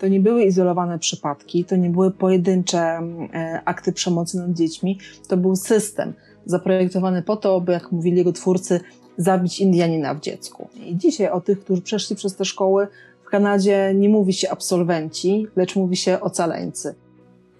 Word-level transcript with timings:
To 0.00 0.08
nie 0.08 0.20
były 0.20 0.44
izolowane 0.44 0.98
przypadki, 0.98 1.64
to 1.64 1.76
nie 1.76 1.90
były 1.90 2.10
pojedyncze 2.10 2.78
e, 2.78 3.60
akty 3.64 3.92
przemocy 3.92 4.38
nad 4.38 4.52
dziećmi, 4.52 4.98
to 5.28 5.36
był 5.36 5.56
system 5.56 6.12
zaprojektowany 6.46 7.22
po 7.22 7.36
to, 7.36 7.60
by, 7.60 7.72
jak 7.72 7.92
mówili 7.92 8.16
jego 8.16 8.32
twórcy, 8.32 8.80
zabić 9.16 9.60
Indianina 9.60 10.14
w 10.14 10.20
dziecku. 10.20 10.68
I 10.86 10.96
dzisiaj 10.96 11.30
o 11.30 11.40
tych, 11.40 11.60
którzy 11.60 11.82
przeszli 11.82 12.16
przez 12.16 12.36
te 12.36 12.44
szkoły 12.44 12.88
w 13.26 13.30
Kanadzie 13.30 13.94
nie 13.94 14.08
mówi 14.08 14.32
się 14.32 14.50
absolwenci, 14.50 15.46
lecz 15.56 15.76
mówi 15.76 15.96
się 15.96 16.20
ocaleńcy. 16.20 16.94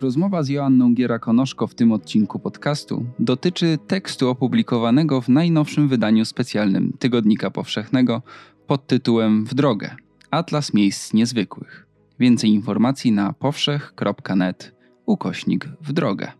Rozmowa 0.01 0.43
z 0.43 0.48
Joanną 0.48 0.95
Giera-Konoszko 0.95 1.66
w 1.66 1.75
tym 1.75 1.93
odcinku 1.93 2.38
podcastu 2.38 3.05
dotyczy 3.19 3.79
tekstu 3.87 4.29
opublikowanego 4.29 5.20
w 5.20 5.29
najnowszym 5.29 5.88
wydaniu 5.88 6.25
specjalnym 6.25 6.93
Tygodnika 6.98 7.51
Powszechnego 7.51 8.23
pod 8.66 8.87
tytułem 8.87 9.45
W 9.45 9.55
drogę. 9.55 9.91
Atlas 10.30 10.75
miejsc 10.75 11.15
niezwykłych. 11.15 11.90
Więcej 12.20 12.51
informacji 12.51 13.12
na 13.12 13.33
powszech.net 13.33 14.74
ukośnik 15.06 15.69
w 15.80 15.92
drogę. 15.92 16.33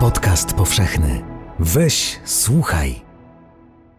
Podcast 0.00 0.54
powszechny. 0.54 1.24
Weź, 1.58 2.20
słuchaj. 2.24 3.00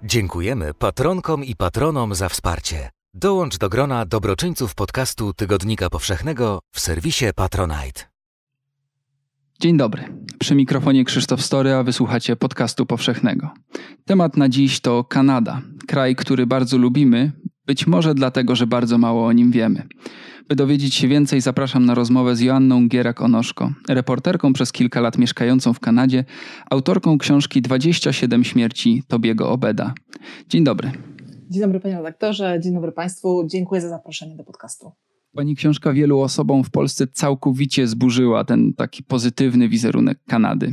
Dziękujemy 0.03 0.73
patronkom 0.73 1.43
i 1.43 1.55
patronom 1.55 2.15
za 2.15 2.29
wsparcie. 2.29 2.89
Dołącz 3.15 3.57
do 3.57 3.69
grona 3.69 4.05
dobroczyńców 4.05 4.75
podcastu 4.75 5.33
Tygodnika 5.33 5.89
Powszechnego 5.89 6.59
w 6.71 6.79
serwisie 6.79 7.25
Patronite. 7.35 8.01
Dzień 9.59 9.77
dobry. 9.77 10.03
Przy 10.39 10.55
mikrofonie 10.55 11.05
Krzysztof 11.05 11.41
Story, 11.41 11.73
a 11.73 11.83
wysłuchacie 11.83 12.35
podcastu 12.35 12.85
powszechnego. 12.85 13.51
Temat 14.05 14.37
na 14.37 14.49
dziś 14.49 14.79
to 14.79 15.03
Kanada, 15.03 15.61
kraj, 15.87 16.15
który 16.15 16.47
bardzo 16.47 16.77
lubimy, 16.77 17.31
być 17.65 17.87
może 17.87 18.15
dlatego, 18.15 18.55
że 18.55 18.67
bardzo 18.67 18.97
mało 18.97 19.25
o 19.25 19.31
nim 19.31 19.51
wiemy. 19.51 19.87
By 20.49 20.55
dowiedzieć 20.55 20.95
się 20.95 21.07
więcej, 21.07 21.41
zapraszam 21.41 21.85
na 21.85 21.95
rozmowę 21.95 22.35
z 22.35 22.39
Joanną 22.39 22.87
Gierak-Onoszko, 22.87 23.73
reporterką 23.89 24.53
przez 24.53 24.71
kilka 24.71 25.01
lat 25.01 25.17
mieszkającą 25.17 25.73
w 25.73 25.79
Kanadzie, 25.79 26.25
autorką 26.69 27.17
książki 27.17 27.61
27 27.61 28.43
śmierci 28.43 29.03
Tobiego 29.07 29.49
Obeda. 29.49 29.93
Dzień 30.49 30.63
dobry. 30.63 31.12
Dzień 31.53 31.61
dobry 31.61 31.79
panie 31.79 31.97
redaktorze, 31.97 32.59
dzień 32.59 32.73
dobry 32.73 32.91
państwu. 32.91 33.47
Dziękuję 33.47 33.81
za 33.81 33.89
zaproszenie 33.89 34.35
do 34.35 34.43
podcastu. 34.43 34.91
Pani 35.35 35.55
książka 35.55 35.93
wielu 35.93 36.19
osobom 36.19 36.63
w 36.63 36.69
Polsce 36.69 37.07
całkowicie 37.07 37.87
zburzyła 37.87 38.43
ten 38.43 38.73
taki 38.73 39.03
pozytywny 39.03 39.69
wizerunek 39.69 40.19
Kanady. 40.27 40.71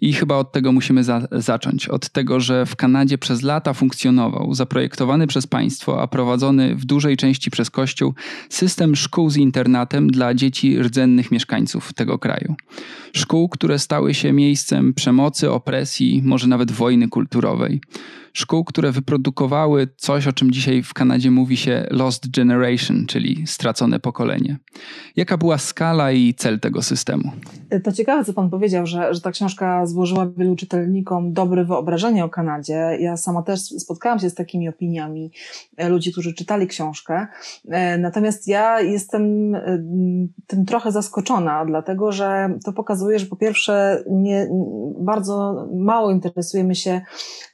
I 0.00 0.12
chyba 0.12 0.36
od 0.36 0.52
tego 0.52 0.72
musimy 0.72 1.04
za 1.04 1.28
zacząć. 1.32 1.88
Od 1.88 2.10
tego, 2.10 2.40
że 2.40 2.66
w 2.66 2.76
Kanadzie 2.76 3.18
przez 3.18 3.42
lata 3.42 3.72
funkcjonował, 3.72 4.54
zaprojektowany 4.54 5.26
przez 5.26 5.46
państwo, 5.46 6.02
a 6.02 6.06
prowadzony 6.06 6.74
w 6.76 6.84
dużej 6.84 7.16
części 7.16 7.50
przez 7.50 7.70
Kościół, 7.70 8.14
system 8.48 8.96
szkół 8.96 9.30
z 9.30 9.36
internatem 9.36 10.10
dla 10.10 10.34
dzieci 10.34 10.78
rdzennych 10.78 11.30
mieszkańców 11.30 11.92
tego 11.92 12.18
kraju. 12.18 12.54
Szkół, 13.12 13.48
które 13.48 13.78
stały 13.78 14.14
się 14.14 14.32
miejscem 14.32 14.94
przemocy, 14.94 15.50
opresji, 15.50 16.22
może 16.24 16.46
nawet 16.46 16.70
wojny 16.70 17.08
kulturowej 17.08 17.80
szkół, 18.32 18.64
które 18.64 18.92
wyprodukowały 18.92 19.88
coś, 19.96 20.26
o 20.26 20.32
czym 20.32 20.50
dzisiaj 20.50 20.82
w 20.82 20.94
Kanadzie 20.94 21.30
mówi 21.30 21.56
się 21.56 21.86
Lost 21.90 22.30
Generation, 22.30 23.06
czyli 23.06 23.46
stracone 23.46 24.00
pokolenie. 24.00 24.56
Jaka 25.16 25.36
była 25.36 25.58
skala 25.58 26.12
i 26.12 26.34
cel 26.34 26.60
tego 26.60 26.82
systemu? 26.82 27.30
To 27.84 27.92
ciekawe, 27.92 28.24
co 28.24 28.32
Pan 28.32 28.50
powiedział, 28.50 28.86
że, 28.86 29.14
że 29.14 29.20
ta 29.20 29.30
książka 29.30 29.86
złożyła 29.86 30.26
wielu 30.36 30.56
czytelnikom 30.56 31.32
dobre 31.32 31.64
wyobrażenie 31.64 32.24
o 32.24 32.28
Kanadzie. 32.28 32.96
Ja 33.00 33.16
sama 33.16 33.42
też 33.42 33.60
spotkałam 33.60 34.18
się 34.18 34.30
z 34.30 34.34
takimi 34.34 34.68
opiniami 34.68 35.30
e, 35.76 35.88
ludzi, 35.88 36.12
którzy 36.12 36.34
czytali 36.34 36.66
książkę. 36.66 37.26
E, 37.68 37.98
natomiast 37.98 38.48
ja 38.48 38.80
jestem 38.80 39.54
e, 39.54 39.78
tym 40.46 40.66
trochę 40.66 40.92
zaskoczona, 40.92 41.64
dlatego 41.64 42.12
że 42.12 42.58
to 42.64 42.72
pokazuje, 42.72 43.18
że 43.18 43.26
po 43.26 43.36
pierwsze 43.36 44.04
nie, 44.10 44.48
bardzo 44.98 45.66
mało 45.74 46.10
interesujemy 46.10 46.74
się 46.74 47.00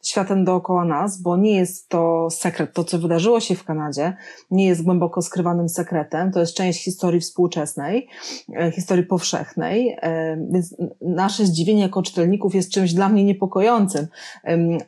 światem 0.02 0.44
dookoła 0.44 0.67
nas, 0.74 1.22
bo 1.22 1.36
nie 1.36 1.56
jest 1.56 1.88
to 1.88 2.28
sekret. 2.30 2.72
To, 2.72 2.84
co 2.84 2.98
wydarzyło 2.98 3.40
się 3.40 3.54
w 3.54 3.64
Kanadzie, 3.64 4.16
nie 4.50 4.66
jest 4.66 4.82
głęboko 4.82 5.22
skrywanym 5.22 5.68
sekretem. 5.68 6.32
To 6.32 6.40
jest 6.40 6.54
część 6.54 6.84
historii 6.84 7.20
współczesnej, 7.20 8.08
e, 8.56 8.72
historii 8.72 9.04
powszechnej, 9.04 9.96
e, 10.00 10.36
więc 10.50 10.76
nasze 11.00 11.46
zdziwienie 11.46 11.82
jako 11.82 12.02
czytelników 12.02 12.54
jest 12.54 12.72
czymś 12.72 12.94
dla 12.94 13.08
mnie 13.08 13.24
niepokojącym. 13.24 14.06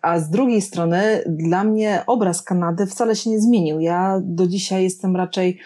A 0.02 0.18
z 0.18 0.30
drugiej 0.30 0.62
strony, 0.62 1.22
dla 1.26 1.64
mnie 1.64 2.02
obraz 2.06 2.42
Kanady 2.42 2.86
wcale 2.86 3.16
się 3.16 3.30
nie 3.30 3.40
zmienił. 3.40 3.80
Ja 3.80 4.20
do 4.22 4.46
dzisiaj 4.46 4.82
jestem 4.82 5.16
raczej 5.16 5.58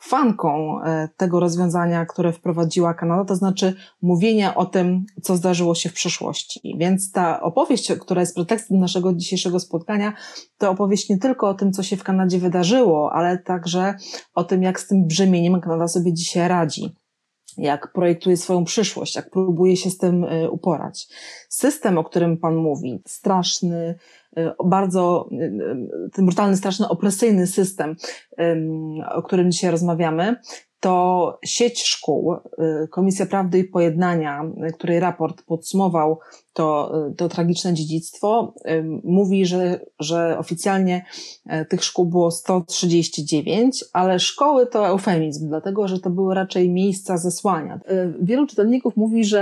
fanką 0.00 0.82
e, 0.82 1.08
tego 1.16 1.40
rozwiązania, 1.40 2.06
które 2.06 2.32
wprowadziła 2.32 2.94
Kanada, 2.94 3.24
to 3.24 3.36
znaczy 3.36 3.74
mówienia 4.02 4.54
o 4.54 4.66
tym, 4.66 5.04
co 5.22 5.36
zdarzyło 5.36 5.74
się 5.74 5.88
w 5.88 5.92
przeszłości. 5.92 6.76
Więc 6.78 7.12
ta 7.12 7.40
opowieść, 7.40 7.92
która 8.00 8.20
jest 8.20 8.34
pretekstem 8.34 8.78
naszego 8.78 9.12
dzisiejszego 9.12 9.60
spotkania, 9.60 10.12
to 10.58 10.70
opowieść 10.70 11.08
nie 11.08 11.18
tylko 11.18 11.48
o 11.48 11.54
tym, 11.54 11.72
co 11.72 11.82
się 11.82 11.96
w 11.96 12.04
Kanadzie 12.04 12.38
wydarzyło, 12.38 13.12
ale 13.12 13.38
także 13.38 13.94
o 14.34 14.44
tym, 14.44 14.62
jak 14.62 14.80
z 14.80 14.86
tym 14.86 15.06
brzemieniem 15.06 15.60
Kanada 15.60 15.88
sobie 15.88 16.12
dzisiaj 16.12 16.48
radzi 16.48 16.99
jak 17.58 17.92
projektuje 17.92 18.36
swoją 18.36 18.64
przyszłość, 18.64 19.16
jak 19.16 19.30
próbuje 19.30 19.76
się 19.76 19.90
z 19.90 19.98
tym 19.98 20.24
e, 20.24 20.50
uporać. 20.50 21.08
System, 21.48 21.98
o 21.98 22.04
którym 22.04 22.36
Pan 22.36 22.56
mówi, 22.56 23.02
straszny, 23.06 23.94
e, 24.36 24.54
bardzo 24.64 25.28
e, 25.32 26.10
ten 26.12 26.26
brutalny, 26.26 26.56
straszny, 26.56 26.88
opresyjny 26.88 27.46
system, 27.46 27.96
o 29.14 29.22
którym 29.22 29.50
dzisiaj 29.50 29.70
rozmawiamy, 29.70 30.36
to 30.80 31.38
sieć 31.44 31.82
szkół, 31.82 32.36
Komisja 32.90 33.26
Prawdy 33.26 33.58
i 33.58 33.64
Pojednania, 33.64 34.42
której 34.74 35.00
raport 35.00 35.42
podsumował 35.42 36.18
to, 36.52 36.92
to 37.16 37.28
tragiczne 37.28 37.74
dziedzictwo. 37.74 38.54
Mówi, 39.04 39.46
że, 39.46 39.80
że 39.98 40.38
oficjalnie 40.38 41.04
e, 41.46 41.64
tych 41.64 41.84
szkół 41.84 42.06
było 42.06 42.30
139, 42.30 43.84
ale 43.92 44.18
szkoły 44.18 44.66
to 44.66 44.88
eufemizm, 44.88 45.48
dlatego 45.48 45.88
że 45.88 46.00
to 46.00 46.10
były 46.10 46.34
raczej 46.34 46.70
miejsca 46.70 47.16
zesłania. 47.18 47.80
E, 47.86 48.12
wielu 48.22 48.46
czytelników 48.46 48.96
mówi, 48.96 49.24
że 49.24 49.40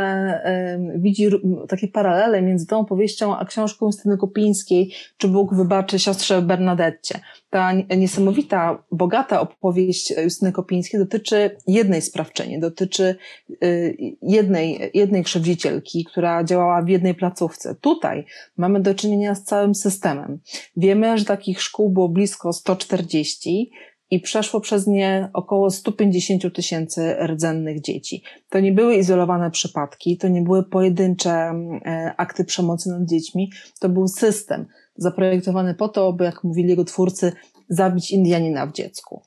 widzi 0.96 1.28
takie 1.68 1.88
paralele 1.88 2.42
między 2.42 2.66
tą 2.66 2.78
opowieścią 2.78 3.36
a 3.36 3.44
książką 3.44 3.86
Justyny 3.86 4.16
Kopińskiej, 4.16 4.92
czy 5.16 5.28
Bóg 5.28 5.54
wybaczy 5.54 5.98
siostrze 5.98 6.42
Bernadette. 6.42 7.20
Ta 7.50 7.72
niesamowita, 7.72 8.84
bogata 8.92 9.40
opowieść 9.40 10.14
Justyny 10.24 10.52
Kopińskiej 10.52 11.00
dotyczy 11.00 11.56
jednej 11.66 12.02
sprawczyni, 12.02 12.60
dotyczy 12.60 13.16
y, 13.64 13.96
jednej, 14.22 14.90
jednej 14.94 15.24
krzywdzicielki, 15.24 16.04
która 16.04 16.44
działała 16.44 16.82
w 16.82 16.88
jednej 16.98 17.14
placówce. 17.14 17.74
Tutaj 17.74 18.24
mamy 18.56 18.80
do 18.80 18.94
czynienia 18.94 19.34
z 19.34 19.44
całym 19.44 19.74
systemem. 19.74 20.38
Wiemy, 20.76 21.18
że 21.18 21.24
takich 21.24 21.62
szkół 21.62 21.90
było 21.90 22.08
blisko 22.08 22.52
140 22.52 23.70
i 24.10 24.20
przeszło 24.20 24.60
przez 24.60 24.86
nie 24.86 25.30
około 25.32 25.70
150 25.70 26.54
tysięcy 26.54 27.16
rdzennych 27.26 27.80
dzieci. 27.80 28.22
To 28.48 28.60
nie 28.60 28.72
były 28.72 28.94
izolowane 28.96 29.50
przypadki, 29.50 30.18
to 30.18 30.28
nie 30.28 30.42
były 30.42 30.64
pojedyncze 30.64 31.30
e, 31.30 32.14
akty 32.16 32.44
przemocy 32.44 32.90
nad 32.90 33.04
dziećmi, 33.04 33.50
to 33.80 33.88
był 33.88 34.08
system 34.08 34.66
zaprojektowany 34.96 35.74
po 35.74 35.88
to, 35.88 36.12
by, 36.12 36.24
jak 36.24 36.44
mówili 36.44 36.68
jego 36.68 36.84
twórcy, 36.84 37.32
zabić 37.68 38.10
Indianina 38.10 38.66
w 38.66 38.72
dziecku. 38.72 39.22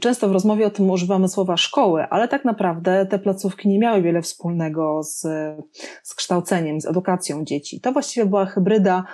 Często 0.00 0.28
w 0.28 0.32
rozmowie 0.32 0.66
o 0.66 0.70
tym 0.70 0.90
używamy 0.90 1.28
słowa 1.28 1.56
szkoły, 1.56 2.06
ale 2.10 2.28
tak 2.28 2.44
naprawdę 2.44 3.06
te 3.06 3.18
placówki 3.18 3.68
nie 3.68 3.78
miały 3.78 4.02
wiele 4.02 4.22
wspólnego 4.22 5.02
z, 5.02 5.20
z 6.02 6.14
kształceniem, 6.14 6.80
z 6.80 6.86
edukacją 6.86 7.44
dzieci. 7.44 7.80
To 7.80 7.92
właściwie 7.92 8.26
była 8.26 8.46
hybryda 8.46 9.04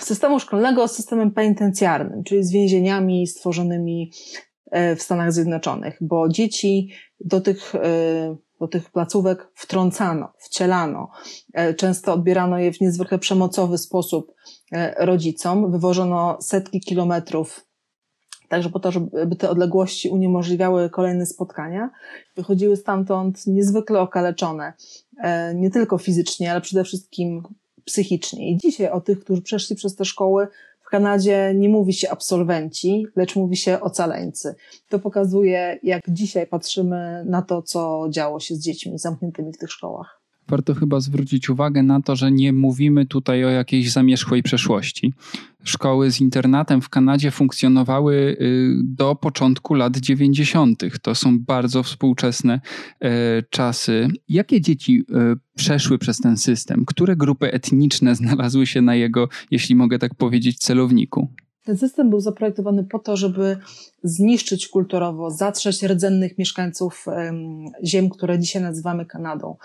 systemu 0.00 0.40
szkolnego 0.40 0.88
z 0.88 0.96
systemem 0.96 1.30
penitencjarnym, 1.30 2.24
czyli 2.24 2.44
z 2.44 2.52
więzieniami 2.52 3.26
stworzonymi 3.26 4.12
e, 4.70 4.96
w 4.96 5.02
Stanach 5.02 5.32
Zjednoczonych, 5.32 5.98
bo 6.00 6.28
dzieci 6.28 6.90
do 7.20 7.40
tych, 7.40 7.74
e, 7.74 8.36
do 8.60 8.68
tych 8.68 8.90
placówek 8.90 9.48
wtrącano, 9.54 10.32
wcielano. 10.38 11.10
E, 11.52 11.74
często 11.74 12.12
odbierano 12.12 12.58
je 12.58 12.72
w 12.72 12.80
niezwykle 12.80 13.18
przemocowy 13.18 13.78
sposób 13.78 14.34
rodzicom, 14.98 15.72
wywożono 15.72 16.38
setki 16.40 16.80
kilometrów 16.80 17.69
Także 18.50 18.70
po 18.70 18.80
to, 18.80 18.92
żeby 18.92 19.36
te 19.36 19.50
odległości 19.50 20.08
uniemożliwiały 20.08 20.90
kolejne 20.90 21.26
spotkania, 21.26 21.90
wychodziły 22.36 22.76
stamtąd 22.76 23.46
niezwykle 23.46 24.00
okaleczone, 24.00 24.72
e, 25.22 25.54
nie 25.54 25.70
tylko 25.70 25.98
fizycznie, 25.98 26.52
ale 26.52 26.60
przede 26.60 26.84
wszystkim 26.84 27.42
psychicznie. 27.84 28.50
I 28.50 28.56
dzisiaj 28.56 28.90
o 28.90 29.00
tych, 29.00 29.20
którzy 29.20 29.42
przeszli 29.42 29.76
przez 29.76 29.96
te 29.96 30.04
szkoły 30.04 30.48
w 30.80 30.90
Kanadzie 30.90 31.52
nie 31.56 31.68
mówi 31.68 31.92
się 31.92 32.10
absolwenci, 32.10 33.06
lecz 33.16 33.36
mówi 33.36 33.56
się 33.56 33.80
ocaleńcy. 33.80 34.54
To 34.88 34.98
pokazuje, 34.98 35.78
jak 35.82 36.02
dzisiaj 36.08 36.46
patrzymy 36.46 37.24
na 37.26 37.42
to, 37.42 37.62
co 37.62 38.06
działo 38.10 38.40
się 38.40 38.54
z 38.54 38.60
dziećmi 38.60 38.98
zamkniętymi 38.98 39.52
w 39.52 39.58
tych 39.58 39.70
szkołach 39.70 40.19
warto 40.50 40.74
chyba 40.74 41.00
zwrócić 41.00 41.50
uwagę 41.50 41.82
na 41.82 42.02
to, 42.02 42.16
że 42.16 42.32
nie 42.32 42.52
mówimy 42.52 43.06
tutaj 43.06 43.44
o 43.44 43.48
jakiejś 43.48 43.92
zamierzchłej 43.92 44.42
przeszłości. 44.42 45.12
Szkoły 45.64 46.10
z 46.10 46.20
internatem 46.20 46.80
w 46.80 46.88
Kanadzie 46.88 47.30
funkcjonowały 47.30 48.14
y, 48.14 48.74
do 48.84 49.14
początku 49.14 49.74
lat 49.74 49.96
90. 49.96 50.84
To 51.02 51.14
są 51.14 51.38
bardzo 51.38 51.82
współczesne 51.82 52.60
e, 53.00 53.42
czasy. 53.50 54.08
Jakie 54.28 54.60
dzieci 54.60 55.04
e, 55.14 55.36
przeszły 55.56 55.98
przez 55.98 56.18
ten 56.18 56.36
system? 56.36 56.84
Które 56.86 57.16
grupy 57.16 57.52
etniczne 57.52 58.14
znalazły 58.14 58.66
się 58.66 58.82
na 58.82 58.94
jego, 58.94 59.28
jeśli 59.50 59.74
mogę 59.74 59.98
tak 59.98 60.14
powiedzieć, 60.14 60.58
celowniku? 60.58 61.28
Ten 61.64 61.78
system 61.78 62.10
był 62.10 62.20
zaprojektowany 62.20 62.84
po 62.84 62.98
to, 62.98 63.16
żeby 63.16 63.56
zniszczyć 64.02 64.68
kulturowo, 64.68 65.30
zatrzeć 65.30 65.82
rdzennych 65.82 66.38
mieszkańców 66.38 67.06
ziem, 67.84 68.10
które 68.10 68.38
dzisiaj 68.38 68.62
nazywamy 68.62 69.06
Kanadą. 69.06 69.56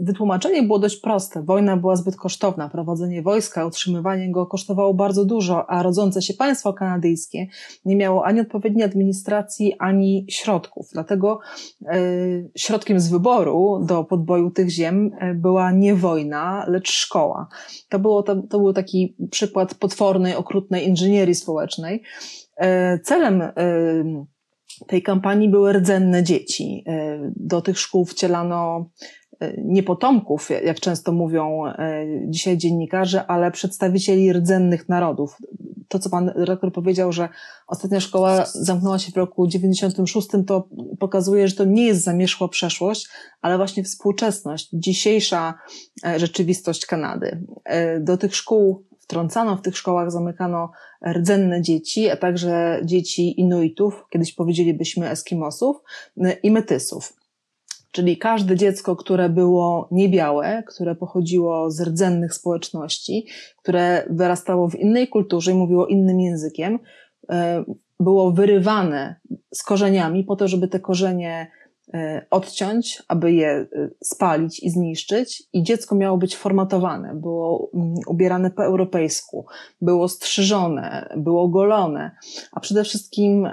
Wytłumaczenie 0.00 0.62
było 0.62 0.78
dość 0.78 0.96
proste. 0.96 1.42
Wojna 1.42 1.76
była 1.76 1.96
zbyt 1.96 2.16
kosztowna. 2.16 2.68
Prowadzenie 2.68 3.22
wojska, 3.22 3.66
utrzymywanie 3.66 4.32
go 4.32 4.46
kosztowało 4.46 4.94
bardzo 4.94 5.24
dużo, 5.24 5.70
a 5.70 5.82
rodzące 5.82 6.22
się 6.22 6.34
państwo 6.34 6.72
kanadyjskie 6.72 7.46
nie 7.84 7.96
miało 7.96 8.26
ani 8.26 8.40
odpowiedniej 8.40 8.84
administracji, 8.84 9.74
ani 9.78 10.26
środków. 10.30 10.88
Dlatego 10.92 11.40
e, 11.86 11.98
środkiem 12.56 13.00
z 13.00 13.08
wyboru 13.08 13.84
do 13.86 14.04
podboju 14.04 14.50
tych 14.50 14.70
ziem 14.70 15.10
e, 15.18 15.34
była 15.34 15.72
nie 15.72 15.94
wojna, 15.94 16.64
lecz 16.68 16.90
szkoła. 16.90 17.48
To, 17.88 17.98
było, 17.98 18.22
to, 18.22 18.42
to 18.42 18.58
był 18.58 18.72
taki 18.72 19.16
przykład 19.30 19.74
potwornej, 19.74 20.34
okrutnej 20.34 20.88
inżynierii 20.88 20.97
społecznej, 21.34 22.02
E, 22.58 22.98
celem 22.98 23.42
e, 23.42 23.52
tej 24.86 25.02
kampanii 25.02 25.48
były 25.48 25.72
rdzenne 25.72 26.22
dzieci. 26.22 26.84
E, 26.86 27.18
do 27.36 27.60
tych 27.60 27.78
szkół 27.78 28.04
wcielano 28.04 28.90
nie 29.64 29.82
potomków, 29.82 30.48
jak 30.64 30.80
często 30.80 31.12
mówią 31.12 31.62
dzisiaj 32.28 32.56
dziennikarze, 32.56 33.26
ale 33.26 33.50
przedstawicieli 33.50 34.32
rdzennych 34.32 34.88
narodów. 34.88 35.36
To, 35.88 35.98
co 35.98 36.10
pan 36.10 36.32
rektor 36.36 36.72
powiedział, 36.72 37.12
że 37.12 37.28
ostatnia 37.66 38.00
szkoła 38.00 38.44
zamknęła 38.46 38.98
się 38.98 39.12
w 39.12 39.16
roku 39.16 39.46
96, 39.46 40.28
to 40.46 40.68
pokazuje, 40.98 41.48
że 41.48 41.56
to 41.56 41.64
nie 41.64 41.86
jest 41.86 42.04
zamierzchła 42.04 42.48
przeszłość, 42.48 43.08
ale 43.40 43.56
właśnie 43.56 43.84
współczesność, 43.84 44.68
dzisiejsza 44.72 45.54
rzeczywistość 46.16 46.86
Kanady. 46.86 47.44
Do 48.00 48.16
tych 48.16 48.36
szkół 48.36 48.88
wtrącano 49.08 49.56
w 49.56 49.62
tych 49.62 49.76
szkołach, 49.76 50.10
zamykano 50.10 50.70
rdzenne 51.06 51.62
dzieci, 51.62 52.10
a 52.10 52.16
także 52.16 52.80
dzieci 52.84 53.40
Inuitów, 53.40 54.04
kiedyś 54.10 54.34
powiedzielibyśmy 54.34 55.10
Eskimosów 55.10 55.76
i 56.42 56.50
Metysów. 56.50 57.12
Czyli 57.92 58.18
każde 58.18 58.56
dziecko, 58.56 58.96
które 58.96 59.28
było 59.28 59.88
niebiałe, 59.90 60.62
które 60.66 60.94
pochodziło 60.94 61.70
z 61.70 61.80
rdzennych 61.80 62.34
społeczności, 62.34 63.26
które 63.56 64.06
wyrastało 64.10 64.68
w 64.68 64.74
innej 64.74 65.08
kulturze 65.08 65.52
i 65.52 65.54
mówiło 65.54 65.86
innym 65.86 66.20
językiem, 66.20 66.78
e, 67.30 67.64
było 68.00 68.32
wyrywane 68.32 69.20
z 69.54 69.62
korzeniami 69.62 70.24
po 70.24 70.36
to, 70.36 70.48
żeby 70.48 70.68
te 70.68 70.80
korzenie 70.80 71.50
odciąć, 72.30 73.02
aby 73.08 73.32
je 73.32 73.48
e, 73.48 73.66
spalić 74.04 74.62
i 74.62 74.70
zniszczyć, 74.70 75.42
i 75.52 75.62
dziecko 75.62 75.94
miało 75.94 76.18
być 76.18 76.36
formatowane, 76.36 77.14
było 77.14 77.70
mm, 77.74 77.94
ubierane 78.06 78.50
po 78.50 78.64
europejsku, 78.64 79.46
było 79.80 80.08
strzyżone, 80.08 81.08
było 81.16 81.48
golone, 81.48 82.10
a 82.52 82.60
przede 82.60 82.84
wszystkim 82.84 83.48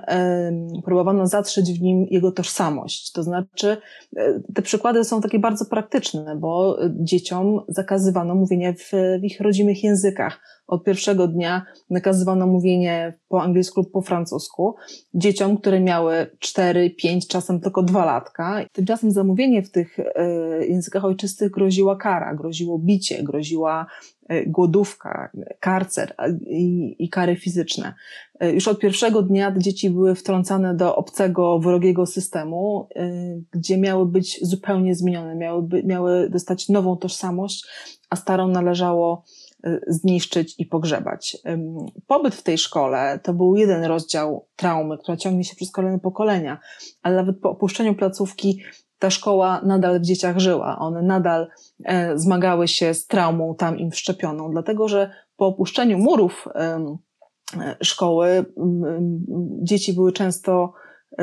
próbowano 0.85 1.27
zatrzeć 1.27 1.79
w 1.79 1.81
nim 1.81 2.05
jego 2.09 2.31
tożsamość. 2.31 3.11
To 3.11 3.23
znaczy, 3.23 3.77
e, 4.17 4.39
te 4.55 4.61
przykłady 4.61 5.03
są 5.03 5.21
takie 5.21 5.39
bardzo 5.39 5.65
praktyczne, 5.65 6.35
bo 6.35 6.77
dzieciom 6.89 7.61
zakazywano 7.67 8.35
mówienia 8.35 8.73
w, 8.73 8.91
w 9.21 9.23
ich 9.23 9.41
rodzimych 9.41 9.83
językach 9.83 10.39
od 10.67 10.83
pierwszego 10.83 11.27
dnia 11.27 11.65
nakazywano 11.89 12.47
mówienie 12.47 13.17
po 13.27 13.41
angielsku 13.41 13.81
lub 13.81 13.91
po 13.91 14.01
francusku 14.01 14.75
dzieciom, 15.13 15.57
które 15.57 15.79
miały 15.79 16.27
4, 16.39 16.89
5, 16.89 17.27
czasem 17.27 17.59
tylko 17.59 17.83
2 17.83 18.05
latka. 18.05 18.65
Tymczasem 18.71 19.11
zamówienie 19.11 19.63
w 19.63 19.71
tych 19.71 19.99
e, 19.99 20.65
językach 20.65 21.05
ojczystych 21.05 21.51
groziła 21.51 21.95
kara, 21.95 22.35
groziło 22.35 22.79
bicie, 22.79 23.23
groziła 23.23 23.85
e, 24.29 24.45
głodówka, 24.45 25.31
karcer 25.59 26.15
i, 26.47 26.95
i 26.99 27.09
kary 27.09 27.35
fizyczne. 27.35 27.93
E, 28.39 28.51
już 28.51 28.67
od 28.67 28.79
pierwszego 28.79 29.21
dnia 29.21 29.53
dzieci 29.57 29.89
były 29.89 30.15
wtrącane 30.15 30.75
do 30.75 30.95
obcego, 30.95 31.59
wrogiego 31.59 32.05
systemu, 32.05 32.87
gdzie 33.51 33.77
miały 33.77 34.05
być 34.05 34.39
zupełnie 34.41 34.95
zmienione, 34.95 35.35
miały, 35.35 35.67
miały 35.83 36.29
dostać 36.29 36.69
nową 36.69 36.97
tożsamość, 36.97 37.65
a 38.09 38.15
starą 38.15 38.47
należało 38.47 39.23
zniszczyć 39.87 40.55
i 40.59 40.65
pogrzebać. 40.65 41.37
Pobyt 42.07 42.35
w 42.35 42.43
tej 42.43 42.57
szkole 42.57 43.19
to 43.23 43.33
był 43.33 43.55
jeden 43.55 43.83
rozdział 43.83 44.47
traumy, 44.55 44.97
która 44.97 45.17
ciągnie 45.17 45.43
się 45.43 45.55
przez 45.55 45.71
kolejne 45.71 45.99
pokolenia, 45.99 46.59
ale 47.01 47.15
nawet 47.15 47.39
po 47.39 47.49
opuszczeniu 47.49 47.95
placówki 47.95 48.61
ta 48.99 49.09
szkoła 49.09 49.61
nadal 49.65 49.99
w 49.99 50.03
dzieciach 50.03 50.39
żyła. 50.39 50.79
One 50.79 51.01
nadal 51.01 51.47
e, 51.83 52.17
zmagały 52.17 52.67
się 52.67 52.93
z 52.93 53.07
traumą 53.07 53.55
tam 53.55 53.79
im 53.79 53.91
wszczepioną, 53.91 54.51
dlatego 54.51 54.87
że 54.87 55.11
po 55.37 55.45
opuszczeniu 55.45 55.97
murów 55.97 56.47
e, 56.55 56.97
szkoły 57.81 58.45
dzieci 59.61 59.93
były 59.93 60.11
często 60.11 60.73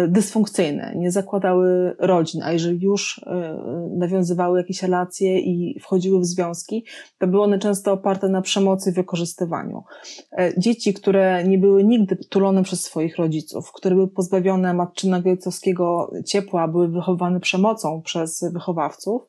dysfunkcyjne, 0.09 0.93
nie 0.97 1.11
zakładały 1.11 1.97
rodzin, 1.99 2.43
a 2.43 2.53
jeżeli 2.53 2.81
już 2.81 3.21
e, 3.27 3.59
nawiązywały 3.97 4.59
jakieś 4.59 4.83
relacje 4.83 5.41
i 5.41 5.81
wchodziły 5.81 6.21
w 6.21 6.25
związki, 6.25 6.85
to 7.19 7.27
były 7.27 7.43
one 7.43 7.59
często 7.59 7.93
oparte 7.93 8.29
na 8.29 8.43
przemocy 8.43 8.91
i 8.91 8.93
wykorzystywaniu. 8.93 9.83
E, 10.39 10.53
dzieci, 10.59 10.94
które 10.94 11.44
nie 11.44 11.59
były 11.59 11.85
nigdy 11.85 12.17
tulone 12.17 12.62
przez 12.62 12.83
swoich 12.85 13.17
rodziców, 13.17 13.73
które 13.73 13.94
były 13.94 14.09
pozbawione 14.09 14.75
matczynego 14.75 15.31
ojcowskiego 15.31 16.12
ciepła, 16.27 16.69
były 16.69 16.89
wychowywane 16.89 17.41
przemocą 17.41 18.03
przez 18.03 18.44
wychowawców, 18.53 19.23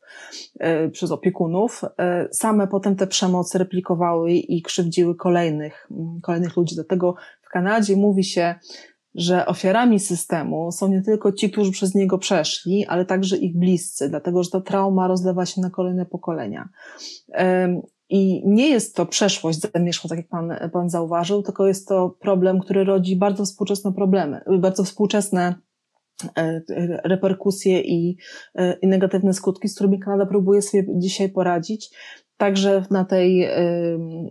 e, 0.60 0.89
przez 0.89 1.12
opiekunów, 1.12 1.81
same 2.31 2.68
potem 2.68 2.95
te 2.95 3.07
przemocy 3.07 3.57
replikowały 3.57 4.31
i 4.31 4.62
krzywdziły 4.62 5.15
kolejnych, 5.15 5.89
kolejnych 6.21 6.57
ludzi. 6.57 6.75
Dlatego 6.75 7.15
w 7.42 7.50
Kanadzie 7.50 7.95
mówi 7.95 8.24
się, 8.24 8.56
że 9.15 9.45
ofiarami 9.45 10.00
systemu 10.00 10.71
są 10.71 10.88
nie 10.88 11.01
tylko 11.01 11.32
ci, 11.32 11.51
którzy 11.51 11.72
przez 11.72 11.96
niego 11.96 12.17
przeszli, 12.17 12.86
ale 12.86 13.05
także 13.05 13.38
ich 13.38 13.58
bliscy, 13.58 14.10
dlatego 14.10 14.43
że 14.43 14.50
ta 14.50 14.62
trauma 14.62 15.08
rozlewa 15.08 15.46
się 15.46 15.62
na 15.62 15.70
kolejne 15.70 16.05
pokolenia. 16.05 16.70
I 18.10 18.41
nie 18.46 18.70
jest 18.70 18.96
to 18.96 19.05
przeszłość 19.05 19.60
zamierzchła, 19.60 20.10
tak 20.10 20.17
jak 20.17 20.27
pan, 20.27 20.53
pan 20.74 20.89
zauważył, 20.89 21.43
tylko 21.43 21.67
jest 21.67 21.88
to 21.88 22.10
problem, 22.20 22.60
który 22.60 22.84
rodzi 22.84 23.15
bardzo 23.15 23.46
współczesne 23.46 23.93
problemy, 23.93 24.41
bardzo 24.60 24.84
współczesne 24.84 25.55
e, 26.38 26.62
reperkusje 27.03 27.82
i, 27.82 28.17
e, 28.55 28.74
i 28.74 28.88
negatywne 28.88 29.34
skutki, 29.34 29.70
z 29.70 29.75
którymi 29.75 30.00
Kanada 30.00 30.25
próbuje 30.25 30.62
sobie 30.62 30.86
dzisiaj 30.89 31.29
poradzić, 31.29 31.89
także 32.38 32.86
na, 32.91 33.05
tej, 33.05 33.50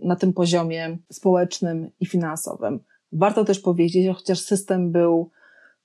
na 0.03 0.15
tym 0.15 0.33
poziomie 0.33 0.97
społecznym 1.11 1.89
i 1.99 2.05
finansowym. 2.05 2.79
Warto 3.13 3.45
też 3.45 3.59
powiedzieć, 3.59 4.05
że 4.05 4.13
chociaż 4.13 4.39
system 4.39 4.91
był 4.91 5.29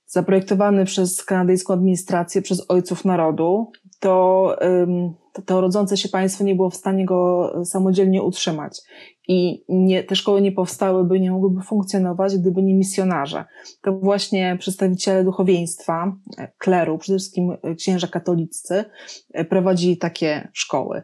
zaprojektowany 0.05 0.85
przez 0.85 1.23
kanadyjską 1.23 1.73
administrację, 1.73 2.41
przez 2.41 2.65
ojców 2.69 3.05
narodu, 3.05 3.71
to, 3.99 4.55
to, 5.45 5.61
rodzące 5.61 5.97
się 5.97 6.09
państwo 6.09 6.43
nie 6.43 6.55
było 6.55 6.69
w 6.69 6.75
stanie 6.75 7.05
go 7.05 7.51
samodzielnie 7.65 8.23
utrzymać. 8.23 8.81
I 9.27 9.65
nie, 9.69 10.03
te 10.03 10.15
szkoły 10.15 10.41
nie 10.41 10.51
powstałyby, 10.51 11.19
nie 11.19 11.31
mogłyby 11.31 11.61
funkcjonować, 11.61 12.37
gdyby 12.37 12.63
nie 12.63 12.75
misjonarze. 12.75 13.45
To 13.81 13.91
właśnie 13.91 14.57
przedstawiciele 14.59 15.23
duchowieństwa, 15.23 16.15
kleru, 16.57 16.97
przede 16.97 17.19
wszystkim 17.19 17.57
księża 17.77 18.07
katoliccy, 18.07 18.85
prowadzili 19.49 19.97
takie 19.97 20.47
szkoły. 20.53 21.01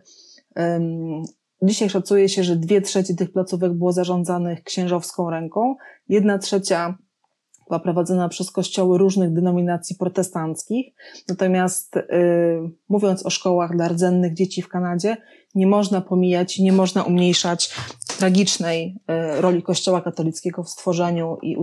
Dzisiaj 1.61 1.89
szacuje 1.89 2.29
się, 2.29 2.43
że 2.43 2.55
dwie 2.55 2.81
trzecie 2.81 3.15
tych 3.15 3.31
placówek 3.31 3.73
było 3.73 3.91
zarządzanych 3.91 4.63
księżowską 4.63 5.29
ręką, 5.29 5.75
jedna 6.09 6.37
trzecia 6.37 6.97
była 7.67 7.79
prowadzona 7.79 8.29
przez 8.29 8.51
kościoły 8.51 8.97
różnych 8.97 9.33
denominacji 9.33 9.95
protestanckich. 9.95 10.95
Natomiast 11.29 11.95
yy, 11.95 12.71
mówiąc 12.89 13.25
o 13.25 13.29
szkołach 13.29 13.75
dla 13.75 13.87
rdzennych 13.87 14.33
dzieci 14.33 14.61
w 14.61 14.67
Kanadzie, 14.67 15.17
nie 15.55 15.67
można 15.67 16.01
pomijać, 16.01 16.59
nie 16.59 16.71
można 16.71 17.03
umniejszać 17.03 17.75
tragicznej 18.17 18.95
yy, 19.07 19.41
roli 19.41 19.63
Kościoła 19.63 20.01
katolickiego 20.01 20.63
w 20.63 20.69
stworzeniu 20.69 21.37
i 21.41 21.57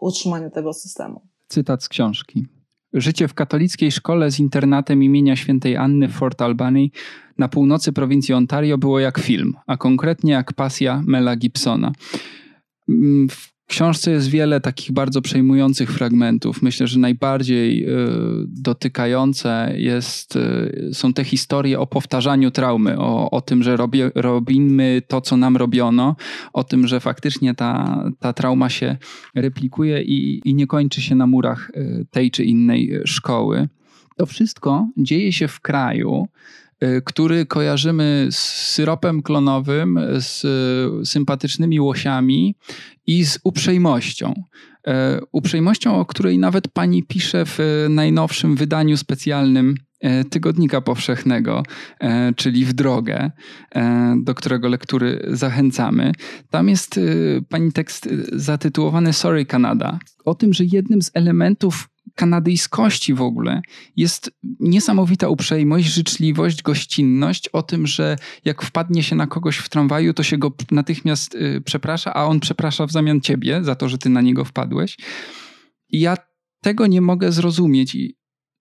utrzymaniu 0.00 0.50
tego 0.50 0.72
systemu. 0.72 1.20
Cytat 1.48 1.82
z 1.82 1.88
książki. 1.88 2.46
Życie 2.96 3.28
w 3.28 3.34
katolickiej 3.34 3.92
szkole 3.92 4.30
z 4.30 4.38
internatem 4.40 5.02
imienia 5.02 5.36
świętej 5.36 5.76
Anny 5.76 6.08
w 6.08 6.12
Fort 6.12 6.42
Albany 6.42 6.88
na 7.38 7.48
północy 7.48 7.92
prowincji 7.92 8.34
Ontario 8.34 8.78
było 8.78 9.00
jak 9.00 9.18
film, 9.18 9.54
a 9.66 9.76
konkretnie 9.76 10.32
jak 10.32 10.52
pasja 10.52 11.02
Mela 11.06 11.36
Gibsona. 11.36 11.92
Mm, 12.88 13.28
w 13.66 13.68
książce 13.68 14.10
jest 14.10 14.28
wiele 14.28 14.60
takich 14.60 14.92
bardzo 14.92 15.22
przejmujących 15.22 15.92
fragmentów. 15.92 16.62
Myślę, 16.62 16.86
że 16.86 16.98
najbardziej 16.98 17.88
y, 17.88 17.96
dotykające 18.46 19.74
jest, 19.76 20.36
y, 20.36 20.90
są 20.92 21.12
te 21.12 21.24
historie 21.24 21.80
o 21.80 21.86
powtarzaniu 21.86 22.50
traumy, 22.50 22.98
o, 22.98 23.30
o 23.30 23.40
tym, 23.40 23.62
że 23.62 23.76
robi, 23.76 24.00
robimy 24.14 25.02
to, 25.08 25.20
co 25.20 25.36
nam 25.36 25.56
robiono, 25.56 26.16
o 26.52 26.64
tym, 26.64 26.86
że 26.86 27.00
faktycznie 27.00 27.54
ta, 27.54 28.04
ta 28.20 28.32
trauma 28.32 28.68
się 28.68 28.96
replikuje 29.34 30.02
i, 30.02 30.40
i 30.44 30.54
nie 30.54 30.66
kończy 30.66 31.02
się 31.02 31.14
na 31.14 31.26
murach 31.26 31.70
y, 31.76 32.06
tej 32.10 32.30
czy 32.30 32.44
innej 32.44 33.00
szkoły. 33.04 33.68
To 34.16 34.26
wszystko 34.26 34.88
dzieje 34.96 35.32
się 35.32 35.48
w 35.48 35.60
kraju, 35.60 36.28
który 37.04 37.46
kojarzymy 37.46 38.28
z 38.30 38.38
syropem 38.72 39.22
klonowym, 39.22 40.00
z 40.18 40.46
sympatycznymi 41.08 41.80
łosiami 41.80 42.56
i 43.06 43.24
z 43.24 43.38
uprzejmością. 43.44 44.34
Y, 44.88 44.92
uprzejmością, 45.32 46.00
o 46.00 46.06
której 46.06 46.38
nawet 46.38 46.68
pani 46.68 47.02
pisze 47.02 47.44
w 47.46 47.86
najnowszym 47.90 48.56
wydaniu 48.56 48.96
specjalnym 48.96 49.74
y, 50.04 50.24
Tygodnika 50.24 50.80
Powszechnego, 50.80 51.62
czyli 52.36 52.64
w 52.64 52.72
drogę, 52.72 53.30
do 54.22 54.34
którego 54.34 54.68
lektury 54.68 55.26
zachęcamy. 55.28 56.12
Tam 56.50 56.68
jest 56.68 57.00
pani 57.48 57.72
tekst 57.72 58.08
zatytułowany 58.32 59.12
Sorry 59.12 59.46
Canada. 59.46 59.98
O 60.24 60.34
tym, 60.34 60.54
że 60.54 60.64
jednym 60.64 61.02
z 61.02 61.10
elementów 61.14 61.88
kanadyjskości 62.16 63.14
w 63.14 63.22
ogóle 63.22 63.62
jest 63.96 64.30
niesamowita 64.60 65.28
uprzejmość, 65.28 65.86
życzliwość, 65.86 66.62
gościnność 66.62 67.48
o 67.48 67.62
tym, 67.62 67.86
że 67.86 68.16
jak 68.44 68.62
wpadnie 68.62 69.02
się 69.02 69.16
na 69.16 69.26
kogoś 69.26 69.56
w 69.56 69.68
tramwaju, 69.68 70.14
to 70.14 70.22
się 70.22 70.38
go 70.38 70.52
natychmiast 70.70 71.34
y, 71.34 71.60
przeprasza, 71.64 72.14
a 72.14 72.24
on 72.24 72.40
przeprasza 72.40 72.86
w 72.86 72.92
zamian 72.92 73.20
ciebie 73.20 73.64
za 73.64 73.74
to, 73.74 73.88
że 73.88 73.98
ty 73.98 74.08
na 74.08 74.20
niego 74.20 74.44
wpadłeś. 74.44 74.96
I 75.88 76.00
ja 76.00 76.16
tego 76.62 76.86
nie 76.86 77.00
mogę 77.00 77.32
zrozumieć 77.32 77.96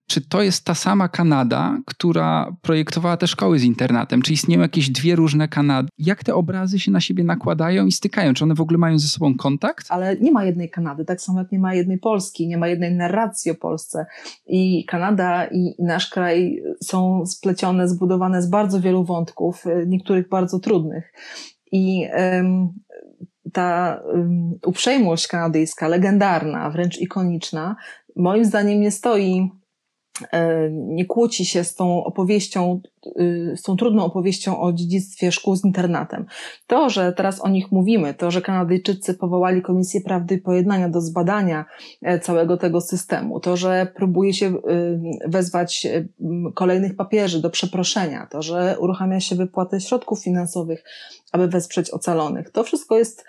czy 0.07 0.21
to 0.21 0.41
jest 0.41 0.65
ta 0.65 0.75
sama 0.75 1.07
Kanada, 1.07 1.77
która 1.85 2.55
projektowała 2.61 3.17
te 3.17 3.27
szkoły 3.27 3.59
z 3.59 3.63
internatem? 3.63 4.21
Czy 4.21 4.33
istnieją 4.33 4.61
jakieś 4.61 4.89
dwie 4.89 5.15
różne 5.15 5.47
Kanady? 5.47 5.89
Jak 5.97 6.23
te 6.23 6.35
obrazy 6.35 6.79
się 6.79 6.91
na 6.91 7.01
siebie 7.01 7.23
nakładają 7.23 7.85
i 7.85 7.91
stykają? 7.91 8.33
Czy 8.33 8.43
one 8.43 8.55
w 8.55 8.61
ogóle 8.61 8.77
mają 8.77 8.99
ze 8.99 9.07
sobą 9.07 9.35
kontakt? 9.35 9.85
Ale 9.89 10.17
nie 10.17 10.31
ma 10.31 10.45
jednej 10.45 10.69
Kanady, 10.69 11.05
tak 11.05 11.21
samo 11.21 11.39
jak 11.39 11.51
nie 11.51 11.59
ma 11.59 11.73
jednej 11.73 11.97
Polski, 11.97 12.47
nie 12.47 12.57
ma 12.57 12.67
jednej 12.67 12.95
narracji 12.95 13.51
o 13.51 13.55
Polsce. 13.55 14.05
I 14.47 14.85
Kanada 14.85 15.45
i 15.45 15.75
nasz 15.79 16.09
kraj 16.09 16.63
są 16.83 17.25
splecione, 17.25 17.89
zbudowane 17.89 18.41
z 18.41 18.49
bardzo 18.49 18.81
wielu 18.81 19.03
wątków, 19.03 19.65
y, 19.65 19.85
niektórych 19.87 20.29
bardzo 20.29 20.59
trudnych. 20.59 21.13
I 21.71 22.07
ta 23.53 23.99
uprzejmość 24.65 25.27
kanadyjska, 25.27 25.87
legendarna, 25.87 26.69
wręcz 26.69 26.97
ikoniczna, 26.97 27.75
moim 28.15 28.45
zdaniem 28.45 28.81
nie 28.81 28.91
stoi 28.91 29.51
E, 29.51 29.64
nie 30.71 31.05
kłóci 31.05 31.45
się 31.45 31.63
z 31.63 31.75
tą 31.75 32.03
opowieścią, 32.03 32.81
y, 33.19 33.53
z 33.57 33.61
tą 33.61 33.77
trudną 33.77 34.05
opowieścią 34.05 34.61
o 34.61 34.73
dziedzictwie 34.73 35.31
szkół 35.31 35.55
z 35.55 35.65
internatem. 35.65 36.25
To, 36.67 36.89
że 36.89 37.13
teraz 37.13 37.41
o 37.41 37.49
nich 37.49 37.71
mówimy, 37.71 38.13
to, 38.13 38.31
że 38.31 38.41
Kanadyjczycy 38.41 39.13
powołali 39.13 39.61
Komisję 39.61 40.01
Prawdy 40.01 40.35
i 40.35 40.41
Pojednania 40.41 40.89
do 40.89 41.01
zbadania 41.01 41.65
e, 42.01 42.19
całego 42.19 42.57
tego 42.57 42.81
systemu, 42.81 43.39
to, 43.39 43.57
że 43.57 43.87
próbuje 43.95 44.33
się 44.33 44.53
wezwać 45.27 45.87
kolejnych 46.53 46.95
papieży 46.95 47.41
do 47.41 47.49
przeproszenia, 47.49 48.27
to, 48.31 48.41
że 48.41 48.75
uruchamia 48.79 49.19
się 49.19 49.35
wypłatę 49.35 49.81
środków 49.81 50.23
finansowych 50.23 50.83
aby 51.35 51.47
wesprzeć 51.47 51.91
ocalonych. 51.91 52.49
To 52.49 52.63
wszystko 52.63 52.97
jest, 52.97 53.25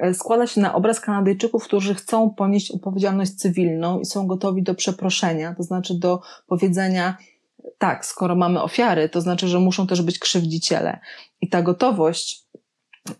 e, 0.00 0.14
składa 0.14 0.46
się 0.46 0.60
na 0.60 0.74
obraz 0.74 1.00
Kanadyjczyków, 1.00 1.64
którzy 1.64 1.94
chcą 1.94 2.30
ponieść 2.30 2.70
odpowiedzialność 2.70 3.34
cywilną 3.34 4.00
i 4.00 4.04
są 4.04 4.26
gotowi 4.26 4.62
do 4.62 4.74
przeproszenia, 4.74 5.54
to 5.54 5.62
znaczy 5.62 5.94
do 5.98 6.20
powiedzenia, 6.46 7.16
tak, 7.78 8.06
skoro 8.06 8.36
mamy 8.36 8.62
ofiary, 8.62 9.08
to 9.08 9.20
znaczy, 9.20 9.48
że 9.48 9.60
muszą 9.60 9.86
też 9.86 10.02
być 10.02 10.18
krzywdziciele. 10.18 11.00
I 11.40 11.48
ta 11.48 11.62
gotowość 11.62 12.48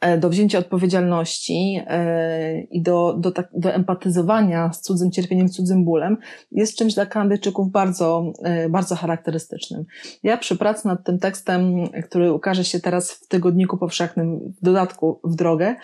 E, 0.00 0.18
do 0.18 0.28
wzięcia 0.28 0.58
odpowiedzialności 0.58 1.80
e, 1.86 2.60
i 2.60 2.82
do, 2.82 3.16
do, 3.18 3.30
tak, 3.30 3.48
do 3.52 3.72
empatyzowania 3.72 4.72
z 4.72 4.80
cudzym 4.80 5.10
cierpieniem, 5.10 5.48
cudzym 5.48 5.84
bólem 5.84 6.16
jest 6.52 6.78
czymś 6.78 6.94
dla 6.94 7.06
Kanadyjczyków 7.06 7.70
bardzo, 7.70 8.32
e, 8.42 8.68
bardzo 8.68 8.96
charakterystycznym. 8.96 9.84
Ja 10.22 10.36
przy 10.36 10.56
pracy 10.56 10.88
nad 10.88 11.04
tym 11.04 11.18
tekstem, 11.18 11.74
który 12.04 12.32
ukaże 12.32 12.64
się 12.64 12.80
teraz 12.80 13.10
w 13.10 13.28
Tygodniku 13.28 13.78
Powszechnym, 13.78 14.54
w 14.62 14.64
dodatku 14.64 15.20
w 15.24 15.34
drogę, 15.34 15.76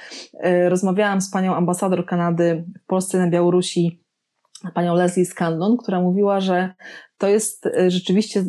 rozmawiałam 0.69 1.21
z 1.21 1.31
panią 1.31 1.54
ambasador 1.54 2.07
Kanady 2.07 2.64
w 2.85 2.87
Polsce 2.87 3.19
na 3.19 3.31
Białorusi, 3.31 4.03
panią 4.71 4.94
Leslie 4.94 5.26
Scanlon, 5.26 5.76
która 5.76 6.00
mówiła, 6.00 6.40
że 6.40 6.75
to 7.18 7.28
jest 7.28 7.66
y, 7.66 7.90
rzeczywiście 7.90 8.44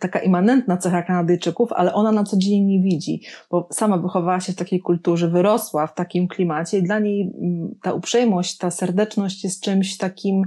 taka 0.00 0.18
immanentna 0.18 0.76
cecha 0.76 1.02
Kanadyjczyków, 1.02 1.72
ale 1.72 1.94
ona 1.94 2.12
na 2.12 2.24
co 2.24 2.36
dzień 2.36 2.64
nie 2.64 2.82
widzi, 2.82 3.22
bo 3.50 3.68
sama 3.72 3.98
wychowała 3.98 4.40
się 4.40 4.52
w 4.52 4.56
takiej 4.56 4.80
kulturze, 4.80 5.28
wyrosła 5.28 5.86
w 5.86 5.94
takim 5.94 6.28
klimacie 6.28 6.78
i 6.78 6.82
dla 6.82 6.98
niej 6.98 7.32
ta 7.82 7.92
uprzejmość, 7.92 8.58
ta 8.58 8.70
serdeczność 8.70 9.44
jest 9.44 9.62
czymś 9.62 9.96
takim 9.96 10.44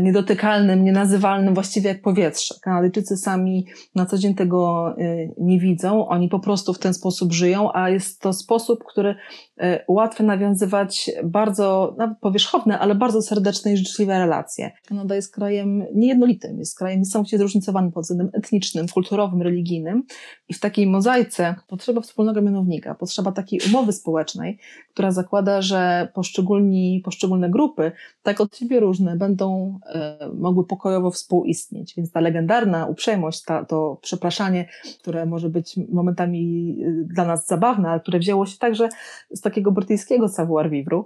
niedotykalnym, 0.00 0.84
nienazywalnym, 0.84 1.54
właściwie 1.54 1.88
jak 1.88 2.02
powietrze. 2.02 2.54
Kanadyjczycy 2.62 3.16
sami 3.16 3.66
na 3.94 4.06
co 4.06 4.18
dzień 4.18 4.34
tego 4.34 4.94
e, 4.98 5.28
nie 5.38 5.60
widzą, 5.60 6.08
oni 6.08 6.28
po 6.28 6.40
prostu 6.40 6.74
w 6.74 6.78
ten 6.78 6.94
sposób 6.94 7.32
żyją, 7.32 7.72
a 7.72 7.90
jest 7.90 8.20
to 8.20 8.32
sposób, 8.32 8.84
który 8.84 9.14
e, 9.56 9.84
ułatwia 9.86 10.24
nawiązywać 10.24 11.10
bardzo, 11.24 11.94
nawet 11.98 12.18
powierzchowne, 12.18 12.78
ale 12.78 12.94
bardzo 12.94 13.22
serdeczne 13.22 13.72
i 13.72 13.76
życzliwe 13.76 14.18
relacje. 14.18 14.70
Kanada 14.86 15.14
jest 15.14 15.34
krajem 15.34 15.84
niejednolitym, 15.94 16.58
jest 16.58 16.78
krajem 16.78 17.00
niesamowicie 17.00 17.38
zróżnicowanym 17.38 17.92
pod 17.92 18.02
względem 18.02 18.30
etnicznym, 18.32 18.88
kulturowym, 18.88 19.42
religijnym 19.42 20.02
i 20.48 20.54
w 20.54 20.60
takiej 20.60 20.86
mozaice 20.86 21.54
potrzeba 21.68 22.00
wspólnego 22.00 22.42
mianownika, 22.42 22.94
potrzeba 22.94 23.32
takiej 23.32 23.60
umowy 23.68 23.92
społecznej, 23.92 24.58
która 24.92 25.10
zakłada, 25.10 25.62
że 25.62 26.08
poszczególni, 26.14 27.00
poszczególne 27.04 27.50
grupy, 27.50 27.92
tak 28.22 28.40
od 28.40 28.56
siebie 28.56 28.80
różne, 28.80 29.16
będą 29.16 29.59
E, 29.86 30.30
mogły 30.38 30.66
pokojowo 30.66 31.10
współistnieć. 31.10 31.94
Więc 31.96 32.12
ta 32.12 32.20
legendarna 32.20 32.86
uprzejmość, 32.86 33.44
ta, 33.44 33.64
to 33.64 33.98
przepraszanie, 34.02 34.68
które 35.00 35.26
może 35.26 35.48
być 35.48 35.80
momentami 35.92 36.76
e, 36.82 36.92
dla 37.14 37.24
nas 37.24 37.46
zabawne, 37.46 37.88
ale 37.88 38.00
które 38.00 38.18
wzięło 38.18 38.46
się 38.46 38.58
także 38.58 38.88
z 39.30 39.40
takiego 39.40 39.72
brytyjskiego 39.72 40.28
savoir 40.28 40.70
vivre, 40.70 41.02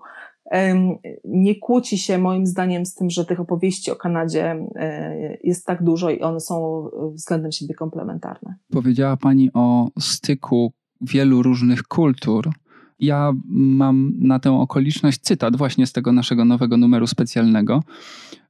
nie 1.24 1.54
kłóci 1.54 1.98
się 1.98 2.18
moim 2.18 2.46
zdaniem 2.46 2.86
z 2.86 2.94
tym, 2.94 3.10
że 3.10 3.24
tych 3.24 3.40
opowieści 3.40 3.90
o 3.90 3.96
Kanadzie 3.96 4.66
e, 4.76 5.38
jest 5.44 5.66
tak 5.66 5.82
dużo 5.82 6.10
i 6.10 6.20
one 6.20 6.40
są 6.40 6.88
względem 7.12 7.52
siebie 7.52 7.74
komplementarne. 7.74 8.54
Powiedziała 8.72 9.16
Pani 9.16 9.50
o 9.54 9.88
styku 9.98 10.72
wielu 11.00 11.42
różnych 11.42 11.82
kultur 11.82 12.50
ja 12.98 13.32
mam 13.48 14.12
na 14.18 14.38
tę 14.38 14.52
okoliczność 14.52 15.20
cytat 15.20 15.56
właśnie 15.56 15.86
z 15.86 15.92
tego 15.92 16.12
naszego 16.12 16.44
nowego 16.44 16.76
numeru 16.76 17.06
specjalnego. 17.06 17.82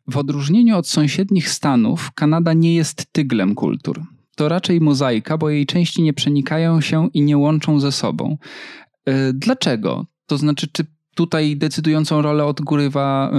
W 0.08 0.16
odróżnieniu 0.16 0.76
od 0.76 0.88
sąsiednich 0.88 1.50
stanów, 1.50 2.10
Kanada 2.14 2.52
nie 2.52 2.74
jest 2.74 3.12
tyglem 3.12 3.54
kultur. 3.54 4.02
To 4.36 4.48
raczej 4.48 4.80
mozaika, 4.80 5.38
bo 5.38 5.50
jej 5.50 5.66
części 5.66 6.02
nie 6.02 6.12
przenikają 6.12 6.80
się 6.80 7.08
i 7.14 7.22
nie 7.22 7.38
łączą 7.38 7.80
ze 7.80 7.92
sobą. 7.92 8.38
E, 9.04 9.32
dlaczego? 9.32 10.06
To 10.26 10.38
znaczy, 10.38 10.68
czy 10.72 10.86
tutaj 11.14 11.56
decydującą 11.56 12.22
rolę 12.22 12.44
odgrywa 12.44 13.32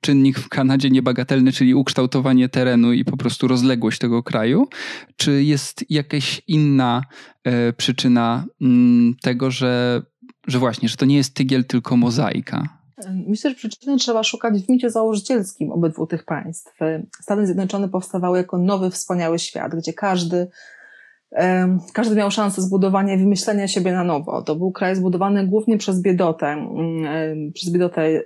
czynnik 0.00 0.38
w 0.38 0.48
Kanadzie 0.48 0.90
niebagatelny, 0.90 1.52
czyli 1.52 1.74
ukształtowanie 1.74 2.48
terenu 2.48 2.92
i 2.92 3.04
po 3.04 3.16
prostu 3.16 3.48
rozległość 3.48 3.98
tego 3.98 4.22
kraju? 4.22 4.68
Czy 5.16 5.44
jest 5.44 5.84
jakaś 5.90 6.42
inna 6.46 7.02
e, 7.44 7.72
przyczyna 7.72 8.44
tego, 9.22 9.50
że 9.50 10.02
że 10.46 10.58
właśnie, 10.58 10.88
że 10.88 10.96
to 10.96 11.06
nie 11.06 11.16
jest 11.16 11.34
tygiel, 11.34 11.64
tylko 11.64 11.96
mozaika. 11.96 12.77
Myślę, 13.26 13.50
że 13.50 13.56
przyczyny 13.56 13.96
trzeba 13.96 14.22
szukać 14.22 14.62
w 14.62 14.68
micie 14.68 14.90
założycielskim 14.90 15.72
obydwu 15.72 16.06
tych 16.06 16.24
państw. 16.24 16.74
Stany 17.20 17.46
Zjednoczone 17.46 17.88
powstawały 17.88 18.38
jako 18.38 18.58
nowy, 18.58 18.90
wspaniały 18.90 19.38
świat, 19.38 19.74
gdzie 19.74 19.92
każdy 19.92 20.48
każdy 21.92 22.14
miał 22.14 22.30
szansę 22.30 22.62
zbudowania 22.62 23.14
i 23.14 23.18
wymyślenia 23.18 23.68
siebie 23.68 23.92
na 23.92 24.04
nowo. 24.04 24.42
To 24.42 24.56
był 24.56 24.72
kraj 24.72 24.96
zbudowany 24.96 25.46
głównie 25.46 25.78
przez 25.78 26.02
biedotę, 26.02 26.46
mm, 26.46 27.52
przez 27.52 27.72
biedotę 27.72 28.22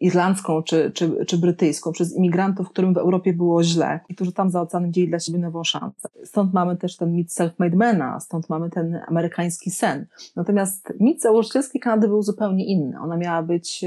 irlandzką 0.00 0.62
czy, 0.62 0.90
czy, 0.94 1.24
czy 1.26 1.38
brytyjską, 1.38 1.92
przez 1.92 2.16
imigrantów, 2.16 2.68
którym 2.68 2.94
w 2.94 2.98
Europie 2.98 3.32
było 3.32 3.62
źle 3.62 4.00
i 4.08 4.14
którzy 4.14 4.32
tam 4.32 4.50
za 4.50 4.60
oceanem 4.60 4.90
wzięli 4.90 5.08
dla 5.08 5.18
siebie 5.18 5.38
nową 5.38 5.64
szansę. 5.64 6.08
Stąd 6.24 6.54
mamy 6.54 6.76
też 6.76 6.96
ten 6.96 7.12
mit 7.12 7.28
self-made 7.28 7.76
mana, 7.76 8.20
stąd 8.20 8.48
mamy 8.48 8.70
ten 8.70 9.00
amerykański 9.06 9.70
sen. 9.70 10.06
Natomiast 10.36 10.92
mit 11.00 11.22
założycielski 11.22 11.80
Kanady 11.80 12.08
był 12.08 12.22
zupełnie 12.22 12.66
inny. 12.66 13.00
Ona 13.00 13.16
miała 13.16 13.42
być 13.42 13.84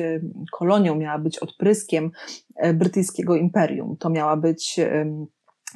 kolonią, 0.51 0.95
miała 0.95 1.19
być 1.19 1.39
odpryskiem 1.39 2.11
e, 2.55 2.73
brytyjskiego 2.73 3.35
imperium. 3.35 3.97
To 3.99 4.09
miała 4.09 4.37
być 4.37 4.79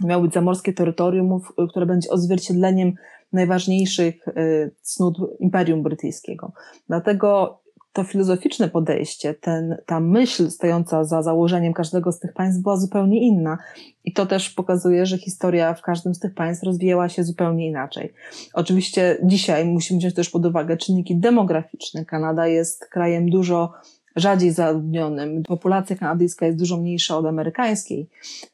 miało 0.04 0.24
być 0.24 0.34
zamorskie 0.34 0.74
terytorium, 0.74 1.40
które 1.70 1.86
będzie 1.86 2.10
odzwierciedleniem 2.10 2.94
najważniejszych 3.34 4.28
y, 4.28 4.72
cnót 4.82 5.18
Imperium 5.40 5.84
Brytyjskiego. 5.84 6.52
Dlatego 6.88 7.60
to 7.98 8.04
filozoficzne 8.04 8.70
podejście, 8.70 9.34
ten, 9.34 9.78
ta 9.86 10.00
myśl 10.00 10.50
stojąca 10.50 11.04
za 11.04 11.22
założeniem 11.22 11.74
każdego 11.74 12.12
z 12.12 12.20
tych 12.20 12.34
państw 12.34 12.62
była 12.62 12.78
zupełnie 12.78 13.28
inna. 13.28 13.58
I 14.04 14.14
to 14.14 14.26
też 14.26 14.50
pokazuje, 14.50 15.06
że 15.06 15.18
historia 15.18 15.74
w 15.74 15.82
każdym 15.82 16.16
z 16.16 16.20
tych 16.20 16.34
państw 16.34 16.64
rozwijała 16.64 17.10
się 17.10 17.24
zupełnie 17.24 17.68
inaczej. 17.68 18.14
Oczywiście 18.54 19.18
dzisiaj 19.24 19.66
musimy 19.66 20.00
wziąć 20.00 20.14
też 20.14 20.30
pod 20.30 20.46
uwagę 20.46 20.78
czynniki 20.78 21.20
demograficzne. 21.20 22.06
Kanada 22.06 22.48
jest 22.48 22.86
krajem 22.86 23.30
dużo 23.30 23.74
rzadziej 24.18 24.52
zaludnionym. 24.52 25.44
Populacja 25.44 25.96
kanadyjska 25.96 26.46
jest 26.46 26.58
dużo 26.58 26.78
mniejsza 26.78 27.18
od 27.18 27.26
amerykańskiej. 27.26 28.10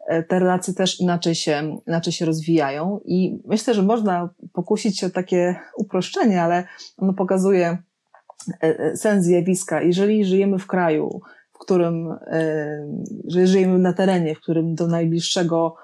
E, 0.08 0.24
te 0.24 0.40
relacje 0.40 0.74
też 0.74 1.00
inaczej 1.00 1.36
się, 1.36 1.78
inaczej 1.88 2.14
się 2.14 2.26
rozwijają 2.26 3.00
i 3.06 3.42
myślę, 3.46 3.74
że 3.74 3.84
można 3.84 4.30
pokusić 4.54 5.00
się 5.00 5.08
o 5.08 5.10
takie 5.10 5.56
uproszczenie, 5.78 6.44
ale 6.44 6.64
ono 6.98 7.14
pokazuje 7.14 7.78
e, 8.64 8.80
e, 8.80 8.98
sens 8.98 9.26
zjawiska. 9.26 9.82
Jeżeli 9.82 10.26
żyjemy 10.26 10.60
w 10.60 10.68
kraju, 10.68 11.22
w 11.54 11.58
którym, 11.58 12.16
że 13.28 13.48
żyjemy 13.48 13.80
na 13.80 13.94
terenie, 13.94 14.36
w 14.36 14.40
którym 14.40 14.76
do 14.76 14.88
najbliższego 14.88 15.76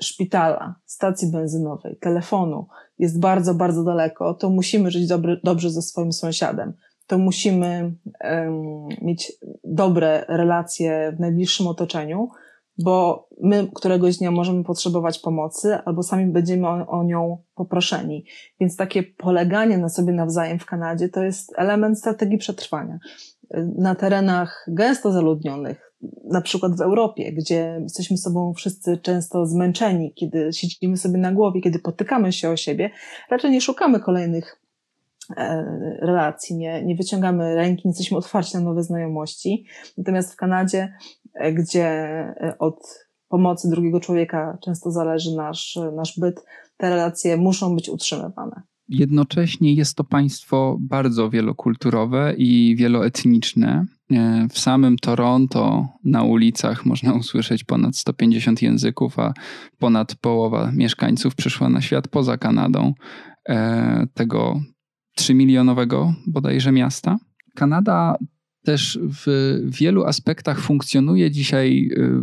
szpitala, 0.00 0.74
stacji 0.86 1.32
benzynowej, 1.32 1.96
telefonu 1.96 2.66
jest 2.98 3.20
bardzo, 3.20 3.54
bardzo 3.54 3.84
daleko, 3.84 4.34
to 4.34 4.50
musimy 4.50 4.90
żyć 4.90 5.06
dobry, 5.06 5.40
dobrze 5.44 5.70
ze 5.70 5.82
swoim 5.82 6.12
sąsiadem 6.12 6.72
to 7.08 7.18
musimy 7.18 7.94
um, 8.24 8.88
mieć 9.02 9.32
dobre 9.64 10.24
relacje 10.28 11.12
w 11.16 11.20
najbliższym 11.20 11.66
otoczeniu, 11.66 12.28
bo 12.78 13.28
my 13.40 13.68
któregoś 13.74 14.16
dnia 14.16 14.30
możemy 14.30 14.64
potrzebować 14.64 15.18
pomocy, 15.18 15.74
albo 15.84 16.02
sami 16.02 16.26
będziemy 16.26 16.68
o, 16.68 16.86
o, 16.86 17.04
nią 17.04 17.38
poproszeni. 17.54 18.24
Więc 18.60 18.76
takie 18.76 19.02
poleganie 19.02 19.78
na 19.78 19.88
sobie 19.88 20.12
nawzajem 20.12 20.58
w 20.58 20.66
Kanadzie 20.66 21.08
to 21.08 21.22
jest 21.22 21.52
element 21.56 21.98
strategii 21.98 22.38
przetrwania. 22.38 22.98
Na 23.78 23.94
terenach 23.94 24.66
gęsto 24.68 25.12
zaludnionych, 25.12 25.92
na 26.24 26.40
przykład 26.40 26.76
w 26.76 26.80
Europie, 26.80 27.32
gdzie 27.32 27.78
jesteśmy 27.82 28.16
sobą 28.16 28.52
wszyscy 28.54 28.98
często 28.98 29.46
zmęczeni, 29.46 30.12
kiedy 30.14 30.52
siedzimy 30.52 30.96
sobie 30.96 31.18
na 31.18 31.32
głowie, 31.32 31.60
kiedy 31.60 31.78
potykamy 31.78 32.32
się 32.32 32.50
o 32.50 32.56
siebie, 32.56 32.90
raczej 33.30 33.50
nie 33.50 33.60
szukamy 33.60 34.00
kolejnych 34.00 34.67
relacji, 36.00 36.56
nie, 36.56 36.84
nie 36.84 36.96
wyciągamy 36.96 37.54
ręki, 37.54 37.82
nie 37.84 37.90
jesteśmy 37.90 38.16
otwarci 38.16 38.56
na 38.56 38.62
nowe 38.62 38.82
znajomości. 38.82 39.64
Natomiast 39.98 40.32
w 40.32 40.36
Kanadzie, 40.36 40.92
e, 41.34 41.52
gdzie 41.52 41.86
e, 41.86 42.54
od 42.58 43.08
pomocy 43.28 43.68
drugiego 43.70 44.00
człowieka 44.00 44.58
często 44.64 44.90
zależy 44.90 45.36
nasz, 45.36 45.78
nasz 45.96 46.18
byt, 46.18 46.44
te 46.76 46.90
relacje 46.90 47.36
muszą 47.36 47.76
być 47.76 47.88
utrzymywane. 47.88 48.62
Jednocześnie 48.88 49.74
jest 49.74 49.96
to 49.96 50.04
państwo 50.04 50.76
bardzo 50.80 51.30
wielokulturowe 51.30 52.34
i 52.36 52.76
wieloetniczne. 52.78 53.84
W 54.50 54.58
samym 54.58 54.96
Toronto 54.96 55.88
na 56.04 56.22
ulicach 56.22 56.86
można 56.86 57.14
usłyszeć 57.14 57.64
ponad 57.64 57.96
150 57.96 58.62
języków, 58.62 59.18
a 59.18 59.32
ponad 59.78 60.14
połowa 60.14 60.72
mieszkańców 60.72 61.34
przyszła 61.34 61.68
na 61.68 61.80
świat 61.80 62.08
poza 62.08 62.38
Kanadą. 62.38 62.92
Tego 64.14 64.60
3-milionowego 65.18 66.12
bodajże 66.26 66.72
miasta. 66.72 67.18
Kanada 67.54 68.16
też 68.64 68.98
w 69.02 69.58
wielu 69.64 70.04
aspektach 70.04 70.60
funkcjonuje 70.60 71.30
dzisiaj, 71.30 71.90
y, 71.92 72.22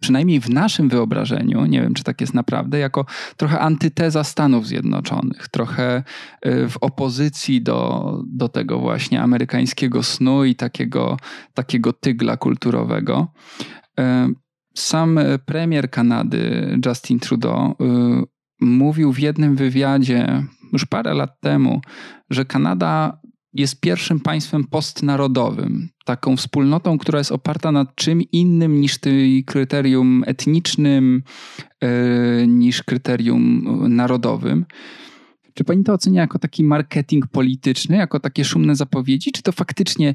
przynajmniej 0.00 0.40
w 0.40 0.50
naszym 0.50 0.88
wyobrażeniu, 0.88 1.66
nie 1.66 1.82
wiem 1.82 1.94
czy 1.94 2.04
tak 2.04 2.20
jest 2.20 2.34
naprawdę, 2.34 2.78
jako 2.78 3.06
trochę 3.36 3.58
antyteza 3.58 4.24
Stanów 4.24 4.66
Zjednoczonych, 4.66 5.48
trochę 5.48 6.02
y, 6.46 6.68
w 6.68 6.76
opozycji 6.80 7.62
do, 7.62 8.22
do 8.26 8.48
tego 8.48 8.78
właśnie 8.78 9.22
amerykańskiego 9.22 10.02
snu 10.02 10.44
i 10.44 10.54
takiego, 10.54 11.16
takiego 11.54 11.92
tygla 11.92 12.36
kulturowego. 12.36 13.32
Y, 14.00 14.02
sam 14.74 15.18
premier 15.46 15.90
Kanady, 15.90 16.78
Justin 16.86 17.20
Trudeau, 17.20 17.74
mówił 18.60 19.12
w 19.12 19.18
jednym 19.18 19.56
wywiadzie 19.56 20.42
już 20.72 20.86
parę 20.86 21.14
lat 21.14 21.40
temu, 21.40 21.80
że 22.30 22.44
Kanada 22.44 23.22
jest 23.54 23.80
pierwszym 23.80 24.20
państwem 24.20 24.64
postnarodowym, 24.64 25.88
taką 26.04 26.36
wspólnotą, 26.36 26.98
która 26.98 27.18
jest 27.18 27.32
oparta 27.32 27.72
na 27.72 27.86
czym 27.94 28.22
innym 28.22 28.80
niż 28.80 28.98
tym 28.98 29.42
kryterium 29.46 30.24
etnicznym, 30.26 31.22
yy, 31.82 32.46
niż 32.46 32.82
kryterium 32.82 33.64
narodowym. 33.88 34.66
Czy 35.54 35.64
pani 35.64 35.84
to 35.84 35.92
ocenia 35.92 36.20
jako 36.20 36.38
taki 36.38 36.64
marketing 36.64 37.26
polityczny, 37.26 37.96
jako 37.96 38.20
takie 38.20 38.44
szumne 38.44 38.76
zapowiedzi, 38.76 39.32
czy 39.32 39.42
to 39.42 39.52
faktycznie 39.52 40.14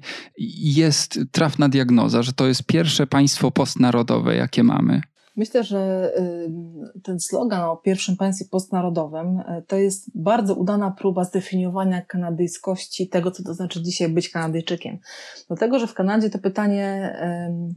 jest 0.60 1.20
trafna 1.32 1.70
diagnoza, 1.70 2.24
że 2.24 2.34
to 2.34 2.48
jest 2.48 2.64
pierwsze 2.64 3.08
państwo 3.08 3.52
postnarodowe, 3.52 4.36
jakie 4.36 4.64
mamy? 4.64 5.02
Myślę, 5.38 5.64
że 5.64 6.12
y, 6.20 7.02
ten 7.04 7.20
slogan 7.20 7.62
o 7.62 7.78
pierwszym 7.78 8.18
państwie 8.18 8.46
postnarodowym 8.52 9.40
y, 9.40 9.64
to 9.68 9.76
jest 9.76 10.12
bardzo 10.16 10.56
udana 10.56 10.92
próba 10.92 11.24
zdefiniowania 11.24 12.02
kanadyjskości 12.02 13.10
tego, 13.10 13.32
co 13.32 13.44
to 13.44 13.54
znaczy 13.54 13.84
dzisiaj 13.84 14.10
być 14.10 14.30
Kanadyjczykiem. 14.30 15.00
Dlatego, 15.48 15.80
że 15.80 15.88
w 15.88 15.94
Kanadzie 15.94 16.30
to 16.30 16.40
pytanie, 16.40 17.18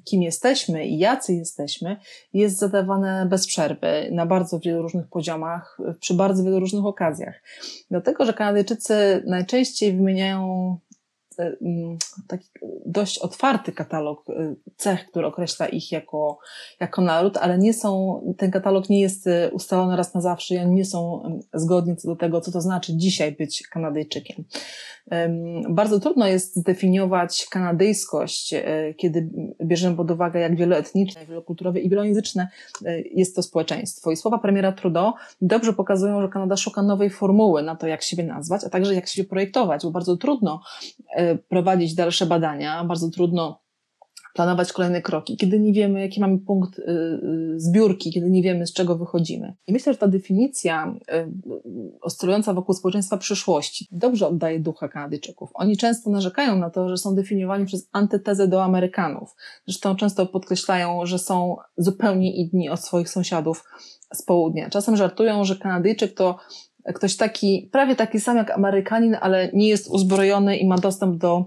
kim 0.05 0.23
jesteśmy 0.23 0.87
i 0.87 0.99
jacy 0.99 1.35
jesteśmy, 1.35 1.97
jest 2.33 2.59
zadawane 2.59 3.27
bez 3.31 3.47
przerwy, 3.47 4.09
na 4.13 4.27
bardzo 4.27 4.59
wielu 4.59 4.83
różnych 4.83 5.09
poziomach, 5.09 5.79
przy 6.01 6.15
bardzo 6.15 6.45
wielu 6.45 6.61
różnych 6.61 6.85
okazjach. 6.85 7.43
Dlatego, 7.91 8.25
że 8.25 8.33
Kanadyjczycy 8.33 9.23
najczęściej 9.27 9.97
wymieniają 9.97 10.79
taki 12.29 12.49
dość 12.87 13.19
otwarty 13.19 13.73
katalog 13.73 14.31
e, 14.31 14.55
cech, 14.77 15.07
który 15.07 15.27
określa 15.27 15.69
ich 15.69 15.93
jako, 15.93 16.39
jako 16.81 17.03
naród, 17.03 17.37
ale 17.37 17.59
nie 17.59 17.75
są, 17.75 18.21
ten 18.39 18.51
katalog 18.51 18.89
nie 18.89 19.01
jest 19.01 19.27
e, 19.27 19.51
ustalony 19.51 19.97
raz 19.97 20.15
na 20.15 20.21
zawsze 20.21 20.55
i 20.55 20.59
oni 20.59 20.75
nie 20.75 20.85
są 20.85 21.23
zgodni 21.55 21.97
co 21.97 22.09
do 22.09 22.17
tego, 22.17 22.41
co 22.41 22.53
to 22.53 22.61
znaczy 22.61 22.97
dzisiaj 22.97 23.33
być 23.33 23.69
Kanadyjczykiem. 23.69 24.45
Bardzo 25.69 26.01
trudno 26.01 26.27
jest 26.27 26.57
zdefiniować 26.57 27.47
kanadyjskość, 27.51 28.55
kiedy 28.97 29.29
bierzemy 29.65 29.97
pod 29.97 30.11
uwagę, 30.11 30.41
jak 30.41 30.57
wieloetniczne, 30.57 31.27
wielokulturowe 31.27 31.81
i 31.81 31.89
wielojęzyczne 31.89 32.49
jest 33.15 33.37
to 33.37 33.43
społeczeństwo. 33.43 34.11
I 34.11 34.17
słowa 34.17 34.39
premiera 34.39 34.73
Trudeau 34.73 35.13
dobrze 35.41 35.73
pokazują, 35.73 36.23
że 36.23 36.29
Kanada 36.29 36.57
szuka 36.57 36.83
nowej 36.83 37.11
formuły 37.11 37.63
na 37.63 37.77
to, 37.77 37.87
jak 37.87 38.03
siebie 38.03 38.25
nazwać, 38.25 38.65
a 38.65 38.71
także 38.71 38.95
jak 38.95 39.09
siebie 39.09 39.29
projektować, 39.29 39.83
bo 39.83 39.91
bardzo 39.91 40.17
trudno 40.17 40.61
prowadzić 41.37 41.95
dalsze 41.95 42.27
badania, 42.27 42.85
bardzo 42.85 43.11
trudno 43.11 43.61
planować 44.35 44.73
kolejne 44.73 45.03
kroki, 45.03 45.37
kiedy 45.37 45.61
nie 45.61 45.73
wiemy, 45.73 46.01
jaki 46.01 46.21
mamy 46.21 46.39
punkt 46.39 46.79
y, 46.79 46.83
y, 46.83 47.61
zbiórki, 47.61 48.13
kiedy 48.13 48.31
nie 48.31 48.43
wiemy, 48.43 48.67
z 48.67 48.73
czego 48.73 48.99
wychodzimy. 48.99 49.55
I 49.67 49.73
myślę, 49.73 49.93
że 49.93 49.99
ta 49.99 50.09
definicja 50.09 50.95
y, 51.13 52.01
oscylująca 52.01 52.55
wokół 52.55 52.75
społeczeństwa 52.75 53.17
przyszłości 53.17 53.89
dobrze 53.91 54.29
oddaje 54.29 54.61
ducha 54.61 54.89
Kanadyjczyków. 54.89 55.51
Oni 55.55 55.77
często 55.77 56.11
narzekają 56.11 56.57
na 56.57 56.71
to, 56.71 56.89
że 56.89 56.97
są 56.97 57.15
definiowani 57.15 57.67
przez 57.67 57.89
antytezę 57.93 58.49
do 58.49 58.65
Amerykanów. 58.65 59.35
Zresztą 59.67 59.97
często 59.97 60.27
podkreślają, 60.27 61.07
że 61.07 61.19
są 61.19 61.57
zupełnie 61.77 62.37
inni 62.37 62.71
od 62.71 62.81
swoich 62.81 63.09
sąsiadów 63.09 63.65
z 64.15 64.23
południa. 64.23 64.71
Czasem 64.71 64.97
żartują, 64.97 65.45
że 65.45 65.57
Kanadyjczyk 65.57 66.15
to 66.15 66.39
ktoś 66.95 67.17
taki, 67.17 67.69
prawie 67.73 67.97
taki 67.97 68.21
sam 68.21 68.37
jak 68.37 68.51
Amerykanin, 68.51 69.17
ale 69.21 69.51
nie 69.53 69.69
jest 69.69 69.89
uzbrojony 69.91 70.57
i 70.57 70.67
ma 70.67 70.79
dostęp 70.79 71.17
do 71.17 71.45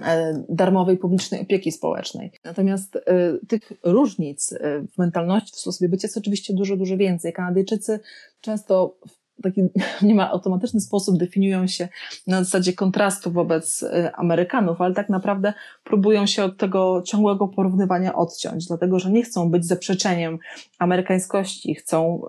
e, 0.00 0.44
darmowej 0.48 0.96
publicznej 0.96 1.40
opieki 1.40 1.72
społecznej. 1.72 2.32
Natomiast 2.44 2.96
y, 2.96 3.00
tych 3.46 3.72
różnic 3.84 4.52
y, 4.52 4.58
w 4.94 4.98
mentalności, 4.98 5.52
w 5.56 5.60
sposobie 5.60 5.88
bycia 5.88 6.06
jest 6.06 6.16
oczywiście 6.16 6.54
dużo, 6.54 6.76
dużo 6.76 6.96
więcej. 6.96 7.32
Kanadyjczycy 7.32 8.00
często 8.40 8.96
w 9.08 9.19
taki 9.42 9.62
niemal 10.02 10.28
automatyczny 10.28 10.80
sposób 10.80 11.18
definiują 11.18 11.66
się 11.66 11.88
na 12.26 12.44
zasadzie 12.44 12.72
kontrastu 12.72 13.30
wobec 13.30 13.84
Amerykanów, 14.14 14.80
ale 14.80 14.94
tak 14.94 15.08
naprawdę 15.08 15.52
próbują 15.84 16.26
się 16.26 16.44
od 16.44 16.58
tego 16.58 17.02
ciągłego 17.06 17.48
porównywania 17.48 18.14
odciąć, 18.14 18.66
dlatego 18.66 18.98
że 18.98 19.10
nie 19.10 19.22
chcą 19.22 19.50
być 19.50 19.66
zaprzeczeniem 19.66 20.38
amerykańskości, 20.78 21.74
chcą 21.74 22.22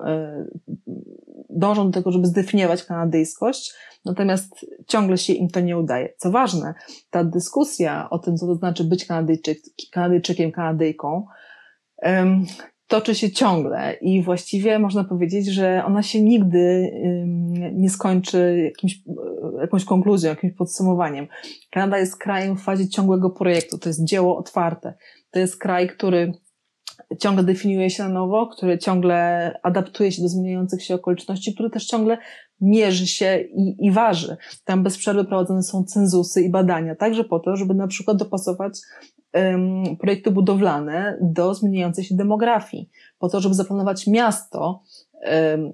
dążą 1.50 1.86
do 1.86 2.00
tego, 2.00 2.12
żeby 2.12 2.28
zdefiniować 2.28 2.84
kanadyjskość, 2.84 3.74
natomiast 4.06 4.66
ciągle 4.88 5.18
się 5.18 5.34
im 5.34 5.50
to 5.50 5.60
nie 5.60 5.78
udaje. 5.78 6.14
Co 6.18 6.32
ważne, 6.32 6.74
ta 7.10 7.24
dyskusja 7.24 8.10
o 8.10 8.20
tym, 8.20 8.38
co 8.38 8.46
to 8.48 8.56
znaczy 8.56 8.84
być 8.84 9.06
Kanadyjczyk, 9.06 9.60
Kanadyjczykiem, 9.92 10.52
Kanadyjką, 10.52 11.26
toczy 12.92 13.16
się 13.16 13.32
ciągle 13.32 13.94
i 14.02 14.24
właściwie 14.24 14.80
można 14.80 15.04
powiedzieć, 15.04 15.48
że 15.48 15.84
ona 15.86 16.04
się 16.04 16.22
nigdy 16.22 16.92
nie 17.74 17.90
skończy 17.90 18.62
jakimś, 18.66 19.02
jakąś 19.62 19.86
konkluzją, 19.86 20.30
jakimś 20.30 20.54
podsumowaniem. 20.54 21.28
Kanada 21.70 21.98
jest 21.98 22.18
krajem 22.18 22.58
w 22.58 22.64
fazie 22.64 22.90
ciągłego 22.90 23.30
projektu, 23.30 23.78
to 23.78 23.90
jest 23.90 24.04
dzieło 24.04 24.38
otwarte. 24.38 24.94
To 25.32 25.40
jest 25.40 25.58
kraj, 25.58 25.90
który 25.90 26.34
ciągle 27.20 27.44
definiuje 27.44 27.90
się 27.90 28.04
na 28.04 28.10
nowo, 28.10 28.48
który 28.48 28.78
ciągle 28.78 29.52
adaptuje 29.64 30.12
się 30.12 30.22
do 30.22 30.28
zmieniających 30.28 30.84
się 30.84 30.96
okoliczności, 30.96 31.54
który 31.54 31.70
też 31.70 31.86
ciągle 31.86 32.18
mierzy 32.62 33.08
się 33.08 33.40
i, 33.56 33.86
i 33.86 33.92
waży. 33.92 34.38
Tam 34.66 34.84
bez 34.84 34.98
przerwy 34.98 35.26
prowadzone 35.26 35.64
są 35.64 35.84
cenzusy 35.84 36.42
i 36.42 36.50
badania, 36.50 36.96
także 36.96 37.24
po 37.24 37.40
to, 37.40 37.56
żeby 37.56 37.74
na 37.74 37.88
przykład 37.88 38.18
dopasować 38.18 38.74
projekty 40.00 40.32
budowlane 40.32 41.18
do 41.22 41.54
zmieniającej 41.54 42.04
się 42.04 42.16
demografii, 42.16 42.90
po 43.20 43.30
to, 43.30 43.42
żeby 43.42 43.56
zaplanować 43.56 44.08
miasto, 44.08 44.84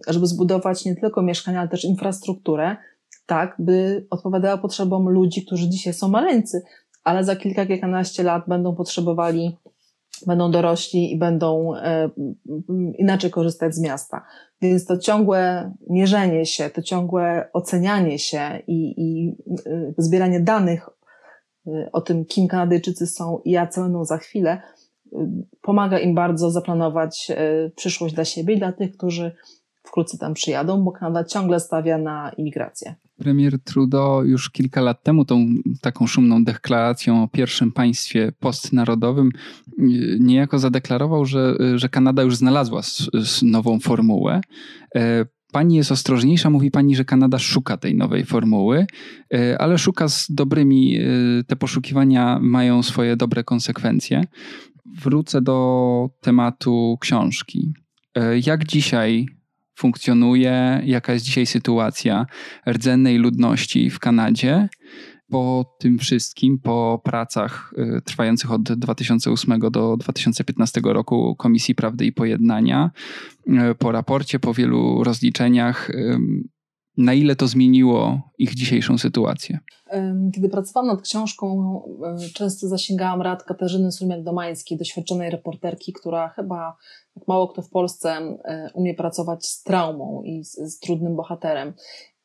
żeby 0.08 0.28
zbudować 0.28 0.86
nie 0.86 0.96
tylko 0.96 1.22
mieszkania, 1.22 1.60
ale 1.60 1.70
też 1.70 1.86
infrastrukturę, 1.86 2.76
tak, 3.26 3.56
by 3.60 4.06
odpowiadała 4.10 4.58
potrzebom 4.58 5.10
ludzi, 5.10 5.46
którzy 5.46 5.70
dzisiaj 5.70 5.94
są 5.94 6.08
maleńcy, 6.08 6.62
ale 7.04 7.24
za 7.24 7.36
kilka, 7.36 7.66
kilkanaście 7.66 8.24
lat 8.24 8.44
będą 8.48 8.76
potrzebowali 8.76 9.58
będą 10.26 10.52
dorośli 10.52 11.12
i 11.14 11.18
będą 11.18 11.76
e, 11.76 12.10
inaczej 12.98 13.32
korzystać 13.32 13.76
z 13.76 13.82
miasta. 13.82 14.26
Więc 14.62 14.86
to 14.86 14.98
ciągłe 14.98 15.72
mierzenie 15.90 16.46
się, 16.46 16.70
to 16.70 16.82
ciągłe 16.82 17.50
ocenianie 17.54 18.20
się 18.20 18.60
i, 18.68 18.94
i 18.98 19.36
e, 19.66 19.94
zbieranie 19.98 20.40
danych 20.40 20.90
o 21.92 22.02
tym, 22.02 22.26
kim 22.26 22.48
Kanadyjczycy 22.48 23.08
są 23.08 23.42
i 23.46 23.52
jacy 23.52 23.82
będą 23.82 24.06
za 24.06 24.18
chwilę, 24.18 24.62
pomaga 25.62 26.00
im 26.00 26.16
bardzo 26.16 26.52
zaplanować 26.52 27.32
przyszłość 27.76 28.16
dla 28.16 28.26
siebie 28.26 28.54
i 28.54 28.60
dla 28.60 28.72
tych, 28.72 28.98
którzy 28.98 29.32
wkrótce 29.84 30.18
tam 30.18 30.34
przyjadą, 30.34 30.84
bo 30.84 30.92
Kanada 30.92 31.24
ciągle 31.24 31.60
stawia 31.60 31.98
na 31.98 32.32
imigrację. 32.38 32.96
Premier 33.18 33.60
Trudeau 33.64 34.24
już 34.24 34.50
kilka 34.50 34.82
lat 34.82 35.04
temu 35.04 35.26
tą 35.26 35.46
taką 35.82 36.08
szumną 36.08 36.44
deklaracją 36.44 37.24
o 37.24 37.28
pierwszym 37.28 37.72
państwie 37.72 38.32
postnarodowym 38.40 39.30
niejako 40.20 40.60
zadeklarował, 40.60 41.26
że, 41.26 41.56
że 41.76 41.90
Kanada 41.90 42.24
już 42.24 42.36
znalazła 42.36 42.82
nową 43.42 43.80
formułę. 43.80 44.42
E, 45.50 45.54
pani 45.54 45.76
jest 45.76 45.92
ostrożniejsza, 45.92 46.50
mówi 46.50 46.72
pani, 46.72 46.96
że 46.96 47.06
Kanada 47.06 47.40
szuka 47.40 47.78
tej 47.78 47.96
nowej 47.96 48.26
formuły, 48.26 48.86
e, 49.34 49.62
ale 49.62 49.78
szuka 49.78 50.10
z 50.10 50.28
dobrymi, 50.30 50.98
e, 50.98 51.04
te 51.48 51.56
poszukiwania 51.56 52.40
mają 52.42 52.84
swoje 52.84 53.16
dobre 53.16 53.44
konsekwencje. 53.44 54.24
Wrócę 55.04 55.42
do 55.42 56.10
tematu 56.22 56.98
książki. 57.02 57.74
Jak 58.46 58.66
dzisiaj 58.66 59.26
funkcjonuje, 59.76 60.82
jaka 60.86 61.14
jest 61.14 61.26
dzisiaj 61.26 61.46
sytuacja 61.46 62.26
rdzennej 62.70 63.18
ludności 63.18 63.90
w 63.90 64.00
Kanadzie. 64.00 64.70
Po 65.30 65.76
tym 65.80 65.98
wszystkim, 65.98 66.60
po 66.60 67.02
pracach 67.04 67.74
y, 67.98 68.02
trwających 68.02 68.52
od 68.52 68.62
2008 68.62 69.60
do 69.72 69.98
2015 69.98 70.82
roku 70.84 71.36
Komisji 71.36 71.76
Prawdy 71.76 72.06
i 72.06 72.12
Pojednania, 72.12 72.92
y, 73.48 73.76
po 73.76 73.92
raporcie, 73.92 74.40
po 74.40 74.54
wielu 74.54 75.04
rozliczeniach, 75.04 75.92
na 76.98 77.14
ile 77.14 77.36
to 77.36 77.48
zmieniło 77.48 78.22
ich 78.38 78.56
dzisiejszą 78.56 78.98
sytuację? 78.98 79.60
Kiedy 80.36 80.50
pracowałam 80.50 80.88
nad 80.88 81.02
książką, 81.02 81.82
często 82.34 82.68
zasięgałam 82.68 83.22
rad 83.22 83.44
Katarzyny 83.44 83.90
Sulmiak-Domańskiej, 83.92 84.78
doświadczonej 84.78 85.32
reporterki, 85.32 85.94
która 85.94 86.30
chyba 86.30 86.78
jak 87.16 87.28
mało 87.28 87.48
kto 87.48 87.62
w 87.62 87.70
Polsce 87.70 88.38
umie 88.74 88.94
pracować 88.94 89.46
z 89.46 89.64
traumą 89.64 90.22
i 90.26 90.44
z, 90.44 90.52
z 90.52 90.80
trudnym 90.80 91.16
bohaterem. 91.16 91.74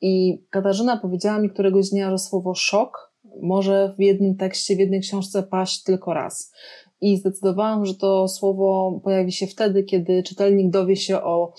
I 0.03 0.45
Katarzyna 0.51 0.97
powiedziała 0.97 1.39
mi 1.39 1.51
któregoś 1.51 1.91
dnia, 1.91 2.11
że 2.11 2.19
słowo 2.19 2.55
szok 2.55 3.13
może 3.43 3.95
w 3.99 4.01
jednym 4.01 4.37
tekście, 4.37 4.77
w 4.77 4.79
jednej 4.79 5.01
książce 5.01 5.43
paść 5.43 5.83
tylko 5.83 6.15
raz. 6.15 6.53
I 7.01 7.17
zdecydowałam, 7.17 7.87
że 7.87 7.95
to 7.95 8.29
słowo 8.29 9.01
pojawi 9.05 9.33
się 9.33 9.47
wtedy, 9.47 9.85
kiedy 9.85 10.23
czytelnik 10.23 10.71
dowie 10.71 10.97
się 10.97 11.23
o 11.23 11.53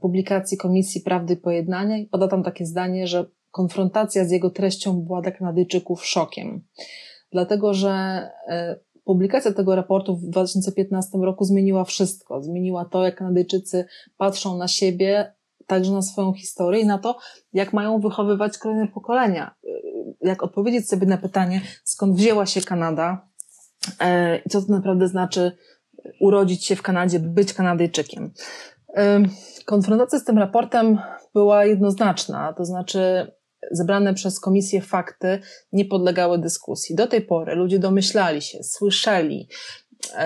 publikacji 0.00 0.58
Komisji 0.58 1.00
Prawdy 1.00 1.34
i 1.34 1.36
Pojednania 1.36 1.98
i 1.98 2.06
poda 2.06 2.28
tam 2.28 2.42
takie 2.42 2.66
zdanie, 2.66 3.06
że 3.06 3.26
konfrontacja 3.50 4.24
z 4.24 4.30
jego 4.30 4.50
treścią 4.50 5.02
była 5.02 5.22
dla 5.22 5.30
Kanadyjczyków 5.30 6.06
szokiem. 6.06 6.64
Dlatego, 7.32 7.74
że 7.74 7.90
e, 8.48 8.80
publikacja 9.04 9.52
tego 9.52 9.76
raportu 9.76 10.16
w 10.16 10.26
2015 10.26 11.18
roku 11.18 11.44
zmieniła 11.44 11.84
wszystko. 11.84 12.42
Zmieniła 12.42 12.84
to, 12.84 13.04
jak 13.04 13.16
Kanadyjczycy 13.16 13.84
patrzą 14.16 14.56
na 14.56 14.68
siebie, 14.68 15.32
także 15.70 15.92
na 15.92 16.02
swoją 16.02 16.32
historię 16.32 16.80
i 16.80 16.86
na 16.86 16.98
to, 16.98 17.18
jak 17.52 17.72
mają 17.72 18.00
wychowywać 18.00 18.58
kolejne 18.58 18.88
pokolenia. 18.88 19.54
E, 19.64 19.68
jak 20.20 20.42
odpowiedzieć 20.42 20.88
sobie 20.88 21.06
na 21.06 21.18
pytanie, 21.18 21.60
skąd 21.84 22.16
wzięła 22.16 22.46
się 22.46 22.60
Kanada 22.60 23.28
e, 24.00 24.38
i 24.38 24.50
co 24.50 24.62
to 24.62 24.72
naprawdę 24.72 25.08
znaczy 25.08 25.52
urodzić 26.20 26.64
się 26.66 26.76
w 26.76 26.82
Kanadzie, 26.82 27.20
być 27.20 27.54
Kanadyjczykiem. 27.54 28.32
Konfrontacja 29.66 30.18
z 30.18 30.24
tym 30.24 30.38
raportem 30.38 30.98
była 31.34 31.64
jednoznaczna, 31.64 32.52
to 32.52 32.64
znaczy 32.64 33.32
zebrane 33.70 34.14
przez 34.14 34.40
komisję 34.40 34.80
fakty 34.80 35.40
nie 35.72 35.84
podlegały 35.84 36.38
dyskusji. 36.38 36.96
Do 36.96 37.06
tej 37.06 37.22
pory 37.22 37.54
ludzie 37.54 37.78
domyślali 37.78 38.42
się, 38.42 38.62
słyszeli, 38.62 39.48
e, 39.48 39.79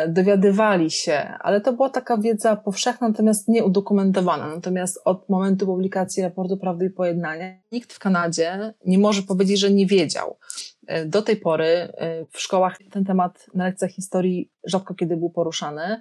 dowiadywali 0.09 0.91
się, 0.91 1.19
ale 1.41 1.61
to 1.61 1.73
była 1.73 1.91
taka 1.91 2.17
wiedza 2.17 2.57
powszechna, 2.57 3.09
natomiast 3.09 3.49
nieudokumentowana. 3.49 4.55
Natomiast 4.55 5.01
od 5.05 5.29
momentu 5.29 5.67
publikacji 5.67 6.23
raportu 6.23 6.57
Prawdy 6.57 6.87
i 6.87 6.91
Pojednania 6.91 7.55
nikt 7.73 7.93
w 7.93 7.99
Kanadzie 7.99 8.75
nie 8.87 8.99
może 8.99 9.23
powiedzieć, 9.23 9.61
że 9.61 9.71
nie 9.71 9.87
wiedział. 9.87 10.39
E, 10.87 11.07
do 11.07 11.23
tej 11.23 11.37
pory 11.37 11.67
e, 11.67 12.27
w 12.31 12.41
szkołach 12.41 12.79
ten 12.91 13.05
temat 13.05 13.47
na 13.55 13.65
lekcjach 13.65 13.91
historii 13.91 14.51
rzadko 14.65 14.95
kiedy 14.95 15.17
był 15.17 15.31
poruszany. 15.31 16.01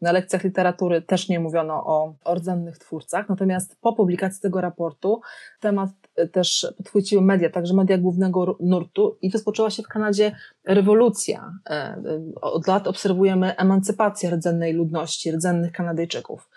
Na 0.00 0.12
lekcjach 0.12 0.44
literatury 0.44 1.02
też 1.02 1.28
nie 1.28 1.40
mówiono 1.40 1.74
o 1.74 2.14
rdzennych 2.34 2.78
twórcach, 2.78 3.28
natomiast 3.28 3.76
po 3.80 3.92
publikacji 3.92 4.42
tego 4.42 4.60
raportu 4.60 5.20
temat 5.60 5.90
też 6.32 6.66
podchwyciły 6.76 7.22
media, 7.22 7.50
także 7.50 7.74
media 7.74 7.98
głównego 7.98 8.56
nurtu 8.60 9.18
i 9.22 9.30
rozpoczęła 9.30 9.70
się 9.70 9.82
w 9.82 9.88
Kanadzie 9.88 10.36
rewolucja. 10.64 11.52
E, 11.70 12.02
od 12.40 12.66
lat 12.66 12.86
obserwujemy 12.86 13.56
emancypację 13.56 14.30
rdzennej 14.30 14.72
ludności, 14.72 15.32
rdzennych 15.32 15.72
Kanadyjczyków. 15.72 16.48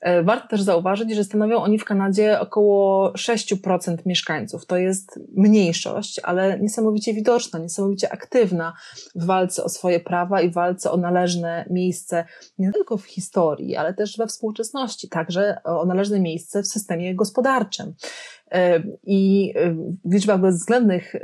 E, 0.00 0.22
warto 0.22 0.48
też 0.48 0.62
zauważyć, 0.62 1.14
że 1.14 1.24
stanowią 1.24 1.62
oni 1.62 1.78
w 1.78 1.84
Kanadzie 1.84 2.40
około 2.40 3.12
6% 3.12 3.96
mieszkańców. 4.06 4.66
To 4.66 4.76
jest 4.76 5.20
mniejszość, 5.36 6.20
ale 6.22 6.60
niesamowicie 6.60 7.14
widoczna, 7.14 7.58
niesamowicie 7.58 8.12
aktywna 8.12 8.72
w 9.14 9.24
walce 9.24 9.64
o 9.64 9.68
swoje 9.68 10.00
prawa 10.00 10.40
i 10.40 10.50
walce 10.50 10.90
o 10.90 10.96
należne 10.96 11.64
miejsce 11.70 12.24
nie 12.58 12.72
tylko 12.72 12.96
w 12.96 13.04
historii, 13.04 13.76
ale 13.76 13.94
też 13.94 14.16
we 14.16 14.26
współczesności, 14.26 15.08
także 15.08 15.56
o 15.64 15.86
należne 15.86 16.20
miejsce 16.20 16.62
w 16.62 16.66
systemie 16.66 17.14
gospodarczym. 17.14 17.94
E, 18.54 18.82
I 19.04 19.52
e, 19.56 19.74
w 20.04 20.14
liczbach 20.14 20.40
bezwzględnych 20.40 21.14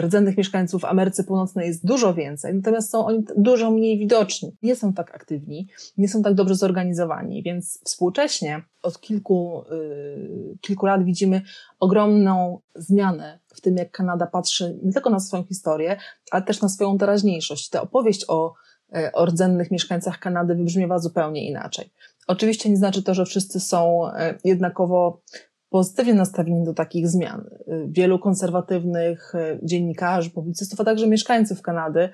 rdzennych 0.00 0.36
mieszkańców 0.36 0.82
w 0.82 0.84
Ameryce 0.84 1.24
Północnej 1.24 1.66
jest 1.66 1.86
dużo 1.86 2.14
więcej, 2.14 2.54
natomiast 2.54 2.90
są 2.90 3.06
oni 3.06 3.24
dużo 3.36 3.70
mniej 3.70 3.98
widoczni. 3.98 4.56
Nie 4.62 4.76
są 4.76 4.92
tak 4.92 5.14
aktywni, 5.14 5.68
nie 5.96 6.08
są 6.08 6.22
tak 6.22 6.34
dobrze 6.34 6.54
zorganizowani, 6.54 7.42
więc 7.42 7.80
współcześnie 7.84 8.62
od 8.82 9.00
kilku, 9.00 9.62
y, 9.72 10.58
kilku 10.60 10.86
lat 10.86 11.04
widzimy 11.04 11.42
ogromną 11.80 12.60
zmianę 12.74 13.38
w 13.54 13.60
tym, 13.60 13.76
jak 13.76 13.90
Kanada 13.90 14.26
patrzy 14.26 14.78
nie 14.82 14.92
tylko 14.92 15.10
na 15.10 15.20
swoją 15.20 15.44
historię, 15.44 15.96
ale 16.30 16.42
też 16.42 16.60
na 16.60 16.68
swoją 16.68 16.98
teraźniejszość. 16.98 17.68
Ta 17.68 17.82
opowieść 17.82 18.24
o, 18.28 18.54
e, 18.94 19.12
o 19.12 19.26
rdzennych 19.26 19.70
mieszkańcach 19.70 20.18
Kanady 20.18 20.54
wybrzmiewa 20.54 20.98
zupełnie 20.98 21.48
inaczej. 21.48 21.90
Oczywiście 22.26 22.70
nie 22.70 22.76
znaczy 22.76 23.02
to, 23.02 23.14
że 23.14 23.24
wszyscy 23.24 23.60
są 23.60 24.02
jednakowo 24.44 25.20
pozytywnie 25.70 26.14
nastawieni 26.14 26.64
do 26.64 26.74
takich 26.74 27.08
zmian. 27.08 27.44
Wielu 27.86 28.18
konserwatywnych 28.18 29.34
e, 29.34 29.58
dziennikarzy, 29.62 30.30
publicystów, 30.30 30.80
a 30.80 30.84
także 30.84 31.06
mieszkańców 31.06 31.62
Kanady 31.62 32.08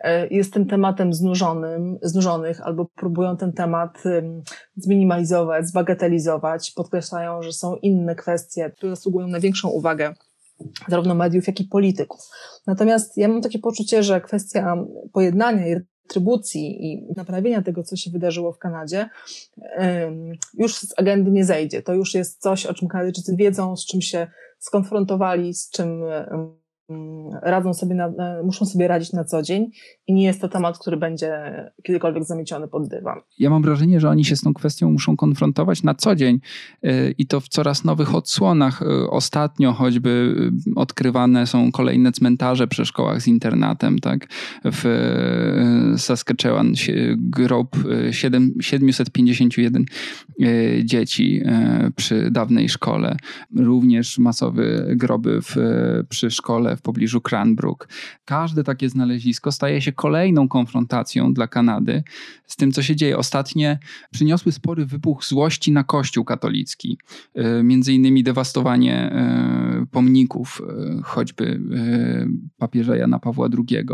e, 0.00 0.26
jest 0.26 0.52
tym 0.52 0.66
tematem 0.66 1.12
znużonym, 1.14 1.98
znużonych 2.02 2.60
albo 2.60 2.84
próbują 2.84 3.36
ten 3.36 3.52
temat 3.52 4.02
zminimalizować, 4.76 5.68
zbagatelizować, 5.68 6.70
podkreślają, 6.70 7.42
że 7.42 7.52
są 7.52 7.76
inne 7.76 8.14
kwestie, 8.14 8.70
które 8.70 8.96
zasługują 8.96 9.28
na 9.28 9.40
większą 9.40 9.68
uwagę 9.68 10.14
zarówno 10.88 11.14
mediów, 11.14 11.46
jak 11.46 11.60
i 11.60 11.64
polityków. 11.64 12.20
Natomiast 12.66 13.16
ja 13.16 13.28
mam 13.28 13.40
takie 13.40 13.58
poczucie, 13.58 14.02
że 14.02 14.20
kwestia 14.20 14.76
pojednania 15.12 15.66
i 16.06 16.08
dystrybucji 16.08 16.92
i 16.92 17.06
naprawienia 17.16 17.62
tego, 17.62 17.82
co 17.82 17.96
się 17.96 18.10
wydarzyło 18.10 18.52
w 18.52 18.58
Kanadzie, 18.58 19.08
już 20.54 20.76
z 20.76 20.98
agendy 20.98 21.30
nie 21.30 21.44
zejdzie. 21.44 21.82
To 21.82 21.94
już 21.94 22.14
jest 22.14 22.40
coś, 22.40 22.66
o 22.66 22.74
czym 22.74 22.88
Kanadyjczycy 22.88 23.36
wiedzą, 23.36 23.76
z 23.76 23.86
czym 23.86 24.02
się 24.02 24.26
skonfrontowali, 24.58 25.54
z 25.54 25.70
czym 25.70 26.02
radzą 27.42 27.74
sobie, 27.74 27.94
na, 27.94 28.12
muszą 28.44 28.66
sobie 28.66 28.88
radzić 28.88 29.12
na 29.12 29.24
co 29.24 29.42
dzień 29.42 29.70
i 30.06 30.14
nie 30.14 30.24
jest 30.24 30.40
to 30.40 30.48
temat, 30.48 30.78
który 30.78 30.96
będzie 30.96 31.30
kiedykolwiek 31.82 32.24
zamieciony 32.24 32.68
pod 32.68 32.88
dywan. 32.88 33.20
Ja 33.38 33.50
mam 33.50 33.62
wrażenie, 33.62 34.00
że 34.00 34.10
oni 34.10 34.24
się 34.24 34.36
z 34.36 34.40
tą 34.40 34.54
kwestią 34.54 34.90
muszą 34.92 35.16
konfrontować 35.16 35.82
na 35.82 35.94
co 35.94 36.14
dzień 36.14 36.40
y, 36.84 37.14
i 37.18 37.26
to 37.26 37.40
w 37.40 37.48
coraz 37.48 37.84
nowych 37.84 38.14
odsłonach. 38.14 38.82
Y, 38.82 39.10
ostatnio 39.10 39.72
choćby 39.72 40.34
y, 40.68 40.74
odkrywane 40.76 41.46
są 41.46 41.72
kolejne 41.72 42.12
cmentarze 42.12 42.68
przy 42.68 42.86
szkołach 42.86 43.22
z 43.22 43.26
internatem, 43.26 43.98
tak? 43.98 44.26
W 44.64 44.84
Saskatchewan, 45.96 46.72
grob 47.16 47.76
7, 48.10 48.54
751 48.60 49.84
dzieci 50.84 51.42
przy 51.96 52.30
dawnej 52.30 52.68
szkole. 52.68 53.16
Również 53.56 54.18
masowe 54.18 54.62
groby 54.96 55.40
w, 55.42 55.56
przy 56.08 56.30
szkole 56.30 56.75
w 56.76 56.82
pobliżu 56.82 57.20
Cranbrook. 57.20 57.88
Każde 58.24 58.64
takie 58.64 58.88
znalezisko 58.88 59.52
staje 59.52 59.82
się 59.82 59.92
kolejną 59.92 60.48
konfrontacją 60.48 61.34
dla 61.34 61.46
Kanady 61.46 62.02
z 62.46 62.56
tym, 62.56 62.72
co 62.72 62.82
się 62.82 62.96
dzieje. 62.96 63.18
Ostatnie 63.18 63.78
przyniosły 64.12 64.52
spory 64.52 64.86
wybuch 64.86 65.24
złości 65.24 65.72
na 65.72 65.84
Kościół 65.84 66.24
katolicki. 66.24 66.98
Między 67.62 67.92
innymi 67.92 68.22
dewastowanie 68.22 69.12
pomników, 69.90 70.62
choćby 71.04 71.60
papieża 72.56 72.96
Jana 72.96 73.18
Pawła 73.18 73.48
II. 73.58 73.86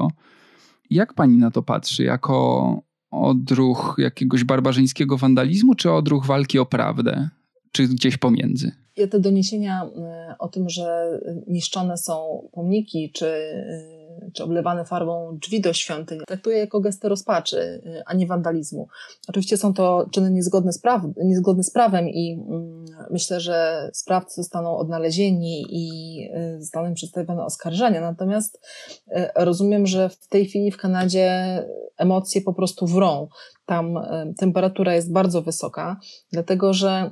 Jak 0.90 1.14
pani 1.14 1.38
na 1.38 1.50
to 1.50 1.62
patrzy? 1.62 2.04
Jako 2.04 2.82
odruch 3.10 3.94
jakiegoś 3.98 4.44
barbarzyńskiego 4.44 5.18
wandalizmu, 5.18 5.74
czy 5.74 5.90
odruch 5.90 6.26
walki 6.26 6.58
o 6.58 6.66
prawdę? 6.66 7.28
Czy 7.72 7.88
gdzieś 7.88 8.16
pomiędzy? 8.16 8.72
Ja 8.96 9.08
te 9.08 9.20
doniesienia 9.20 9.90
e, 9.96 10.34
o 10.38 10.48
tym, 10.48 10.68
że 10.68 11.18
niszczone 11.46 11.96
są 11.96 12.48
pomniki, 12.52 13.12
czy, 13.14 13.26
e, 13.26 14.30
czy 14.34 14.44
oblewane 14.44 14.84
farbą 14.84 15.38
drzwi 15.42 15.60
do 15.60 15.72
świątyń, 15.72 16.18
traktuję 16.26 16.58
jako 16.58 16.80
gestę 16.80 17.08
rozpaczy, 17.08 17.82
e, 17.86 18.02
a 18.06 18.14
nie 18.14 18.26
wandalizmu. 18.26 18.88
Oczywiście 19.28 19.56
są 19.56 19.74
to 19.74 20.06
czyny 20.12 20.30
niezgodne 20.30 20.72
z, 20.72 20.80
praw, 20.80 21.02
niezgodne 21.24 21.62
z 21.62 21.70
prawem 21.70 22.08
i 22.08 22.32
mm, 22.32 22.84
myślę, 23.10 23.40
że 23.40 23.90
sprawcy 23.92 24.34
zostaną 24.34 24.76
odnalezieni 24.76 25.64
i 25.70 26.28
zostaną 26.58 26.88
im 26.88 26.94
przedstawione 26.94 27.44
oskarżenia. 27.44 28.00
Natomiast 28.00 28.60
rozumiem, 29.36 29.86
że 29.86 30.08
w 30.08 30.28
tej 30.28 30.46
chwili 30.46 30.70
w 30.70 30.76
Kanadzie 30.76 31.58
emocje 31.96 32.40
po 32.40 32.54
prostu 32.54 32.86
wrą. 32.86 33.28
Tam 33.66 33.94
temperatura 34.38 34.94
jest 34.94 35.12
bardzo 35.12 35.42
wysoka, 35.42 35.96
dlatego 36.32 36.72
że 36.72 37.10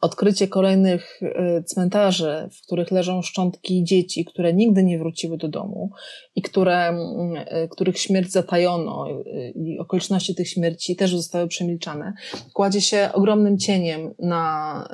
odkrycie 0.00 0.48
kolejnych 0.48 1.20
e, 1.22 1.62
cmentarzy, 1.62 2.48
w 2.52 2.62
których 2.62 2.90
leżą 2.90 3.22
szczątki 3.22 3.84
dzieci, 3.84 4.24
które 4.24 4.54
nigdy 4.54 4.84
nie 4.84 4.98
wróciły 4.98 5.36
do 5.36 5.48
domu 5.48 5.90
i 6.34 6.42
które, 6.42 6.88
e, 7.34 7.68
których 7.68 7.98
śmierć 7.98 8.32
zatajono 8.32 9.06
e, 9.10 9.50
i 9.50 9.78
okoliczności 9.78 10.34
tych 10.34 10.48
śmierci 10.48 10.96
też 10.96 11.16
zostały 11.16 11.48
przemilczane, 11.48 12.12
kładzie 12.52 12.80
się 12.80 13.10
ogromnym 13.12 13.58
cieniem 13.58 14.14
na, 14.18 14.88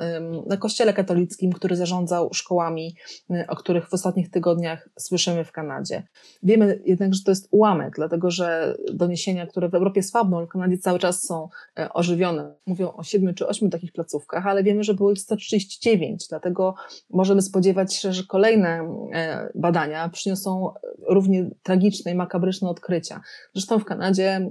na 0.47 0.57
kościele 0.57 0.93
katolickim, 0.93 1.53
który 1.53 1.75
zarządzał 1.75 2.33
szkołami, 2.33 2.95
o 3.47 3.55
których 3.55 3.89
w 3.89 3.93
ostatnich 3.93 4.29
tygodniach 4.29 4.89
słyszymy 4.99 5.45
w 5.45 5.51
Kanadzie. 5.51 6.03
Wiemy 6.43 6.81
jednak, 6.85 7.13
że 7.13 7.23
to 7.23 7.31
jest 7.31 7.47
ułamek, 7.51 7.93
dlatego 7.95 8.31
że 8.31 8.75
doniesienia, 8.93 9.47
które 9.47 9.69
w 9.69 9.75
Europie 9.75 10.03
słabną, 10.03 10.45
w 10.45 10.49
Kanadzie 10.49 10.77
cały 10.77 10.99
czas 10.99 11.23
są 11.23 11.49
ożywione. 11.93 12.55
Mówią 12.65 12.93
o 12.93 13.03
siedmiu 13.03 13.33
czy 13.33 13.47
ośmiu 13.47 13.69
takich 13.69 13.91
placówkach, 13.91 14.47
ale 14.47 14.63
wiemy, 14.63 14.83
że 14.85 14.93
było 14.93 15.11
ich 15.11 15.19
139, 15.19 16.27
dlatego 16.29 16.75
możemy 17.09 17.41
spodziewać 17.41 17.95
się, 17.95 18.13
że 18.13 18.23
kolejne 18.23 18.69
e, 19.13 19.51
badania 19.55 20.09
przyniosą 20.09 20.73
równie 21.09 21.49
tragiczne 21.63 22.11
i 22.11 22.15
makabryczne 22.15 22.69
odkrycia. 22.69 23.21
Zresztą 23.53 23.79
w 23.79 23.85
Kanadzie 23.85 24.49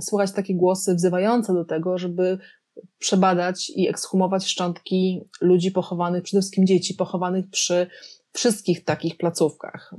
słychać 0.00 0.32
takie 0.32 0.54
głosy 0.54 0.94
wzywające 0.94 1.54
do 1.54 1.64
tego, 1.64 1.98
żeby 1.98 2.38
przebadać 2.98 3.70
i 3.70 3.88
ekshumować 3.88 4.46
szczątki 4.46 5.20
ludzi 5.40 5.70
pochowanych, 5.70 6.22
przede 6.22 6.40
wszystkim 6.40 6.66
dzieci 6.66 6.94
pochowanych 6.94 7.50
przy 7.50 7.86
wszystkich 8.32 8.84
takich 8.84 9.16
placówkach. 9.16 9.94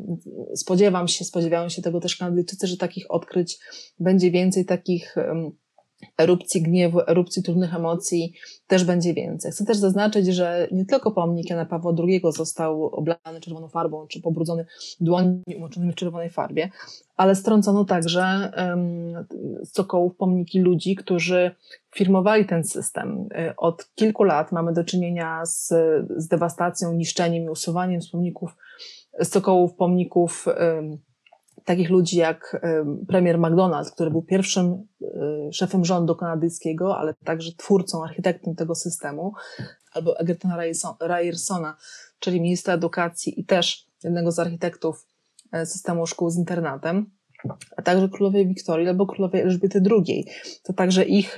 Spodziewam 0.55 1.07
się, 1.07 1.25
spodziewają 1.25 1.69
się 1.69 1.81
tego 1.81 1.99
też 1.99 2.15
Kanadyjczycy, 2.15 2.67
że 2.67 2.77
takich 2.77 3.11
odkryć 3.11 3.59
będzie 3.99 4.31
więcej, 4.31 4.65
takich 4.65 5.15
erupcji 6.17 6.61
gniewu, 6.61 6.99
erupcji 7.07 7.43
trudnych 7.43 7.75
emocji 7.75 8.33
też 8.67 8.83
będzie 8.83 9.13
więcej. 9.13 9.51
Chcę 9.51 9.65
też 9.65 9.77
zaznaczyć, 9.77 10.27
że 10.27 10.67
nie 10.71 10.85
tylko 10.85 11.11
pomnik 11.11 11.49
Jana 11.49 11.65
Pawła 11.65 11.93
II 12.07 12.21
został 12.29 12.85
oblany 12.85 13.41
czerwoną 13.41 13.67
farbą, 13.67 14.07
czy 14.07 14.21
pobrudzony 14.21 14.65
dłońmi 14.99 15.55
umoczonymi 15.57 15.91
w 15.91 15.95
czerwonej 15.95 16.29
farbie, 16.29 16.69
ale 17.17 17.35
strącono 17.35 17.85
także 17.85 18.51
um, 18.57 19.25
z 19.63 19.71
cokołów 19.71 20.15
pomniki 20.15 20.59
ludzi, 20.59 20.95
którzy 20.95 21.51
firmowali 21.95 22.45
ten 22.45 22.63
system. 22.63 23.29
Od 23.57 23.89
kilku 23.95 24.23
lat 24.23 24.51
mamy 24.51 24.73
do 24.73 24.83
czynienia 24.83 25.45
z, 25.45 25.67
z 26.17 26.27
dewastacją, 26.27 26.93
niszczeniem 26.93 27.43
i 27.43 27.49
usuwaniem 27.49 28.01
z 28.01 28.09
pomników, 28.09 28.55
z 29.19 29.29
cokołów 29.29 29.73
pomników 29.73 30.45
um, 30.47 30.97
takich 31.65 31.89
ludzi 31.89 32.17
jak 32.17 32.61
premier 33.07 33.39
McDonald, 33.39 33.91
który 33.91 34.11
był 34.11 34.21
pierwszym 34.21 34.87
e, 35.01 35.07
szefem 35.53 35.85
rządu 35.85 36.15
kanadyjskiego, 36.15 36.97
ale 36.97 37.13
także 37.23 37.51
twórcą, 37.57 38.03
architektem 38.03 38.55
tego 38.55 38.75
systemu, 38.75 39.33
albo 39.93 40.19
Egertona 40.19 40.57
Ryersona, 41.01 41.77
czyli 42.19 42.41
ministra 42.41 42.73
edukacji 42.73 43.39
i 43.39 43.45
też 43.45 43.87
jednego 44.03 44.31
z 44.31 44.39
architektów 44.39 45.07
e, 45.51 45.65
systemu 45.65 46.07
szkół 46.07 46.29
z 46.29 46.37
internatem, 46.37 47.11
a 47.77 47.81
także 47.81 48.09
królowej 48.09 48.47
Wiktorii 48.47 48.87
albo 48.87 49.07
królowej 49.07 49.41
Elżbiety 49.41 49.81
II. 49.91 50.25
To 50.63 50.73
także 50.73 51.05
ich, 51.05 51.37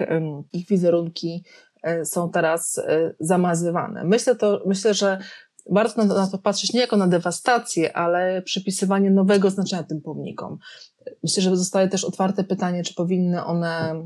ich 0.54 0.68
wizerunki 0.68 1.44
e, 1.84 2.06
są 2.06 2.30
teraz 2.30 2.82
zamazywane. 3.20 4.04
Myślę, 4.04 4.36
to, 4.36 4.64
myślę, 4.66 4.94
że 4.94 5.20
warto 5.72 6.06
na, 6.06 6.28
to 6.28 6.38
patrzeć 6.38 6.74
nie 6.74 6.80
jako 6.80 6.98
na 6.98 7.08
dewastację, 7.08 7.98
ale 7.98 8.42
przypisywanie 8.42 9.12
nowego 9.12 9.50
znaczenia 9.50 9.84
tym 9.84 10.02
pomnikom. 10.02 10.58
Myślę, 11.24 11.44
że 11.44 11.58
zostaje 11.58 11.88
też 11.88 12.04
otwarte 12.04 12.44
pytanie, 12.44 12.84
czy 12.84 12.94
powinny 12.94 13.44
one 13.44 14.06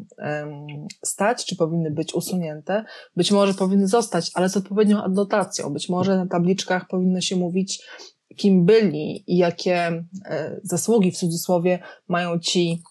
stać, 1.05 1.45
czy 1.45 1.55
powinny 1.55 1.91
być 1.91 2.13
usunięte. 2.13 2.85
Być 3.15 3.31
może 3.31 3.53
powinny 3.53 3.87
zostać, 3.87 4.31
ale 4.33 4.49
z 4.49 4.57
odpowiednią 4.57 5.03
adnotacją. 5.03 5.73
Być 5.73 5.89
może 5.89 6.17
na 6.17 6.27
tabliczkach 6.27 6.87
powinno 6.87 7.21
się 7.21 7.35
mówić, 7.35 7.83
kim 8.35 8.65
byli 8.65 9.23
i 9.27 9.37
jakie 9.37 10.03
e, 10.25 10.59
zasługi 10.63 11.11
w 11.11 11.17
cudzysłowie 11.17 11.79
mają 12.07 12.39
ci 12.39 12.83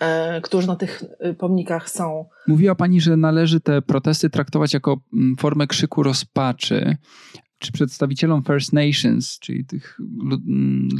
e, 0.00 0.40
którzy 0.40 0.66
na 0.66 0.76
tych 0.76 1.02
e, 1.18 1.34
pomnikach 1.34 1.90
są. 1.90 2.24
Mówiła 2.46 2.74
Pani, 2.74 3.00
że 3.00 3.16
należy 3.16 3.60
te 3.60 3.82
protesty 3.82 4.30
traktować 4.30 4.74
jako 4.74 4.96
mm, 5.12 5.36
formę 5.36 5.66
krzyku 5.66 6.02
rozpaczy 6.02 6.96
czy 7.66 7.72
przedstawicielom 7.72 8.42
First 8.44 8.72
Nations, 8.72 9.38
czyli 9.38 9.64
tych 9.64 9.98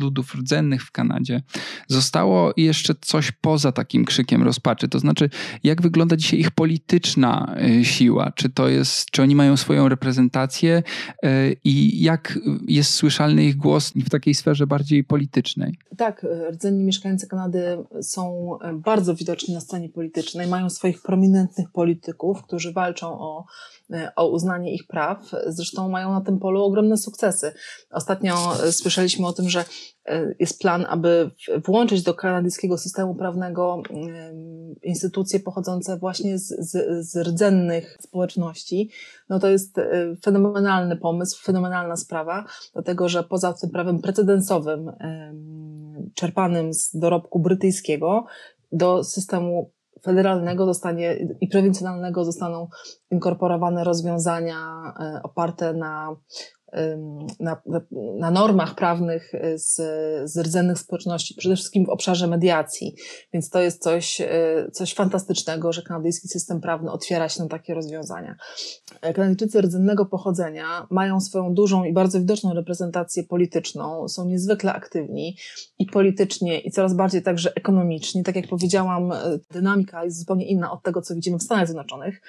ludów 0.00 0.34
rdzennych 0.34 0.84
w 0.84 0.90
Kanadzie, 0.92 1.42
zostało 1.88 2.52
jeszcze 2.56 2.94
coś 3.00 3.32
poza 3.32 3.72
takim 3.72 4.04
krzykiem 4.04 4.42
rozpaczy. 4.42 4.88
To 4.88 4.98
znaczy, 4.98 5.30
jak 5.64 5.82
wygląda 5.82 6.16
dzisiaj 6.16 6.40
ich 6.40 6.50
polityczna 6.50 7.56
y, 7.80 7.84
siła? 7.84 8.32
Czy 8.32 8.50
to 8.50 8.68
jest, 8.68 9.10
czy 9.10 9.22
oni 9.22 9.34
mają 9.34 9.56
swoją 9.56 9.88
reprezentację 9.88 10.82
y, 11.24 11.56
i 11.64 12.02
jak 12.02 12.38
jest 12.68 12.94
słyszalny 12.94 13.44
ich 13.44 13.56
głos 13.56 13.92
w 13.96 14.10
takiej 14.10 14.34
sferze 14.34 14.66
bardziej 14.66 15.04
politycznej? 15.04 15.78
Tak, 15.96 16.26
rdzenni 16.50 16.84
mieszkańcy 16.84 17.28
Kanady 17.28 17.78
są 18.02 18.50
bardzo 18.74 19.14
widoczni 19.14 19.54
na 19.54 19.60
scenie 19.60 19.88
politycznej, 19.88 20.46
mają 20.46 20.70
swoich 20.70 21.02
prominentnych 21.02 21.70
polityków, 21.70 22.42
którzy 22.42 22.72
walczą 22.72 23.06
o 23.20 23.36
E, 23.36 23.75
o 24.16 24.28
uznanie 24.28 24.74
ich 24.74 24.86
praw. 24.86 25.30
Zresztą 25.46 25.88
mają 25.88 26.12
na 26.12 26.20
tym 26.20 26.38
polu 26.38 26.64
ogromne 26.64 26.96
sukcesy. 26.96 27.52
Ostatnio 27.90 28.34
e, 28.64 28.72
słyszeliśmy 28.72 29.26
o 29.26 29.32
tym, 29.32 29.48
że 29.48 29.64
e, 30.04 30.34
jest 30.38 30.60
plan, 30.60 30.86
aby 30.88 31.30
włączyć 31.66 32.02
do 32.02 32.14
kanadyjskiego 32.14 32.78
systemu 32.78 33.14
prawnego 33.14 33.82
instytucje 34.82 35.40
pochodzące 35.40 35.98
właśnie 35.98 36.38
z, 36.38 36.48
z, 36.48 37.06
z 37.10 37.16
rdzennych 37.16 37.96
społeczności. 38.00 38.90
No 39.28 39.38
to 39.38 39.48
jest 39.48 39.76
fenomenalny 40.24 40.96
pomysł, 40.96 41.42
fenomenalna 41.42 41.96
sprawa, 41.96 42.44
dlatego 42.72 43.08
że 43.08 43.24
poza 43.24 43.52
tym 43.52 43.70
prawem 43.70 44.00
precedensowym 44.00 44.92
czerpanym 46.14 46.74
z 46.74 46.96
dorobku 46.96 47.38
brytyjskiego 47.38 48.26
do 48.72 49.04
systemu 49.04 49.70
federalnego 50.06 50.66
zostanie 50.66 51.16
i 51.40 51.48
prowincjonalnego 51.48 52.24
zostaną 52.24 52.68
inkorporowane 53.10 53.84
rozwiązania 53.84 54.56
e, 55.00 55.20
oparte 55.22 55.72
na 55.72 56.16
na, 57.40 57.62
na, 58.18 58.30
normach 58.30 58.74
prawnych 58.74 59.34
y, 59.34 59.58
z, 59.58 59.74
z 60.30 60.38
rdzennych 60.38 60.78
społeczności, 60.78 61.34
przede 61.34 61.56
wszystkim 61.56 61.86
w 61.86 61.88
obszarze 61.88 62.26
mediacji. 62.26 62.94
Więc 63.32 63.50
to 63.50 63.60
jest 63.60 63.82
coś, 63.82 64.20
y, 64.20 64.70
coś 64.72 64.94
fantastycznego, 64.94 65.72
że 65.72 65.82
kanadyjski 65.82 66.28
system 66.28 66.60
prawny 66.60 66.92
otwiera 66.92 67.28
się 67.28 67.42
na 67.42 67.48
takie 67.48 67.74
rozwiązania. 67.74 68.36
E, 69.02 69.14
Kanadyjczycy 69.14 69.60
rdzennego 69.60 70.06
pochodzenia 70.06 70.86
mają 70.90 71.20
swoją 71.20 71.54
dużą 71.54 71.84
i 71.84 71.92
bardzo 71.92 72.20
widoczną 72.20 72.54
reprezentację 72.54 73.24
polityczną, 73.24 74.08
są 74.08 74.24
niezwykle 74.24 74.72
aktywni 74.72 75.36
i 75.78 75.86
politycznie, 75.86 76.60
i 76.60 76.70
coraz 76.70 76.94
bardziej 76.94 77.22
także 77.22 77.52
ekonomicznie. 77.54 78.22
Tak 78.22 78.36
jak 78.36 78.48
powiedziałam, 78.48 79.12
e, 79.12 79.16
dynamika 79.50 80.04
jest 80.04 80.18
zupełnie 80.18 80.46
inna 80.46 80.72
od 80.72 80.82
tego, 80.82 81.02
co 81.02 81.14
widzimy 81.14 81.38
w 81.38 81.42
Stanach 81.42 81.66
Zjednoczonych 81.66 82.20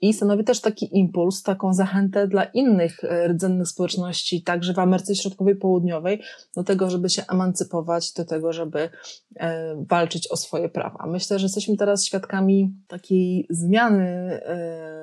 i 0.00 0.14
stanowi 0.14 0.44
też 0.44 0.60
taki 0.60 0.98
impuls, 0.98 1.42
taką 1.42 1.74
zachętę 1.74 2.28
dla 2.28 2.44
innych 2.44 3.04
e, 3.04 3.28
rdzennych 3.28 3.68
społeczności, 3.68 3.85
społeczności, 3.86 4.42
także 4.42 4.74
w 4.74 4.78
Ameryce 4.78 5.14
Środkowej 5.14 5.56
Południowej, 5.56 6.22
do 6.56 6.64
tego, 6.64 6.90
żeby 6.90 7.10
się 7.10 7.22
emancypować, 7.30 8.12
do 8.12 8.24
tego, 8.24 8.52
żeby 8.52 8.90
e, 9.36 9.84
walczyć 9.88 10.28
o 10.28 10.36
swoje 10.36 10.68
prawa. 10.68 11.06
Myślę, 11.06 11.38
że 11.38 11.44
jesteśmy 11.44 11.76
teraz 11.76 12.04
świadkami 12.04 12.74
takiej 12.88 13.46
zmiany 13.50 14.04
e, 14.04 14.96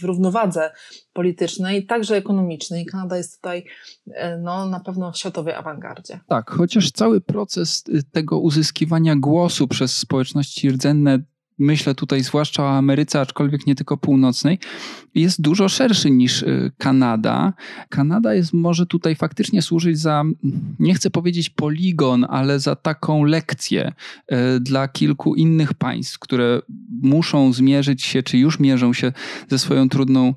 w 0.00 0.04
równowadze 0.04 0.70
politycznej, 1.12 1.86
także 1.86 2.16
ekonomicznej. 2.16 2.86
Kanada 2.86 3.16
jest 3.16 3.36
tutaj 3.36 3.64
e, 4.12 4.38
no, 4.38 4.66
na 4.66 4.80
pewno 4.80 5.12
w 5.12 5.18
światowej 5.18 5.54
awangardzie. 5.54 6.20
Tak, 6.28 6.50
chociaż 6.50 6.90
cały 6.90 7.20
proces 7.20 7.84
y, 7.88 8.02
tego 8.02 8.38
uzyskiwania 8.38 9.16
głosu 9.16 9.68
przez 9.68 9.96
społeczności 9.96 10.70
rdzenne 10.70 11.18
myślę 11.58 11.94
tutaj 11.94 12.22
zwłaszcza 12.22 12.62
o 12.62 12.76
Ameryce, 12.76 13.20
aczkolwiek 13.20 13.66
nie 13.66 13.74
tylko 13.74 13.96
północnej, 13.96 14.58
jest 15.14 15.40
dużo 15.40 15.68
szerszy 15.68 16.10
niż 16.10 16.42
y, 16.42 16.72
Kanada. 16.78 17.52
Kanada 17.88 18.34
jest, 18.34 18.52
może 18.52 18.86
tutaj 18.86 19.14
faktycznie 19.14 19.62
służyć 19.62 19.98
za, 19.98 20.24
nie 20.78 20.94
chcę 20.94 21.10
powiedzieć 21.10 21.50
poligon, 21.50 22.26
ale 22.28 22.60
za 22.60 22.76
taką 22.76 23.24
lekcję 23.24 23.92
y, 24.32 24.60
dla 24.60 24.88
kilku 24.88 25.34
innych 25.34 25.74
państw, 25.74 26.18
które 26.18 26.60
muszą 27.02 27.52
zmierzyć 27.52 28.02
się, 28.02 28.22
czy 28.22 28.38
już 28.38 28.60
mierzą 28.60 28.92
się 28.92 29.12
ze 29.50 29.58
swoją 29.58 29.88
trudną 29.88 30.34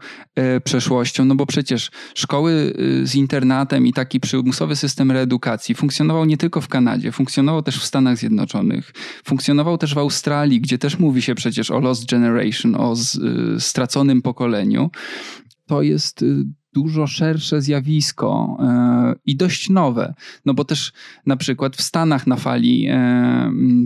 y, 0.58 0.62
przeszłością. 0.62 1.26
No 1.26 1.36
bo 1.36 1.46
przecież 1.46 1.92
szkoły 2.16 2.74
z 3.04 3.16
internatem 3.16 3.88
i 3.88 3.94
taki 3.94 4.20
przymusowy 4.20 4.76
system 4.76 5.12
reedukacji 5.12 5.76
funkcjonował 5.76 6.26
nie 6.26 6.38
tylko 6.38 6.62
w 6.62 6.68
Kanadzie, 6.68 7.12
funkcjonował 7.12 7.62
też 7.62 7.80
w 7.80 7.86
Stanach 7.86 8.18
Zjednoczonych, 8.18 8.94
funkcjonował 9.26 9.78
też 9.78 9.94
w 9.94 9.98
Australii, 9.98 10.62
gdzie 10.62 10.78
też 10.78 11.00
mówi 11.08 11.22
się 11.22 11.36
przecież 11.36 11.72
o 11.72 11.80
Lost 11.80 12.10
Generation, 12.12 12.76
o 12.76 12.96
z, 12.96 13.20
straconym 13.64 14.22
pokoleniu 14.22 14.90
to 15.66 15.82
jest 15.82 16.22
y, 16.22 16.44
dużo 16.74 17.08
szersze 17.08 17.62
zjawisko 17.62 18.58
e, 18.60 19.16
i 19.26 19.36
dość 19.36 19.70
nowe. 19.70 20.14
No 20.46 20.54
bo 20.54 20.66
też 20.66 20.92
na 21.26 21.38
przykład 21.38 21.76
w 21.76 21.82
Stanach 21.82 22.28
na 22.28 22.36
fali 22.36 22.88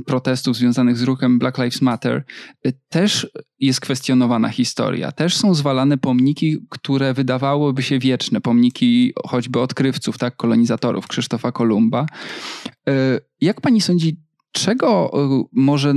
protestów 0.05 0.55
związanych 0.57 0.97
z 0.97 1.03
ruchem 1.03 1.39
Black 1.39 1.57
Lives 1.57 1.81
Matter 1.81 2.23
też 2.89 3.27
jest 3.59 3.81
kwestionowana 3.81 4.49
historia. 4.49 5.11
Też 5.11 5.37
są 5.37 5.53
zwalane 5.53 5.97
pomniki, 5.97 6.57
które 6.69 7.13
wydawałyby 7.13 7.83
się 7.83 7.99
wieczne. 7.99 8.41
Pomniki 8.41 9.13
choćby 9.27 9.59
odkrywców, 9.59 10.17
tak, 10.17 10.35
kolonizatorów 10.35 11.07
Krzysztofa 11.07 11.51
Kolumba. 11.51 12.05
Jak 13.41 13.61
pani 13.61 13.81
sądzi, 13.81 14.17
Czego 14.51 15.11
może 15.51 15.93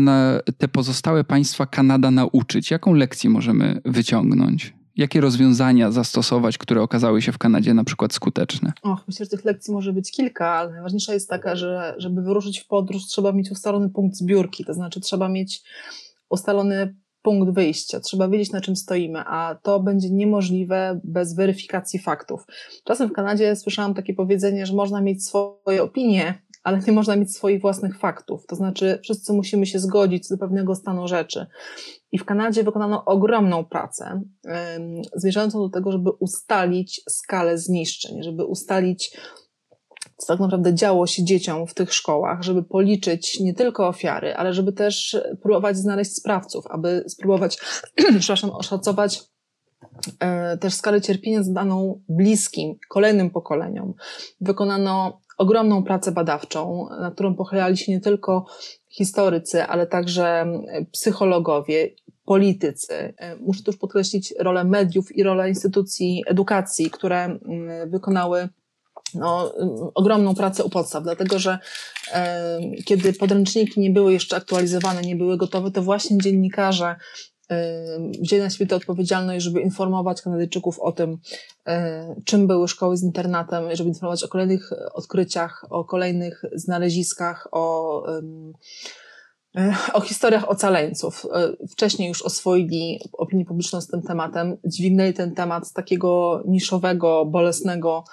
te 0.58 0.68
pozostałe 0.68 1.24
państwa 1.24 1.66
Kanada 1.66 2.10
nauczyć? 2.10 2.70
Jaką 2.70 2.94
lekcję 2.94 3.30
możemy 3.30 3.80
wyciągnąć? 3.84 4.74
Jakie 4.96 5.20
rozwiązania 5.20 5.90
zastosować, 5.90 6.58
które 6.58 6.82
okazały 6.82 7.22
się 7.22 7.32
w 7.32 7.38
Kanadzie 7.38 7.74
na 7.74 7.84
przykład 7.84 8.12
skuteczne? 8.12 8.72
Och, 8.82 9.04
myślę, 9.06 9.26
że 9.26 9.30
tych 9.30 9.44
lekcji 9.44 9.74
może 9.74 9.92
być 9.92 10.10
kilka, 10.10 10.48
ale 10.48 10.70
najważniejsza 10.70 11.14
jest 11.14 11.28
taka, 11.28 11.56
że 11.56 11.94
żeby 11.98 12.22
wyruszyć 12.22 12.60
w 12.60 12.66
podróż, 12.66 13.06
trzeba 13.06 13.32
mieć 13.32 13.50
ustalony 13.50 13.90
punkt 13.90 14.16
zbiórki, 14.16 14.64
to 14.64 14.74
znaczy 14.74 15.00
trzeba 15.00 15.28
mieć 15.28 15.62
ustalony 16.28 16.96
punkt 17.22 17.54
wyjścia, 17.54 18.00
trzeba 18.00 18.28
wiedzieć 18.28 18.52
na 18.52 18.60
czym 18.60 18.76
stoimy, 18.76 19.18
a 19.26 19.54
to 19.62 19.80
będzie 19.80 20.10
niemożliwe 20.10 21.00
bez 21.04 21.34
weryfikacji 21.34 21.98
faktów. 21.98 22.46
Czasem 22.84 23.08
w 23.08 23.12
Kanadzie 23.12 23.56
słyszałam 23.56 23.94
takie 23.94 24.14
powiedzenie, 24.14 24.66
że 24.66 24.74
można 24.74 25.00
mieć 25.00 25.26
swoje 25.26 25.82
opinie, 25.82 26.42
ale 26.64 26.80
nie 26.86 26.92
można 26.92 27.16
mieć 27.16 27.34
swoich 27.34 27.60
własnych 27.60 27.98
faktów. 27.98 28.46
To 28.46 28.56
znaczy, 28.56 28.98
wszyscy 29.02 29.32
musimy 29.32 29.66
się 29.66 29.78
zgodzić 29.78 30.28
do 30.28 30.38
pewnego 30.38 30.74
stanu 30.74 31.08
rzeczy. 31.08 31.46
I 32.12 32.18
w 32.18 32.24
Kanadzie 32.24 32.64
wykonano 32.64 33.04
ogromną 33.04 33.64
pracę, 33.64 34.22
zmierzającą 35.14 35.58
do 35.58 35.68
tego, 35.68 35.92
żeby 35.92 36.10
ustalić 36.10 37.02
skalę 37.08 37.58
zniszczeń, 37.58 38.22
żeby 38.22 38.44
ustalić, 38.44 39.16
co 40.16 40.26
tak 40.26 40.40
naprawdę 40.40 40.74
działo 40.74 41.06
się 41.06 41.24
dzieciom 41.24 41.66
w 41.66 41.74
tych 41.74 41.94
szkołach, 41.94 42.42
żeby 42.42 42.62
policzyć 42.62 43.40
nie 43.40 43.54
tylko 43.54 43.88
ofiary, 43.88 44.34
ale 44.34 44.52
żeby 44.52 44.72
też 44.72 45.16
próbować 45.42 45.76
znaleźć 45.76 46.16
sprawców, 46.16 46.66
aby 46.66 47.04
spróbować, 47.08 47.58
przepraszam, 48.18 48.50
oszacować 48.50 49.22
e, 50.20 50.58
też 50.58 50.74
skalę 50.74 51.00
cierpienia 51.00 51.42
zadaną 51.42 52.02
bliskim, 52.08 52.74
kolejnym 52.88 53.30
pokoleniom. 53.30 53.94
Wykonano 54.40 55.23
ogromną 55.38 55.84
pracę 55.84 56.12
badawczą, 56.12 56.86
na 57.00 57.10
którą 57.10 57.34
pochylali 57.34 57.76
się 57.76 57.92
nie 57.92 58.00
tylko 58.00 58.46
historycy, 58.88 59.62
ale 59.62 59.86
także 59.86 60.46
psychologowie, 60.92 61.90
politycy. 62.24 63.14
E, 63.18 63.36
muszę 63.36 63.62
tu 63.62 63.70
już 63.70 63.80
podkreślić 63.80 64.34
rolę 64.38 64.64
mediów 64.64 65.16
i 65.16 65.22
rolę 65.22 65.48
instytucji 65.48 66.22
edukacji, 66.26 66.90
które 66.90 67.38
wykonały 67.86 68.48
no, 69.14 69.52
ogromną 69.94 70.34
pracę 70.34 70.64
u 70.64 70.70
podstaw, 70.70 71.02
dlatego 71.02 71.38
że 71.38 71.58
e, 72.12 72.60
kiedy 72.84 73.12
podręczniki 73.12 73.80
nie 73.80 73.90
były 73.90 74.12
jeszcze 74.12 74.36
aktualizowane, 74.36 75.02
nie 75.02 75.16
były 75.16 75.36
gotowe, 75.36 75.70
to 75.70 75.82
właśnie 75.82 76.18
dziennikarze 76.18 76.96
wzięli 78.20 78.42
na 78.42 78.50
siebie 78.50 78.66
tę 78.66 78.76
odpowiedzialność, 78.76 79.44
żeby 79.44 79.60
informować 79.60 80.22
Kanadyjczyków 80.22 80.80
o 80.80 80.92
tym, 80.92 81.18
czym 82.24 82.46
były 82.46 82.68
szkoły 82.68 82.96
z 82.96 83.02
internatem, 83.02 83.64
żeby 83.76 83.88
informować 83.88 84.24
o 84.24 84.28
kolejnych 84.28 84.70
odkryciach, 84.92 85.66
o 85.70 85.84
kolejnych 85.84 86.44
znaleziskach, 86.54 87.48
o 87.52 88.02
o 89.92 90.00
historiach 90.00 90.50
ocaleńców. 90.50 91.26
E, 91.32 91.66
wcześniej 91.66 92.08
już 92.08 92.22
oswoili 92.22 93.00
opinię 93.12 93.44
publiczną 93.44 93.80
z 93.80 93.86
tym 93.86 94.02
tematem, 94.02 94.56
dźwignęli 94.64 95.12
ten 95.12 95.34
temat 95.34 95.68
z 95.68 95.72
takiego 95.72 96.42
niszowego, 96.46 97.24
bolesnego 97.24 98.04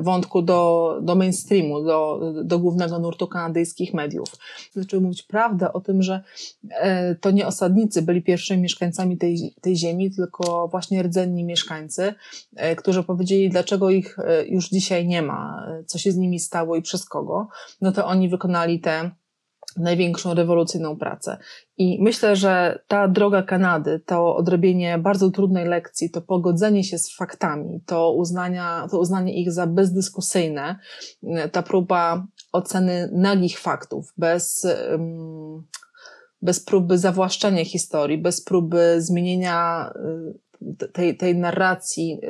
wątku 0.00 0.42
do, 0.42 0.92
do 1.02 1.14
mainstreamu, 1.14 1.84
do, 1.84 2.20
do 2.44 2.58
głównego 2.58 2.98
nurtu 2.98 3.26
kanadyjskich 3.26 3.94
mediów. 3.94 4.28
Zaczęły 4.74 5.02
mówić 5.02 5.22
prawdę 5.22 5.72
o 5.72 5.80
tym, 5.80 6.02
że 6.02 6.22
e, 6.70 7.14
to 7.14 7.30
nie 7.30 7.46
osadnicy 7.46 8.02
byli 8.02 8.22
pierwszymi 8.22 8.62
mieszkańcami 8.62 9.18
tej, 9.18 9.54
tej 9.60 9.76
ziemi, 9.76 10.10
tylko 10.10 10.68
właśnie 10.68 11.02
rdzenni 11.02 11.44
mieszkańcy, 11.44 12.14
e, 12.56 12.76
którzy 12.76 13.02
powiedzieli, 13.02 13.50
dlaczego 13.50 13.90
ich 13.90 14.16
już 14.48 14.68
dzisiaj 14.68 15.06
nie 15.06 15.22
ma, 15.22 15.66
co 15.86 15.98
się 15.98 16.12
z 16.12 16.16
nimi 16.16 16.40
stało 16.40 16.76
i 16.76 16.82
przez 16.82 17.04
kogo. 17.04 17.48
No 17.80 17.92
to 17.92 18.06
oni 18.06 18.28
wykonali 18.28 18.80
te 18.80 19.10
największą 19.76 20.34
rewolucyjną 20.34 20.96
pracę. 20.96 21.38
I 21.76 22.02
myślę, 22.02 22.36
że 22.36 22.78
ta 22.88 23.08
droga 23.08 23.42
Kanady, 23.42 24.00
to 24.06 24.36
odrobienie 24.36 24.98
bardzo 24.98 25.30
trudnej 25.30 25.66
lekcji, 25.66 26.10
to 26.10 26.22
pogodzenie 26.22 26.84
się 26.84 26.98
z 26.98 27.16
faktami, 27.16 27.80
to, 27.86 28.12
uznania, 28.12 28.86
to 28.90 28.98
uznanie 28.98 29.40
ich 29.40 29.52
za 29.52 29.66
bezdyskusyjne, 29.66 30.78
ta 31.52 31.62
próba 31.62 32.26
oceny 32.52 33.10
nagich 33.12 33.58
faktów, 33.58 34.12
bez, 34.16 34.66
bez 36.42 36.64
próby 36.64 36.98
zawłaszczenia 36.98 37.64
historii, 37.64 38.18
bez 38.18 38.44
próby 38.44 39.02
zmienienia 39.02 39.92
tej, 40.92 41.16
tej 41.16 41.36
narracji 41.36 42.20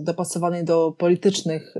dopasowanej 0.00 0.64
do 0.64 0.92
politycznych 0.98 1.74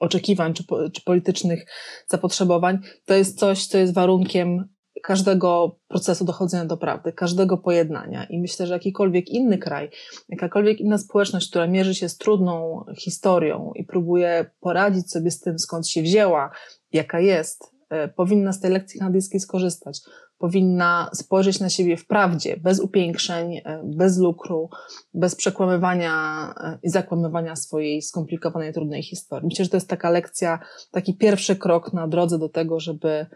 oczekiwań 0.00 0.54
czy, 0.54 0.64
czy 0.92 1.02
politycznych 1.04 1.66
zapotrzebowań, 2.08 2.78
to 3.04 3.14
jest 3.14 3.38
coś, 3.38 3.66
co 3.66 3.78
jest 3.78 3.94
warunkiem 3.94 4.68
każdego 5.02 5.78
procesu 5.88 6.24
dochodzenia 6.24 6.64
do 6.64 6.76
prawdy, 6.76 7.12
każdego 7.12 7.58
pojednania. 7.58 8.24
I 8.24 8.40
myślę, 8.40 8.66
że 8.66 8.74
jakikolwiek 8.74 9.28
inny 9.28 9.58
kraj, 9.58 9.90
jakakolwiek 10.28 10.80
inna 10.80 10.98
społeczność, 10.98 11.50
która 11.50 11.66
mierzy 11.66 11.94
się 11.94 12.08
z 12.08 12.16
trudną 12.16 12.84
historią 12.98 13.72
i 13.74 13.84
próbuje 13.84 14.50
poradzić 14.60 15.10
sobie 15.10 15.30
z 15.30 15.40
tym, 15.40 15.58
skąd 15.58 15.88
się 15.88 16.02
wzięła, 16.02 16.50
jaka 16.92 17.20
jest, 17.20 17.77
powinna 18.16 18.52
z 18.52 18.60
tej 18.60 18.70
lekcji 18.70 19.00
kanadyjskiej 19.00 19.40
skorzystać 19.40 20.00
powinna 20.38 21.10
spojrzeć 21.14 21.60
na 21.60 21.68
siebie 21.68 21.96
w 21.96 22.06
prawdzie, 22.06 22.56
bez 22.56 22.80
upiększeń, 22.80 23.56
e, 23.56 23.82
bez 23.84 24.18
lukru, 24.18 24.70
bez 25.14 25.34
przekłamywania 25.34 26.12
e, 26.60 26.78
i 26.82 26.90
zakłamywania 26.90 27.56
swojej 27.56 28.02
skomplikowanej, 28.02 28.72
trudnej 28.72 29.02
historii. 29.02 29.48
Myślę, 29.48 29.64
że 29.64 29.70
to 29.70 29.76
jest 29.76 29.88
taka 29.88 30.10
lekcja, 30.10 30.58
taki 30.90 31.16
pierwszy 31.16 31.56
krok 31.56 31.92
na 31.92 32.08
drodze 32.08 32.38
do 32.38 32.48
tego, 32.48 32.80
żeby, 32.80 33.26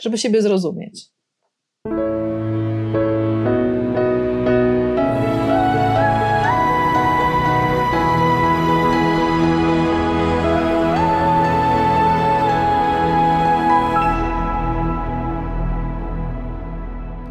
żeby 0.00 0.18
siebie 0.18 0.42
zrozumieć. 0.42 1.06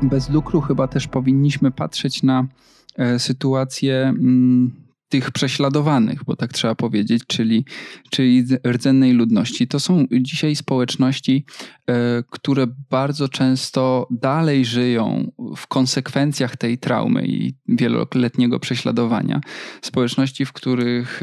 Bez 0.10 0.30
lukru. 0.30 0.62
Chyba 0.62 0.88
też 0.88 1.08
powinniśmy 1.08 1.72
patrzeć 1.72 2.24
na 2.24 2.48
e, 2.96 3.20
sytuację 3.20 4.02
mm, 4.04 4.87
tych 5.10 5.32
prześladowanych, 5.32 6.24
bo 6.24 6.36
tak 6.36 6.54
trzeba 6.54 6.76
powiedzieć, 6.76 7.24
czyli, 7.28 7.66
czyli 8.12 8.44
rdzennej 8.68 9.14
ludności. 9.14 9.68
To 9.68 9.80
są 9.80 10.06
dzisiaj 10.22 10.56
społeczności, 10.56 11.46
e, 11.90 12.24
które 12.30 12.68
bardzo 12.90 13.30
często 13.30 14.08
dalej 14.12 14.66
żyją 14.66 15.32
w 15.58 15.68
konsekwencjach 15.68 16.58
tej 16.58 16.78
traumy 16.78 17.28
i 17.28 17.54
wieloletniego 17.68 18.60
prześladowania. 18.60 19.42
Społeczności, 19.82 20.46
w 20.46 20.54
których 20.54 21.22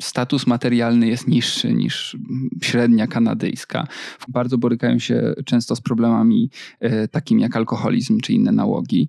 status 0.00 0.46
materialny 0.46 1.06
jest 1.06 1.28
niższy 1.28 1.74
niż 1.74 2.16
średnia 2.62 3.06
kanadyjska. 3.06 3.86
Bardzo 4.28 4.58
borykają 4.58 4.98
się 4.98 5.34
często 5.44 5.76
z 5.76 5.80
problemami 5.80 6.50
e, 6.80 7.08
takimi 7.08 7.42
jak 7.42 7.56
alkoholizm 7.56 8.20
czy 8.20 8.32
inne 8.32 8.52
nałogi. 8.52 9.08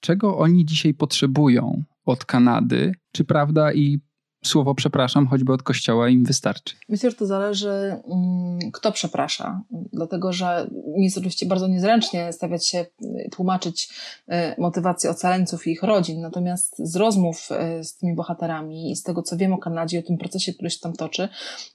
Czego 0.00 0.38
oni 0.38 0.64
dzisiaj 0.64 0.94
potrzebują? 0.94 1.84
Od 2.06 2.24
Kanady, 2.24 2.92
czy 3.12 3.24
prawda 3.24 3.72
i 3.72 4.00
słowo 4.46 4.74
przepraszam, 4.74 5.26
choćby 5.26 5.52
od 5.52 5.62
kościoła 5.62 6.08
im 6.08 6.24
wystarczy? 6.24 6.76
Myślę, 6.88 7.10
że 7.10 7.16
to 7.16 7.26
zależy, 7.26 7.70
mm, 7.70 8.58
kto 8.72 8.92
przeprasza. 8.92 9.62
Dlatego, 9.92 10.32
że 10.32 10.70
mi 10.96 11.04
jest 11.04 11.18
oczywiście 11.18 11.46
bardzo 11.46 11.68
niezręcznie 11.68 12.32
stawiać 12.32 12.68
się, 12.68 12.86
y, 13.02 13.28
tłumaczyć 13.32 13.88
y, 14.28 14.60
motywację 14.60 15.10
ocaleńców 15.10 15.66
i 15.66 15.70
ich 15.70 15.82
rodzin. 15.82 16.20
Natomiast 16.20 16.74
z 16.78 16.96
rozmów 16.96 17.48
y, 17.80 17.84
z 17.84 17.96
tymi 17.96 18.14
bohaterami 18.14 18.90
i 18.90 18.96
z 18.96 19.02
tego, 19.02 19.22
co 19.22 19.36
wiem 19.36 19.52
o 19.52 19.58
Kanadzie, 19.58 19.98
o 19.98 20.02
tym 20.02 20.18
procesie, 20.18 20.52
który 20.54 20.70
się 20.70 20.78
tam 20.80 20.92
toczy, 20.92 21.28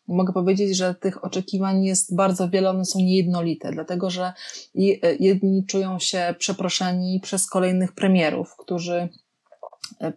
mogę 0.08 0.34
powiedzieć, 0.34 0.78
że 0.78 0.96
tych 0.96 1.24
oczekiwań 1.24 1.84
jest 1.84 2.16
bardzo 2.16 2.50
wiele, 2.50 2.70
one 2.70 2.86
są 2.86 3.00
niejednolite, 3.00 3.72
dlatego, 3.72 4.10
że 4.10 4.34
jedni 5.20 5.66
czują 5.66 6.00
się 6.00 6.36
przeproszeni 6.38 7.20
przez 7.24 7.50
kolejnych 7.50 7.92
premierów, 7.92 8.56
którzy 8.60 9.10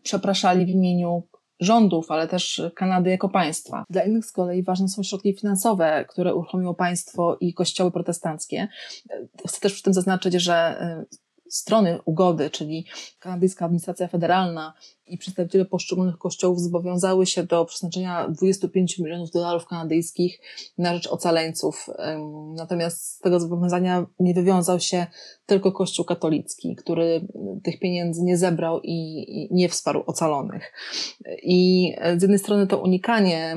przepraszali 0.03 0.67
w 0.67 0.69
imieniu 0.69 1.23
rządów, 1.61 2.11
ale 2.11 2.29
też 2.29 2.63
Kanady 2.75 3.11
jako 3.11 3.29
państwa. 3.29 3.85
Dla 3.91 4.03
innych 4.03 4.25
z 4.25 4.33
kolei 4.33 4.63
ważne 4.63 4.89
są 4.89 5.03
środki 5.03 5.35
finansowe, 5.35 6.05
które 6.09 6.35
uruchomiło 6.35 6.75
państwo 6.75 7.37
i 7.41 7.55
kościoły 7.55 7.91
protestanckie. 7.91 8.69
E, 9.11 9.49
chcę 9.49 9.61
też 9.61 9.73
przy 9.73 9.83
tym 9.83 9.95
zaznaczyć, 9.95 10.35
że 10.35 10.55
e, 10.55 11.05
strony 11.49 11.99
ugody, 12.05 12.51
czyli 12.51 12.87
kanadyjska 13.19 13.65
administracja 13.65 14.09
federalna 14.09 14.75
i 15.07 15.19
przedstawiciele 15.19 15.65
poszczególnych 15.65 16.19
kościołów 16.19 16.61
zobowiązały 16.61 17.27
się 17.27 17.43
do 17.43 17.65
przeznaczenia 17.65 18.29
25 18.29 18.99
milionów 18.99 19.31
dolarów 19.31 19.67
kanadyjskich 19.67 20.41
na 20.79 20.95
rzecz 20.95 21.07
ocaleńców. 21.07 21.87
Natomiast 22.57 23.05
z 23.05 23.19
tego 23.19 23.41
zobowiązania 23.41 24.07
nie 24.21 24.35
wywiązał 24.35 24.81
się 24.81 25.07
tylko 25.47 25.73
Kościół 25.73 26.05
katolicki, 26.05 26.77
który 26.77 27.27
tych 27.63 27.79
pieniędzy 27.79 28.23
nie 28.23 28.37
zebrał 28.37 28.81
i 28.83 29.49
nie 29.51 29.69
wsparł 29.69 30.03
ocalonych. 30.07 30.73
I 31.43 31.93
z 32.17 32.23
jednej 32.23 32.39
strony 32.39 32.67
to 32.67 32.79
unikanie 32.79 33.57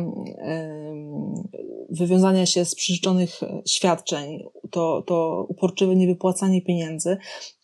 wywiązania 1.89 2.45
się 2.45 2.65
z 2.65 2.75
przyrzeczonych 2.75 3.39
świadczeń, 3.67 4.43
to, 4.71 5.03
to 5.07 5.45
uporczywe 5.49 5.95
niewypłacanie 5.95 6.61
pieniędzy, 6.61 7.17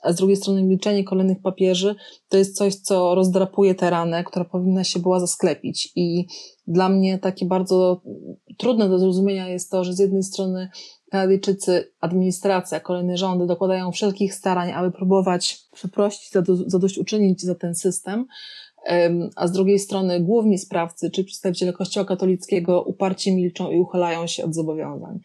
a 0.03 0.13
z 0.13 0.15
drugiej 0.15 0.35
strony 0.35 0.63
milczenie 0.63 1.03
kolejnych 1.03 1.41
papieży, 1.41 1.95
to 2.29 2.37
jest 2.37 2.57
coś, 2.57 2.75
co 2.75 3.15
rozdrapuje 3.15 3.72
ranę, 3.81 4.23
która 4.23 4.45
powinna 4.45 4.83
się 4.83 4.99
była 4.99 5.19
zasklepić. 5.19 5.91
I 5.95 6.27
dla 6.67 6.89
mnie 6.89 7.19
takie 7.19 7.45
bardzo 7.45 8.01
trudne 8.57 8.89
do 8.89 8.99
zrozumienia 8.99 9.49
jest 9.49 9.71
to, 9.71 9.83
że 9.83 9.93
z 9.93 9.99
jednej 9.99 10.23
strony 10.23 10.69
Kanadyjczycy, 11.11 11.91
administracja, 12.01 12.79
kolejne 12.79 13.17
rządy 13.17 13.45
dokładają 13.45 13.91
wszelkich 13.91 14.33
starań, 14.33 14.71
aby 14.71 14.91
próbować 14.91 15.59
przeprosić, 15.71 16.31
zadośćuczynić 16.67 17.41
za 17.41 17.55
ten 17.55 17.75
system, 17.75 18.25
a 19.35 19.47
z 19.47 19.51
drugiej 19.51 19.79
strony 19.79 20.19
główni 20.19 20.57
sprawcy, 20.57 21.11
czy 21.11 21.23
przedstawiciele 21.23 21.73
Kościoła 21.73 22.05
katolickiego 22.05 22.81
uparcie 22.81 23.35
milczą 23.35 23.71
i 23.71 23.79
uchylają 23.79 24.27
się 24.27 24.45
od 24.45 24.55
zobowiązań. 24.55 25.19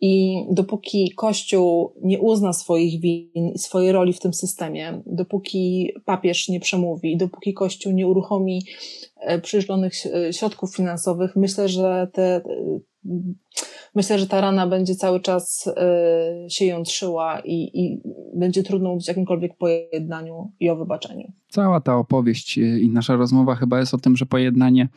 I 0.00 0.44
dopóki 0.50 1.12
Kościół 1.16 1.92
nie 2.02 2.20
uzna 2.20 2.52
swoich 2.52 3.00
win 3.00 3.52
i 3.54 3.58
swojej 3.58 3.92
roli 3.92 4.12
w 4.12 4.20
tym 4.20 4.34
systemie, 4.34 5.02
dopóki 5.06 5.92
papież 6.04 6.48
nie 6.48 6.60
przemówi, 6.60 7.16
dopóki 7.16 7.54
Kościół 7.54 7.92
nie 7.92 8.06
uruchomi 8.06 8.62
e, 9.22 9.40
przyszłonych 9.40 9.92
e, 10.06 10.32
środków 10.32 10.76
finansowych, 10.76 11.36
myślę, 11.36 11.68
że 11.68 12.08
te, 12.12 12.42
myślę, 13.94 14.18
że 14.18 14.26
ta 14.26 14.40
rana 14.40 14.66
będzie 14.66 14.94
cały 14.94 15.20
czas 15.20 15.70
e, 15.76 16.50
się 16.50 16.64
jątrzyła 16.64 17.40
i, 17.40 17.70
i 17.74 18.02
będzie 18.36 18.62
trudno 18.62 18.90
mówić 18.90 19.08
o 19.08 19.10
jakimkolwiek 19.10 19.56
pojednaniu 19.56 20.52
i 20.60 20.70
o 20.70 20.76
wybaczeniu. 20.76 21.32
Cała 21.48 21.80
ta 21.80 21.96
opowieść 21.96 22.58
i 22.58 22.88
nasza 22.92 23.16
rozmowa 23.16 23.54
chyba 23.54 23.80
jest 23.80 23.94
o 23.94 23.98
tym, 23.98 24.16
że 24.16 24.26
pojednanie 24.26 24.88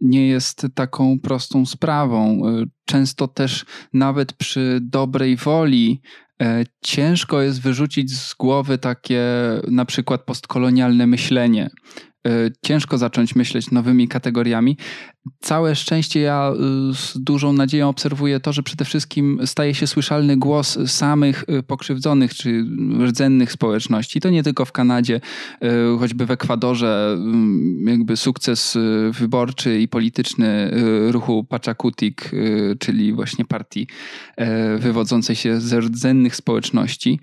nie 0.00 0.28
jest 0.28 0.66
taką 0.74 1.18
prostą 1.20 1.66
sprawą. 1.66 2.42
Często 2.84 3.28
też 3.28 3.64
nawet 3.92 4.32
przy 4.32 4.78
dobrej 4.82 5.36
woli 5.36 6.00
e, 6.42 6.64
ciężko 6.82 7.42
jest 7.42 7.60
wyrzucić 7.60 8.10
z 8.10 8.34
głowy 8.34 8.78
takie 8.78 9.22
na 9.70 9.84
przykład 9.84 10.22
postkolonialne 10.22 11.06
myślenie. 11.06 11.70
E, 12.26 12.50
ciężko 12.62 12.98
zacząć 12.98 13.34
myśleć 13.34 13.70
nowymi 13.70 14.08
kategoriami. 14.08 14.76
Całe 15.40 15.74
szczęście 15.74 16.20
ja 16.20 16.52
y, 16.90 16.94
z 16.94 17.18
dużą 17.18 17.52
nadzieją 17.52 17.88
obserwuję 17.88 18.40
to, 18.40 18.52
że 18.52 18.62
przede 18.62 18.84
wszystkim 18.84 19.40
staje 19.44 19.74
się 19.74 19.86
słyszalny 19.86 20.36
głos 20.36 20.78
samych 20.86 21.44
y, 21.48 21.62
pokrzywdzonych 21.62 22.34
czy 22.34 22.66
rdzennych 23.06 23.52
społeczności. 23.52 24.20
To 24.20 24.30
nie 24.30 24.42
tylko 24.42 24.64
w 24.64 24.72
Kanadzie, 24.72 25.20
y, 25.64 25.98
choćby 25.98 26.26
w 26.26 26.30
Ekwadorze 26.30 27.18
jakby 27.86 28.16
sukces 28.16 28.78
wyborczy 29.12 29.80
i 29.80 29.88
polityczny 29.88 30.70
ruchu 31.10 31.44
Pachakutik, 31.44 32.30
czyli 32.78 33.12
właśnie 33.12 33.44
partii 33.44 33.86
wywodzącej 34.78 35.36
się 35.36 35.60
z 35.60 35.72
rdzennych 35.72 36.36
społeczności, 36.36 37.20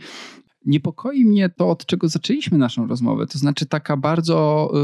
Niepokoi 0.65 1.25
mnie 1.25 1.49
to, 1.49 1.69
od 1.69 1.85
czego 1.85 2.07
zaczęliśmy 2.07 2.57
naszą 2.57 2.87
rozmowę, 2.87 3.27
to 3.27 3.39
znaczy 3.39 3.65
taka 3.65 3.97
bardzo 3.97 4.71
y, 4.73 4.77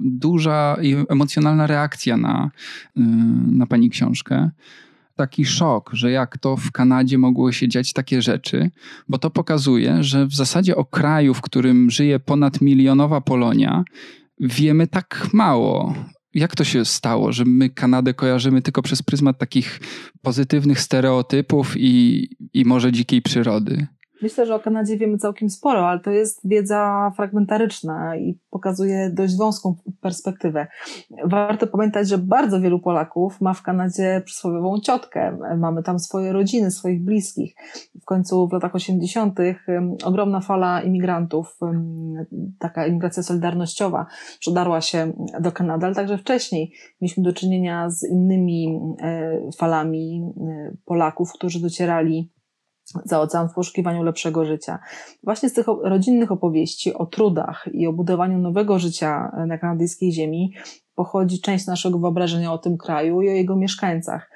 duża 0.00 0.76
emocjonalna 1.08 1.66
reakcja 1.66 2.16
na, 2.16 2.50
y, 2.96 3.00
na 3.46 3.66
pani 3.66 3.90
książkę. 3.90 4.50
Taki 5.14 5.44
szok, 5.44 5.90
że 5.92 6.10
jak 6.10 6.38
to 6.38 6.56
w 6.56 6.72
Kanadzie 6.72 7.18
mogło 7.18 7.52
się 7.52 7.68
dziać 7.68 7.92
takie 7.92 8.22
rzeczy, 8.22 8.70
bo 9.08 9.18
to 9.18 9.30
pokazuje, 9.30 10.02
że 10.02 10.26
w 10.26 10.34
zasadzie 10.34 10.76
o 10.76 10.84
kraju, 10.84 11.34
w 11.34 11.40
którym 11.40 11.90
żyje 11.90 12.20
ponad 12.20 12.60
milionowa 12.60 13.20
Polonia, 13.20 13.84
wiemy 14.40 14.86
tak 14.86 15.28
mało. 15.32 15.94
Jak 16.34 16.56
to 16.56 16.64
się 16.64 16.84
stało, 16.84 17.32
że 17.32 17.44
my 17.44 17.70
Kanadę 17.70 18.14
kojarzymy 18.14 18.62
tylko 18.62 18.82
przez 18.82 19.02
pryzmat 19.02 19.38
takich 19.38 19.80
pozytywnych 20.22 20.80
stereotypów 20.80 21.74
i, 21.76 22.28
i 22.54 22.64
może 22.64 22.92
dzikiej 22.92 23.22
przyrody? 23.22 23.86
Myślę, 24.22 24.46
że 24.46 24.54
o 24.54 24.60
Kanadzie 24.60 24.96
wiemy 24.96 25.18
całkiem 25.18 25.50
sporo, 25.50 25.88
ale 25.88 26.00
to 26.00 26.10
jest 26.10 26.48
wiedza 26.48 27.12
fragmentaryczna 27.16 28.16
i 28.16 28.38
pokazuje 28.50 29.10
dość 29.10 29.36
wąską 29.36 29.74
perspektywę. 30.00 30.66
Warto 31.24 31.66
pamiętać, 31.66 32.08
że 32.08 32.18
bardzo 32.18 32.60
wielu 32.60 32.80
Polaków 32.80 33.40
ma 33.40 33.54
w 33.54 33.62
Kanadzie 33.62 34.22
przysłowiową 34.24 34.80
ciotkę. 34.80 35.38
Mamy 35.58 35.82
tam 35.82 35.98
swoje 35.98 36.32
rodziny, 36.32 36.70
swoich 36.70 37.04
bliskich. 37.04 37.54
W 38.02 38.04
końcu 38.04 38.48
w 38.48 38.52
latach 38.52 38.74
80. 38.74 39.38
ogromna 40.04 40.40
fala 40.40 40.82
imigrantów, 40.82 41.58
taka 42.58 42.86
imigracja 42.86 43.22
solidarnościowa, 43.22 44.06
przedarła 44.40 44.80
się 44.80 45.12
do 45.40 45.52
Kanady, 45.52 45.86
ale 45.86 45.94
także 45.94 46.18
wcześniej 46.18 46.72
mieliśmy 47.00 47.22
do 47.22 47.32
czynienia 47.32 47.90
z 47.90 48.10
innymi 48.10 48.80
e, 49.00 49.38
falami 49.58 50.32
e, 50.40 50.76
Polaków, 50.84 51.32
którzy 51.32 51.60
docierali 51.60 52.30
za 53.04 53.20
ocean 53.20 53.48
w 53.48 53.54
poszukiwaniu 53.54 54.02
lepszego 54.02 54.44
życia. 54.44 54.78
Właśnie 55.24 55.48
z 55.48 55.52
tych 55.52 55.66
rodzinnych 55.82 56.32
opowieści 56.32 56.94
o 56.94 57.06
trudach 57.06 57.68
i 57.72 57.86
o 57.86 57.92
budowaniu 57.92 58.38
nowego 58.38 58.78
życia 58.78 59.32
na 59.46 59.58
kanadyjskiej 59.58 60.12
ziemi 60.12 60.52
pochodzi 60.98 61.40
część 61.40 61.66
naszego 61.66 61.98
wyobrażenia 61.98 62.52
o 62.52 62.58
tym 62.58 62.76
kraju 62.76 63.22
i 63.22 63.28
o 63.28 63.32
jego 63.32 63.56
mieszkańcach. 63.56 64.30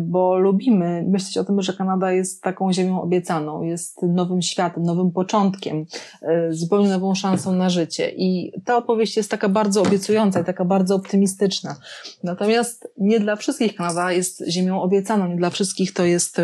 Bo 0.00 0.38
lubimy 0.38 1.04
myśleć 1.08 1.38
o 1.38 1.44
tym, 1.44 1.62
że 1.62 1.72
Kanada 1.72 2.12
jest 2.12 2.42
taką 2.42 2.72
ziemią 2.72 3.02
obiecaną, 3.02 3.62
jest 3.62 4.02
nowym 4.02 4.42
światem, 4.42 4.82
nowym 4.82 5.10
początkiem, 5.10 5.84
e, 6.22 6.52
zupełnie 6.52 6.88
nową 6.88 7.14
szansą 7.14 7.52
na 7.52 7.70
życie. 7.70 8.12
I 8.16 8.52
ta 8.64 8.76
opowieść 8.76 9.16
jest 9.16 9.30
taka 9.30 9.48
bardzo 9.48 9.82
obiecująca 9.82 10.40
i 10.40 10.44
taka 10.44 10.64
bardzo 10.64 10.94
optymistyczna. 10.94 11.76
Natomiast 12.24 12.88
nie 12.98 13.20
dla 13.20 13.36
wszystkich 13.36 13.74
Kanada 13.74 14.12
jest 14.12 14.44
ziemią 14.48 14.82
obiecaną, 14.82 15.28
nie 15.28 15.36
dla 15.36 15.50
wszystkich 15.50 15.92
to 15.92 16.04
jest 16.04 16.40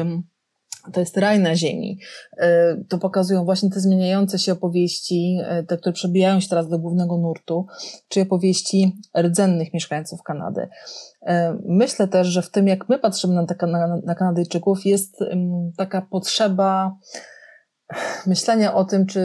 to 0.92 1.00
jest 1.00 1.16
raj 1.16 1.40
na 1.40 1.56
ziemi. 1.56 1.98
E, 2.36 2.76
to 2.88 2.98
pokazują 2.98 3.44
właśnie 3.44 3.70
te 3.70 3.80
zmieniające 3.80 4.38
się 4.38 4.52
opowieści, 4.52 5.38
e, 5.44 5.62
te, 5.62 5.76
które 5.76 5.92
przebijają 5.92 6.40
się 6.40 6.48
teraz 6.48 6.68
do 6.68 6.78
głównego 6.78 7.18
nurtu, 7.18 7.66
czy 8.08 8.20
opowieści 8.20 8.96
rdzennych 9.18 9.74
mieszkańców 9.74 10.22
Kanady. 10.22 10.68
E, 11.22 11.58
myślę 11.66 12.08
też, 12.08 12.26
że 12.26 12.42
w 12.42 12.50
tym, 12.50 12.68
jak 12.68 12.88
my 12.88 12.98
patrzymy 12.98 13.34
na, 13.34 13.46
na, 13.66 13.96
na 14.04 14.14
Kanadyjczyków, 14.14 14.86
jest 14.86 15.18
taka 15.76 16.02
potrzeba 16.02 16.96
myślenia 18.26 18.74
o 18.74 18.84
tym, 18.84 19.06
czy 19.06 19.20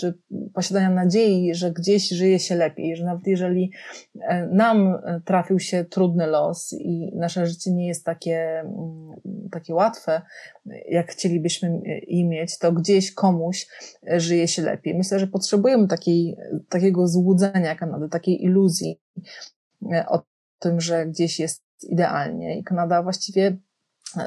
czy 0.00 0.18
posiadania 0.54 0.90
nadziei, 0.90 1.54
że 1.54 1.72
gdzieś 1.72 2.08
żyje 2.08 2.38
się 2.38 2.54
lepiej, 2.54 2.96
że 2.96 3.04
nawet 3.04 3.26
jeżeli 3.26 3.72
e, 4.20 4.46
nam 4.46 4.98
trafił 5.24 5.58
się 5.58 5.84
trudny 5.84 6.26
los 6.26 6.72
i 6.72 7.12
nasze 7.16 7.46
życie 7.46 7.72
nie 7.72 7.88
jest 7.88 8.04
takie, 8.04 8.60
mm, 8.60 9.10
takie 9.50 9.74
łatwe, 9.74 10.22
jak 10.88 11.10
chcielibyśmy 11.10 11.80
je 12.08 12.28
mieć, 12.28 12.58
to 12.58 12.72
gdzieś 12.72 13.14
komuś 13.14 13.66
żyje 14.16 14.48
się 14.48 14.62
lepiej. 14.62 14.94
Myślę, 14.94 15.18
że 15.18 15.26
potrzebujemy 15.26 15.88
takiej, 15.88 16.36
takiego 16.68 17.08
złudzenia 17.08 17.74
Kanady, 17.74 18.08
takiej 18.08 18.44
iluzji 18.44 19.00
o 20.08 20.22
tym, 20.58 20.80
że 20.80 21.06
gdzieś 21.06 21.40
jest 21.40 21.64
idealnie 21.82 22.58
i 22.58 22.64
Kanada 22.64 23.02
właściwie 23.02 23.56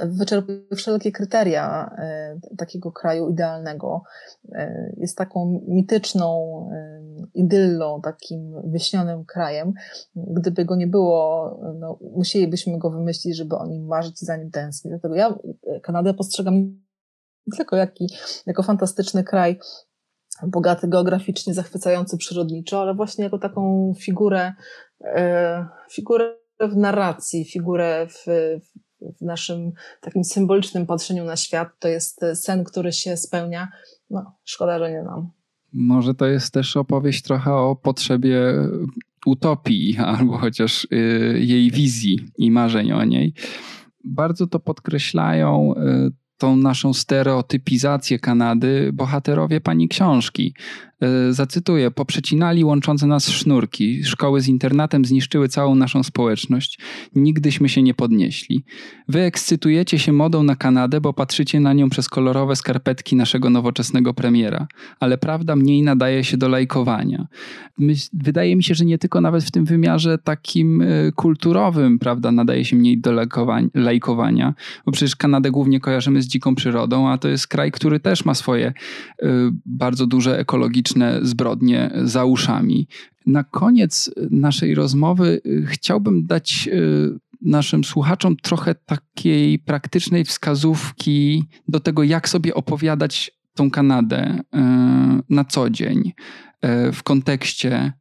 wyczerpuje 0.06 0.60
wszelkie 0.76 1.12
kryteria 1.12 1.96
e, 1.98 2.40
takiego 2.58 2.92
kraju 2.92 3.30
idealnego. 3.30 4.04
E, 4.52 4.94
jest 4.98 5.18
taką 5.18 5.62
mityczną 5.68 6.60
e, 6.74 7.02
idyllą, 7.34 8.02
takim 8.02 8.72
wyśnionym 8.72 9.26
krajem. 9.26 9.74
Gdyby 10.16 10.66
go 10.66 10.76
nie 10.76 10.88
było, 10.88 11.60
no, 11.80 12.00
musielibyśmy 12.16 12.78
go 12.78 12.90
wymyślić, 12.90 13.38
żeby 13.38 13.56
o 13.56 13.68
nim 13.68 13.86
marzyć 13.86 14.22
i 14.22 14.26
za 14.26 14.38
nim 14.38 14.52
tęsknić. 14.52 14.92
Dlatego 14.92 15.16
ja 15.16 15.36
Kanadę 15.82 16.14
postrzegam 16.14 16.56
nie 17.48 17.58
tylko 17.58 17.76
jaki, 17.76 18.08
jako 18.46 18.64
fantastyczny 18.64 19.24
kraj, 19.24 19.60
bogaty 20.48 20.88
geograficznie, 20.88 21.54
zachwycający 21.54 22.18
przyrodniczo, 22.18 22.82
ale 22.82 22.94
właśnie 22.96 23.24
jako 23.24 23.40
taką 23.40 23.94
figurę, 24.00 24.54
figurę 25.92 26.36
w 26.60 26.76
narracji, 26.76 27.46
figurę 27.46 28.08
w, 28.08 28.26
w 29.18 29.22
naszym 29.22 29.72
takim 30.02 30.24
symbolicznym 30.24 30.86
patrzeniu 30.86 31.26
na 31.26 31.36
świat. 31.36 31.70
To 31.80 31.88
jest 31.88 32.26
sen, 32.34 32.64
który 32.64 32.92
się 32.92 33.18
spełnia. 33.18 33.68
No, 34.10 34.36
szkoda, 34.44 34.80
że 34.80 34.92
nie 34.92 35.04
nam. 35.04 35.30
Może 35.74 36.14
to 36.14 36.26
jest 36.26 36.54
też 36.54 36.78
opowieść 36.78 37.22
trochę 37.22 37.54
o 37.54 37.76
potrzebie 37.76 38.40
utopii, 39.26 39.98
albo 40.18 40.38
chociaż 40.38 40.88
y, 40.92 41.40
jej 41.40 41.72
wizji 41.72 42.20
i 42.38 42.52
marzeń 42.52 42.92
o 42.92 43.06
niej. 43.06 43.34
Bardzo 44.04 44.48
to 44.48 44.60
podkreślają 44.60 45.74
tą 46.44 46.56
naszą 46.56 46.94
stereotypizację 46.94 48.20
Kanady 48.20 48.90
bohaterowie 48.94 49.62
pani 49.62 49.88
książki. 49.88 50.56
E, 51.04 51.34
zacytuję: 51.34 51.92
Poprzecinali 51.92 52.64
łączące 52.64 53.08
nas 53.08 53.30
sznurki. 53.30 54.04
Szkoły 54.04 54.42
z 54.42 54.48
internatem 54.48 55.06
zniszczyły 55.06 55.50
całą 55.50 55.76
naszą 55.76 56.04
społeczność. 56.04 56.80
Nigdyśmy 57.16 57.70
się 57.70 57.84
nie 57.84 57.94
podnieśli. 57.94 58.64
Wy 59.08 59.20
ekscytujecie 59.22 60.00
się 60.00 60.12
modą 60.14 60.44
na 60.44 60.56
Kanadę, 60.56 61.02
bo 61.02 61.14
patrzycie 61.14 61.60
na 61.60 61.74
nią 61.74 61.90
przez 61.90 62.10
kolorowe 62.10 62.56
skarpetki 62.56 63.16
naszego 63.16 63.50
nowoczesnego 63.50 64.14
premiera. 64.14 64.68
Ale 65.00 65.18
prawda 65.18 65.56
mniej 65.56 65.84
nadaje 65.84 66.24
się 66.24 66.38
do 66.38 66.48
lajkowania. 66.48 67.28
Wydaje 68.14 68.56
mi 68.56 68.64
się, 68.64 68.76
że 68.76 68.86
nie 68.86 68.98
tylko 68.98 69.22
nawet 69.22 69.44
w 69.44 69.52
tym 69.52 69.66
wymiarze 69.66 70.18
takim 70.18 70.82
e, 70.82 71.12
kulturowym, 71.16 72.00
prawda, 72.00 72.32
nadaje 72.32 72.66
się 72.66 72.76
mniej 72.76 73.02
do 73.02 73.12
lajkowania, 73.74 74.54
bo 74.86 74.92
przecież 74.92 75.16
Kanadę 75.16 75.52
głównie 75.52 75.80
kojarzymy 75.80 76.22
z 76.22 76.28
dziką 76.28 76.56
przyrodą, 76.56 77.10
a 77.10 77.18
to 77.18 77.28
jest 77.28 77.48
kraj, 77.48 77.72
który 77.72 78.00
też 78.00 78.26
ma 78.26 78.34
swoje 78.34 78.68
e, 78.68 79.28
bardzo 79.66 80.08
duże 80.08 80.40
ekologiczne 80.40 80.93
zbrodnie 81.22 81.92
za 82.04 82.26
uszami. 82.26 82.88
Na 83.26 83.44
koniec 83.44 84.12
naszej 84.32 84.76
rozmowy 84.76 85.42
y, 85.46 85.66
chciałbym 85.68 86.26
dać 86.26 86.70
y, 86.72 87.20
naszym 87.42 87.84
słuchaczom 87.84 88.36
trochę 88.36 88.76
takiej 88.76 89.60
praktycznej 89.60 90.26
wskazówki 90.26 91.44
do 91.68 91.80
tego, 91.80 92.04
jak 92.04 92.30
sobie 92.30 92.54
opowiadać 92.54 93.32
tą 93.54 93.72
Kanadę 93.72 94.40
y, 94.40 94.60
na 95.30 95.46
co 95.46 95.70
dzień 95.70 96.14
w 96.94 97.04
kontekście 97.04 97.94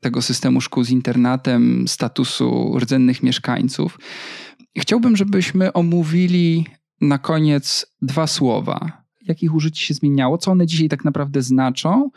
tego 0.00 0.22
systemu 0.22 0.60
szkół 0.60 0.84
z 0.84 0.90
internatem, 0.90 1.88
statusu 1.88 2.78
rdzennych 2.78 3.22
mieszkańców. 3.22 3.98
Chciałbym, 4.78 5.16
żebyśmy 5.16 5.72
omówili 5.72 6.66
na 7.00 7.18
koniec 7.18 7.86
dwa 8.02 8.26
słowa 8.26 9.05
jakich 9.28 9.54
użyć 9.54 9.78
się 9.78 9.94
zmieniało, 9.94 10.38
co 10.38 10.50
one 10.50 10.66
dzisiaj 10.66 10.88
tak 10.88 11.04
naprawdę 11.04 11.42
znaczą 11.42 12.10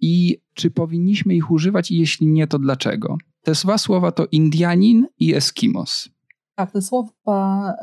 i 0.00 0.38
czy 0.54 0.70
powinniśmy 0.70 1.34
ich 1.34 1.50
używać 1.50 1.90
i 1.90 1.98
jeśli 1.98 2.26
nie, 2.26 2.46
to 2.46 2.58
dlaczego. 2.58 3.18
Te 3.42 3.52
dwa 3.52 3.78
słowa 3.78 4.12
to 4.12 4.26
Indianin 4.32 5.06
i 5.18 5.34
Eskimos. 5.34 6.08
Tak, 6.54 6.72
te 6.72 6.82
słowa 6.82 7.74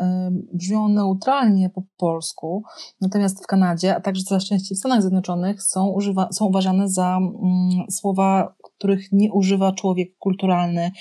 brzmią 0.53 0.87
neutralnie 0.87 1.69
po 1.69 1.83
polsku, 1.97 2.63
natomiast 3.01 3.43
w 3.43 3.47
Kanadzie, 3.47 3.95
a 3.95 4.01
także 4.01 4.23
coraz 4.23 4.45
częściej 4.45 4.75
w 4.75 4.79
Stanach 4.79 5.01
Zjednoczonych 5.01 5.63
są, 5.63 5.87
używa, 5.87 6.29
są 6.31 6.45
uważane 6.45 6.89
za 6.89 7.17
mm, 7.17 7.91
słowa, 7.91 8.55
których 8.85 9.11
nie 9.11 9.33
używa 9.33 9.73
człowiek 9.73 10.17
kulturalny 10.17 10.91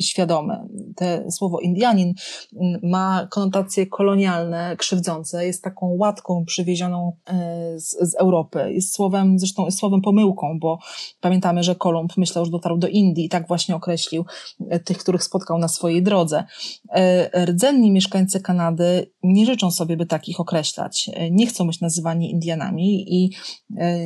świadomy. 0.00 0.68
Te 0.96 1.30
słowo 1.30 1.60
Indianin 1.60 2.14
mm, 2.60 2.80
ma 2.82 3.28
konotacje 3.30 3.86
kolonialne, 3.86 4.76
krzywdzące, 4.76 5.46
jest 5.46 5.64
taką 5.64 5.86
łatką 5.86 6.44
przywiezioną 6.44 7.16
e, 7.26 7.78
z, 7.78 7.90
z 8.00 8.14
Europy. 8.14 8.72
Jest 8.72 8.94
słowem, 8.94 9.38
zresztą 9.38 9.64
jest 9.64 9.78
słowem 9.78 10.00
pomyłką, 10.00 10.58
bo 10.60 10.78
pamiętamy, 11.20 11.62
że 11.62 11.74
Kolumb 11.74 12.16
myślał, 12.16 12.44
że 12.44 12.50
dotarł 12.50 12.78
do 12.78 12.88
Indii 12.88 13.24
i 13.24 13.28
tak 13.28 13.48
właśnie 13.48 13.76
określił 13.76 14.24
e, 14.70 14.80
tych, 14.80 14.98
których 14.98 15.22
spotkał 15.22 15.58
na 15.58 15.68
swojej 15.68 16.02
drodze. 16.02 16.44
E, 16.90 17.44
rdzenni 17.44 17.90
mieszkańcy 17.90 18.40
Kanady 18.40 19.12
nie 19.22 19.46
życzą 19.46 19.70
sobie, 19.70 19.96
by 19.96 20.06
takich 20.06 20.40
określać. 20.40 21.10
Nie 21.30 21.46
chcą 21.46 21.66
być 21.66 21.80
nazywani 21.80 22.30
Indianami 22.30 23.14
i 23.14 23.30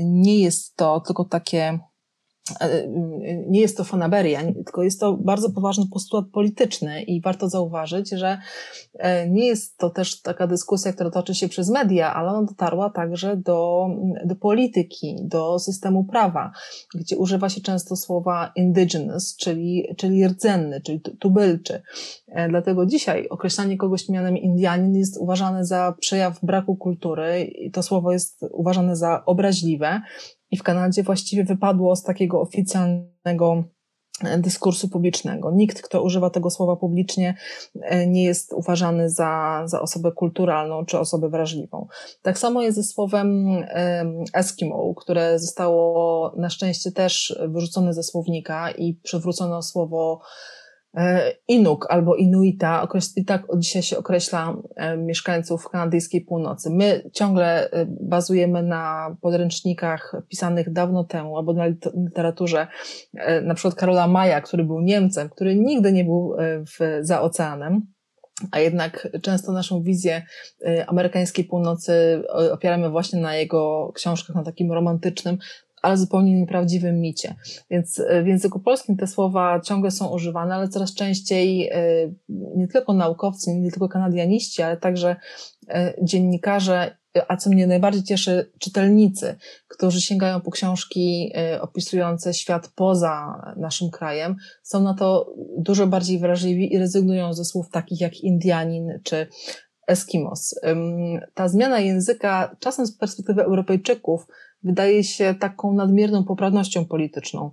nie 0.04 0.38
jest 0.38 0.76
to 0.76 1.00
tylko 1.00 1.24
takie 1.24 1.78
nie 3.46 3.60
jest 3.60 3.76
to 3.76 3.84
fanaberia, 3.84 4.40
tylko 4.42 4.82
jest 4.82 5.00
to 5.00 5.12
bardzo 5.12 5.50
poważny 5.50 5.84
postulat 5.92 6.26
polityczny 6.32 7.02
i 7.02 7.20
warto 7.20 7.48
zauważyć, 7.48 8.10
że 8.10 8.38
e, 8.94 9.28
nie 9.30 9.46
jest 9.46 9.78
to 9.78 9.90
też 9.90 10.22
taka 10.22 10.46
dyskusja, 10.46 10.92
która 10.92 11.10
toczy 11.10 11.34
się 11.34 11.48
przez 11.48 11.70
media, 11.70 12.14
ale 12.14 12.30
ona 12.30 12.46
dotarła 12.46 12.90
także 12.90 13.36
do, 13.36 13.86
do 14.24 14.36
polityki, 14.36 15.16
do 15.22 15.58
systemu 15.58 16.04
prawa, 16.04 16.52
gdzie 16.94 17.16
używa 17.16 17.48
się 17.48 17.60
często 17.60 17.96
słowa 17.96 18.52
indigenous, 18.56 19.36
czyli, 19.36 19.94
czyli 19.96 20.28
rdzenny, 20.28 20.80
czyli 20.80 21.00
tubylczy. 21.00 21.82
E, 22.28 22.48
dlatego 22.48 22.86
dzisiaj 22.86 23.28
określanie 23.28 23.76
kogoś 23.76 24.08
mianem 24.08 24.36
Indianin 24.36 24.96
jest 24.96 25.16
uważane 25.20 25.64
za 25.64 25.94
przejaw 26.00 26.40
braku 26.42 26.76
kultury 26.76 27.44
i 27.44 27.70
to 27.70 27.82
słowo 27.82 28.12
jest 28.12 28.44
uważane 28.52 28.96
za 28.96 29.24
obraźliwe, 29.26 30.00
i 30.50 30.56
w 30.56 30.62
Kanadzie 30.62 31.02
właściwie 31.02 31.44
wypadło 31.44 31.96
z 31.96 32.02
takiego 32.02 32.40
oficjalnego 32.40 33.64
e, 34.24 34.38
dyskursu 34.38 34.88
publicznego. 34.88 35.50
Nikt, 35.50 35.82
kto 35.82 36.02
używa 36.02 36.30
tego 36.30 36.50
słowa 36.50 36.76
publicznie, 36.76 37.34
e, 37.82 38.06
nie 38.06 38.24
jest 38.24 38.52
uważany 38.52 39.10
za, 39.10 39.62
za 39.66 39.80
osobę 39.80 40.12
kulturalną 40.12 40.84
czy 40.84 40.98
osobę 40.98 41.28
wrażliwą. 41.28 41.86
Tak 42.22 42.38
samo 42.38 42.62
jest 42.62 42.76
ze 42.76 42.84
słowem 42.84 43.46
Eskimo, 44.34 44.94
które 44.94 45.38
zostało 45.38 46.32
na 46.36 46.50
szczęście 46.50 46.92
też 46.92 47.38
wyrzucone 47.48 47.94
ze 47.94 48.02
słownika 48.02 48.70
i 48.70 48.94
przywrócono 48.94 49.62
słowo 49.62 50.20
E, 50.20 50.22
Inuk 51.48 51.86
albo 51.90 52.16
Inuita, 52.16 52.88
i 53.16 53.24
tak 53.24 53.52
od 53.52 53.60
dzisiaj 53.60 53.82
się 53.82 53.98
określa 53.98 54.56
e, 54.76 54.96
mieszkańców 54.96 55.68
kanadyjskiej 55.68 56.20
północy. 56.20 56.70
My 56.70 57.10
ciągle 57.12 57.70
e, 57.70 57.86
bazujemy 58.00 58.62
na 58.62 59.16
podręcznikach 59.20 60.16
pisanych 60.28 60.72
dawno 60.72 61.04
temu, 61.04 61.36
albo 61.36 61.52
na 61.52 61.66
literaturze 61.94 62.66
na 63.42 63.54
przykład 63.54 63.74
Karola 63.74 64.06
Maja, 64.06 64.40
który 64.40 64.64
był 64.64 64.80
Niemcem, 64.80 65.28
który 65.28 65.56
nigdy 65.56 65.92
nie 65.92 66.04
był 66.04 66.36
w, 66.66 66.98
za 67.00 67.20
oceanem. 67.20 67.86
A 68.50 68.58
jednak 68.58 69.08
często 69.22 69.52
naszą 69.52 69.82
wizję 69.82 70.22
amerykańskiej 70.86 71.44
północy 71.44 72.22
opieramy 72.52 72.90
właśnie 72.90 73.20
na 73.20 73.36
jego 73.36 73.92
książkach, 73.94 74.36
na 74.36 74.44
takim 74.44 74.72
romantycznym, 74.72 75.38
ale 75.88 75.96
zupełnie 75.96 76.40
nieprawdziwym 76.40 77.00
micie. 77.00 77.34
Więc 77.70 78.00
e, 78.00 78.22
w 78.22 78.26
języku 78.26 78.60
polskim 78.60 78.96
te 78.96 79.06
słowa 79.06 79.60
ciągle 79.60 79.90
są 79.90 80.08
używane, 80.08 80.54
ale 80.54 80.68
coraz 80.68 80.94
częściej 80.94 81.68
e, 81.68 81.78
nie 82.28 82.68
tylko 82.68 82.92
naukowcy, 82.92 83.54
nie 83.54 83.70
tylko 83.70 83.88
kanadianiści, 83.88 84.62
ale 84.62 84.76
także 84.76 85.16
e, 85.68 85.94
dziennikarze, 86.02 86.96
a 87.28 87.36
co 87.36 87.50
mnie 87.50 87.66
najbardziej 87.66 88.02
cieszy, 88.02 88.52
czytelnicy, 88.58 89.36
którzy 89.68 90.00
sięgają 90.00 90.40
po 90.40 90.50
książki 90.50 91.32
opisujące 91.60 92.34
świat 92.34 92.72
poza 92.74 93.42
naszym 93.56 93.90
krajem, 93.90 94.36
są 94.62 94.82
na 94.82 94.94
to 94.94 95.34
dużo 95.58 95.86
bardziej 95.86 96.18
wrażliwi 96.18 96.74
i 96.74 96.78
rezygnują 96.78 97.34
ze 97.34 97.44
słów 97.44 97.70
takich 97.70 98.00
jak 98.00 98.20
Indianin 98.20 99.00
czy 99.02 99.26
Eskimos. 99.86 100.54
Ta 101.34 101.48
zmiana 101.48 101.80
języka, 101.80 102.56
czasem 102.60 102.86
z 102.86 102.96
perspektywy 102.96 103.42
Europejczyków, 103.42 104.26
wydaje 104.62 105.04
się 105.04 105.34
taką 105.40 105.72
nadmierną 105.72 106.24
poprawnością 106.24 106.84
polityczną. 106.84 107.50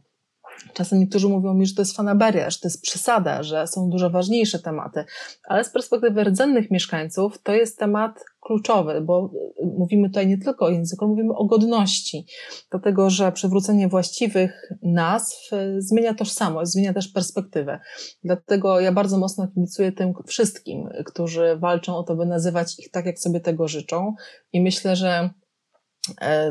Czasem 0.73 0.99
niektórzy 0.99 1.29
mówią 1.29 1.53
mi, 1.53 1.65
że 1.65 1.75
to 1.75 1.81
jest 1.81 1.95
fanaberia, 1.95 2.49
że 2.49 2.59
to 2.59 2.67
jest 2.67 2.81
przesada, 2.81 3.43
że 3.43 3.67
są 3.67 3.89
dużo 3.89 4.09
ważniejsze 4.09 4.59
tematy, 4.59 5.05
ale 5.47 5.63
z 5.63 5.69
perspektywy 5.69 6.23
rdzennych 6.23 6.71
mieszkańców 6.71 7.41
to 7.43 7.53
jest 7.53 7.79
temat 7.79 8.23
kluczowy, 8.39 9.01
bo 9.01 9.31
mówimy 9.77 10.09
tutaj 10.09 10.27
nie 10.27 10.37
tylko 10.37 10.65
o 10.65 10.69
języku, 10.69 11.07
mówimy 11.07 11.33
o 11.33 11.45
godności, 11.45 12.25
dlatego 12.71 13.09
że 13.09 13.31
przywrócenie 13.31 13.87
właściwych 13.87 14.69
nazw 14.83 15.49
zmienia 15.77 16.13
tożsamość, 16.13 16.71
zmienia 16.71 16.93
też 16.93 17.07
perspektywę. 17.07 17.79
Dlatego 18.23 18.79
ja 18.79 18.91
bardzo 18.91 19.17
mocno 19.17 19.47
kibicuję 19.47 19.91
tym 19.91 20.13
wszystkim, 20.27 20.89
którzy 21.05 21.57
walczą 21.57 21.95
o 21.95 22.03
to, 22.03 22.15
by 22.15 22.25
nazywać 22.25 22.79
ich 22.79 22.91
tak, 22.91 23.05
jak 23.05 23.19
sobie 23.19 23.39
tego 23.39 23.67
życzą 23.67 24.13
i 24.53 24.61
myślę, 24.61 24.95
że 24.95 25.29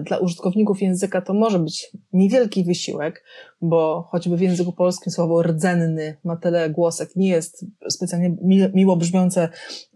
dla 0.03 0.19
użytkowników 0.19 0.83
języka 0.83 1.21
to 1.21 1.35
może 1.35 1.59
być 1.59 1.91
niewielki 2.13 2.65
wysiłek, 2.65 3.25
bo 3.61 4.09
choćby 4.11 4.37
w 4.37 4.41
języku 4.41 4.73
polskim 4.73 5.13
słowo 5.13 5.43
rdzenny 5.43 6.17
ma 6.25 6.37
tyle 6.37 6.71
głosek, 6.71 7.17
nie 7.17 7.29
jest 7.29 7.67
specjalnie 7.89 8.37
miło 8.75 8.97
brzmiące 8.97 9.49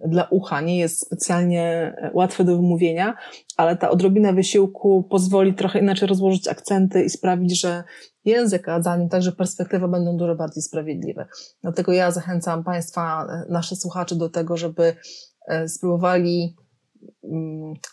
dla 0.06 0.28
ucha, 0.30 0.60
nie 0.60 0.78
jest 0.78 1.06
specjalnie 1.06 1.62
e, 1.62 2.10
łatwe 2.14 2.44
do 2.44 2.56
wymówienia, 2.56 3.14
ale 3.56 3.76
ta 3.76 3.90
odrobina 3.90 4.32
wysiłku 4.32 5.02
pozwoli 5.10 5.54
trochę 5.54 5.78
inaczej 5.78 6.08
rozłożyć 6.08 6.48
akcenty 6.48 7.04
i 7.04 7.10
sprawić, 7.10 7.60
że 7.60 7.84
język, 8.24 8.68
a 8.68 8.82
za 8.82 8.96
nim 8.96 9.08
także 9.08 9.32
perspektywa 9.32 9.88
będą 9.88 10.16
dużo 10.16 10.34
bardziej 10.34 10.62
sprawiedliwe. 10.62 11.26
Dlatego 11.62 11.92
ja 11.92 12.10
zachęcam 12.10 12.64
Państwa, 12.64 13.26
e, 13.30 13.52
nasze 13.52 13.76
słuchaczy 13.76 14.16
do 14.16 14.28
tego, 14.28 14.56
żeby 14.56 14.96
spróbowali 15.66 16.56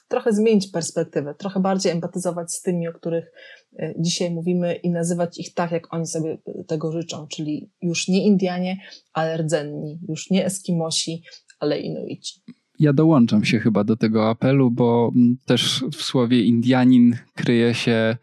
trochę 0.07 0.33
zmienić 0.33 0.67
perspektywę, 0.67 1.35
trochę 1.35 1.59
bardziej 1.59 1.91
empatyzować 1.91 2.53
z 2.53 2.61
tymi, 2.61 2.87
o 2.87 2.93
których 2.93 3.31
e, 3.79 3.93
dzisiaj 3.99 4.31
mówimy 4.31 4.75
i 4.75 4.89
nazywać 4.89 5.39
ich 5.39 5.53
tak, 5.53 5.71
jak 5.71 5.93
oni 5.93 6.07
sobie 6.07 6.37
tego 6.67 6.91
życzą, 6.91 7.27
czyli 7.27 7.71
już 7.81 8.07
nie 8.07 8.25
Indianie, 8.25 8.77
ale 9.13 9.37
rdzenni, 9.37 9.99
już 10.09 10.29
nie 10.29 10.45
Eskimosi, 10.45 11.23
ale 11.59 11.79
Inuici. 11.79 12.41
Ja 12.79 12.93
dołączam 12.93 13.45
się 13.45 13.59
chyba 13.59 13.83
do 13.83 13.97
tego 13.97 14.29
apelu, 14.29 14.71
bo 14.71 15.11
mm, 15.15 15.37
też 15.45 15.85
w 15.91 16.01
słowie 16.01 16.43
Indianin 16.43 17.17
kryje 17.35 17.73
się 17.73 18.17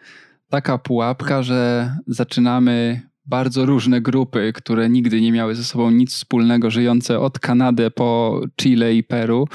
taka 0.49 0.79
pułapka, 0.79 1.43
że 1.43 1.91
zaczynamy 2.07 3.01
bardzo 3.27 3.67
różne 3.67 4.01
grupy, 4.01 4.53
które 4.55 4.91
nigdy 4.91 5.21
nie 5.21 5.33
miały 5.33 5.55
ze 5.55 5.65
sobą 5.65 5.91
nic 5.91 6.15
wspólnego, 6.15 6.71
żyjące 6.71 7.21
od 7.21 7.39
Kanady 7.39 7.91
po 7.91 8.41
Chile 8.57 8.95
i 8.95 9.03
Peru, 9.03 9.49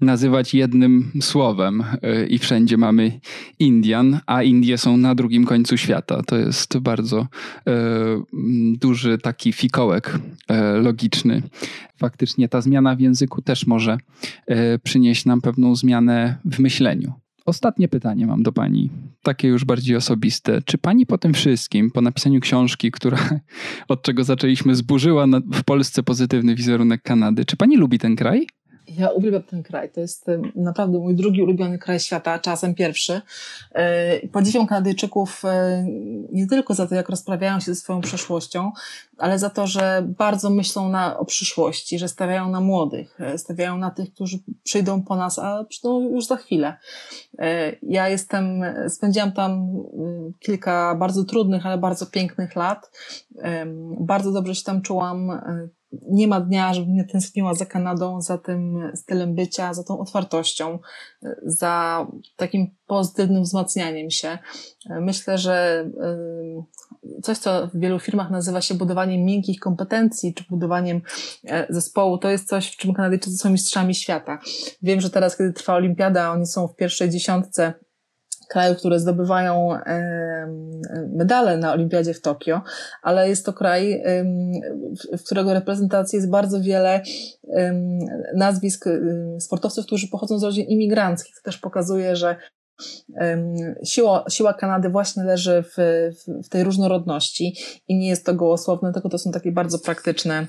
nazywać 0.00 0.54
jednym 0.54 1.10
słowem. 1.20 1.84
Y, 2.04 2.26
I 2.26 2.38
wszędzie 2.38 2.76
mamy 2.76 3.20
Indian, 3.58 4.20
a 4.26 4.42
Indie 4.42 4.78
są 4.78 4.96
na 4.96 5.14
drugim 5.14 5.44
końcu 5.44 5.76
świata. 5.76 6.22
To 6.26 6.36
jest 6.36 6.78
bardzo 6.78 7.26
e, 7.66 7.72
duży 8.80 9.18
taki 9.18 9.52
fikołek 9.52 10.18
e, 10.48 10.72
logiczny. 10.72 11.42
Faktycznie 11.96 12.48
ta 12.48 12.60
zmiana 12.60 12.96
w 12.96 13.00
języku 13.00 13.42
też 13.42 13.66
może 13.66 13.98
e, 14.46 14.78
przynieść 14.78 15.24
nam 15.24 15.40
pewną 15.40 15.76
zmianę 15.76 16.38
w 16.44 16.58
myśleniu. 16.58 17.21
Ostatnie 17.46 17.88
pytanie 17.88 18.26
mam 18.26 18.42
do 18.42 18.52
pani, 18.52 18.90
takie 19.22 19.48
już 19.48 19.64
bardziej 19.64 19.96
osobiste. 19.96 20.62
Czy 20.62 20.78
pani 20.78 21.06
po 21.06 21.18
tym 21.18 21.34
wszystkim, 21.34 21.90
po 21.90 22.00
napisaniu 22.00 22.40
książki, 22.40 22.90
która 22.90 23.18
od 23.88 24.02
czego 24.02 24.24
zaczęliśmy, 24.24 24.74
zburzyła 24.74 25.26
w 25.52 25.64
Polsce 25.64 26.02
pozytywny 26.02 26.54
wizerunek 26.54 27.02
Kanady, 27.02 27.44
czy 27.44 27.56
pani 27.56 27.76
lubi 27.76 27.98
ten 27.98 28.16
kraj? 28.16 28.46
Ja 28.88 29.10
uwielbiam 29.10 29.42
ten 29.42 29.62
kraj. 29.62 29.90
To 29.90 30.00
jest 30.00 30.26
naprawdę 30.54 30.98
mój 30.98 31.14
drugi 31.14 31.42
ulubiony 31.42 31.78
kraj 31.78 32.00
świata, 32.00 32.38
czasem 32.38 32.74
pierwszy. 32.74 33.20
E, 33.72 34.28
podziwiam 34.28 34.66
Kanadyjczyków 34.66 35.44
e, 35.44 35.84
nie 36.32 36.46
tylko 36.46 36.74
za 36.74 36.86
to, 36.86 36.94
jak 36.94 37.08
rozprawiają 37.08 37.60
się 37.60 37.66
ze 37.66 37.74
swoją 37.74 38.00
przeszłością, 38.00 38.72
ale 39.18 39.38
za 39.38 39.50
to, 39.50 39.66
że 39.66 40.04
bardzo 40.18 40.50
myślą 40.50 40.88
na, 40.88 41.18
o 41.18 41.24
przyszłości, 41.24 41.98
że 41.98 42.08
stawiają 42.08 42.50
na 42.50 42.60
młodych, 42.60 43.20
e, 43.20 43.38
stawiają 43.38 43.78
na 43.78 43.90
tych, 43.90 44.14
którzy 44.14 44.38
przyjdą 44.62 45.02
po 45.02 45.16
nas, 45.16 45.38
a 45.38 45.64
przyjdą 45.64 46.00
już 46.00 46.26
za 46.26 46.36
chwilę. 46.36 46.76
Ja 47.82 48.08
jestem, 48.08 48.62
spędziłam 48.88 49.32
tam 49.32 49.72
kilka 50.38 50.94
bardzo 50.94 51.24
trudnych, 51.24 51.66
ale 51.66 51.78
bardzo 51.78 52.06
pięknych 52.06 52.56
lat. 52.56 52.90
Bardzo 54.00 54.32
dobrze 54.32 54.54
się 54.54 54.64
tam 54.64 54.82
czułam 54.82 55.30
nie 56.10 56.28
ma 56.28 56.40
dnia, 56.40 56.74
żebym 56.74 56.94
nie 56.94 57.04
tęskniła 57.04 57.54
za 57.54 57.66
Kanadą, 57.66 58.20
za 58.20 58.38
tym 58.38 58.90
stylem 58.94 59.34
bycia, 59.34 59.74
za 59.74 59.84
tą 59.84 59.98
otwartością, 59.98 60.78
za 61.42 62.06
takim 62.36 62.70
pozytywnym 62.86 63.42
wzmacnianiem 63.42 64.10
się. 64.10 64.38
Myślę, 65.00 65.38
że 65.38 65.84
coś, 67.22 67.38
co 67.38 67.66
w 67.66 67.80
wielu 67.80 67.98
firmach 67.98 68.30
nazywa 68.30 68.60
się 68.60 68.74
budowaniem 68.74 69.24
miękkich 69.24 69.60
kompetencji, 69.60 70.34
czy 70.34 70.44
budowaniem 70.50 71.00
e, 71.44 71.66
zespołu, 71.70 72.18
to 72.18 72.30
jest 72.30 72.48
coś, 72.48 72.72
w 72.72 72.76
czym 72.76 72.94
Kanadyjczycy 72.94 73.36
są 73.36 73.50
mistrzami 73.50 73.94
świata. 73.94 74.38
Wiem, 74.82 75.00
że 75.00 75.10
teraz, 75.10 75.36
kiedy 75.36 75.52
trwa 75.52 75.74
olimpiada, 75.74 76.32
oni 76.32 76.46
są 76.46 76.68
w 76.68 76.76
pierwszej 76.76 77.10
dziesiątce 77.10 77.74
krajów, 78.48 78.78
które 78.78 79.00
zdobywają 79.00 79.68
medale 81.12 81.56
na 81.56 81.72
Olimpiadzie 81.72 82.14
w 82.14 82.20
Tokio, 82.20 82.62
ale 83.02 83.28
jest 83.28 83.46
to 83.46 83.52
kraj, 83.52 84.02
w 85.18 85.22
którego 85.24 85.54
reprezentacji 85.54 86.16
jest 86.16 86.30
bardzo 86.30 86.60
wiele 86.60 87.02
nazwisk 88.36 88.84
sportowców, 89.38 89.86
którzy 89.86 90.08
pochodzą 90.08 90.38
z 90.38 90.42
rodzin 90.42 90.66
imigranckich. 90.66 91.34
To 91.36 91.42
też 91.42 91.58
pokazuje, 91.58 92.16
że 92.16 92.36
Siła, 93.84 94.24
siła 94.30 94.54
Kanady 94.54 94.88
właśnie 94.88 95.24
leży 95.24 95.62
w, 95.62 95.76
w, 96.44 96.48
tej 96.48 96.64
różnorodności 96.64 97.56
i 97.88 97.98
nie 97.98 98.08
jest 98.08 98.26
to 98.26 98.34
gołosłowne, 98.34 98.92
tylko 98.92 99.08
to 99.08 99.18
są 99.18 99.30
takie 99.30 99.52
bardzo 99.52 99.78
praktyczne 99.78 100.46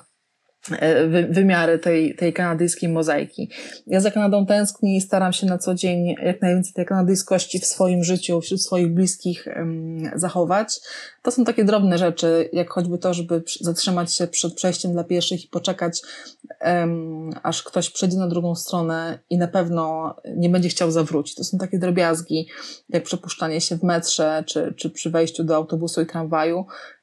wymiary 1.30 1.80
tej, 1.80 2.16
tej 2.16 2.34
kanadyjskiej 2.34 2.90
mozaiki. 2.90 3.50
Ja 3.88 4.00
za 4.00 4.12
Kanadą 4.12 4.46
tęsknię 4.46 4.98
i 4.98 5.02
staram 5.02 5.34
się 5.34 5.48
na 5.48 5.58
co 5.58 5.76
dzień 5.76 6.16
jak 6.24 6.42
najwięcej 6.42 6.74
tej 6.74 6.86
kanadyjskości 6.86 7.60
w 7.60 7.66
swoim 7.66 8.04
życiu, 8.04 8.42
wśród 8.42 8.62
swoich 8.62 8.94
bliskich 8.94 9.48
zachować. 10.16 10.80
To 11.22 11.32
są 11.32 11.44
takie 11.44 11.66
drobne 11.66 11.98
rzeczy, 11.98 12.50
jak 12.54 12.70
choćby 12.70 12.98
to, 12.98 13.14
żeby 13.14 13.44
zatrzymać 13.62 14.14
się 14.14 14.28
przed 14.28 14.54
przejściem 14.54 14.94
dla 14.94 15.04
pieszych 15.04 15.46
i 15.46 15.48
poczekać, 15.48 16.02
um, 16.62 17.30
aż 17.44 17.64
ktoś 17.64 17.90
przejdzie 17.90 18.18
na 18.18 18.28
drugą 18.28 18.56
stronę 18.56 19.20
i 19.30 19.38
na 19.38 19.48
pewno 19.48 20.16
nie 20.36 20.50
będzie 20.50 20.70
chciał 20.70 20.92
zawrócić. 20.92 21.36
To 21.36 21.44
są 21.44 21.58
takie 21.58 21.80
drobiazgi, 21.80 22.48
jak 22.90 23.04
przepuszczanie 23.04 23.62
się 23.62 23.78
w 23.78 23.84
metrze, 23.84 24.44
czy, 24.48 24.74
czy 24.78 24.90
przy 24.90 25.10
wejściu 25.10 25.44
do 25.44 25.56
autobusu 25.56 26.02
i 26.02 26.06
tramwaju, 26.06 26.66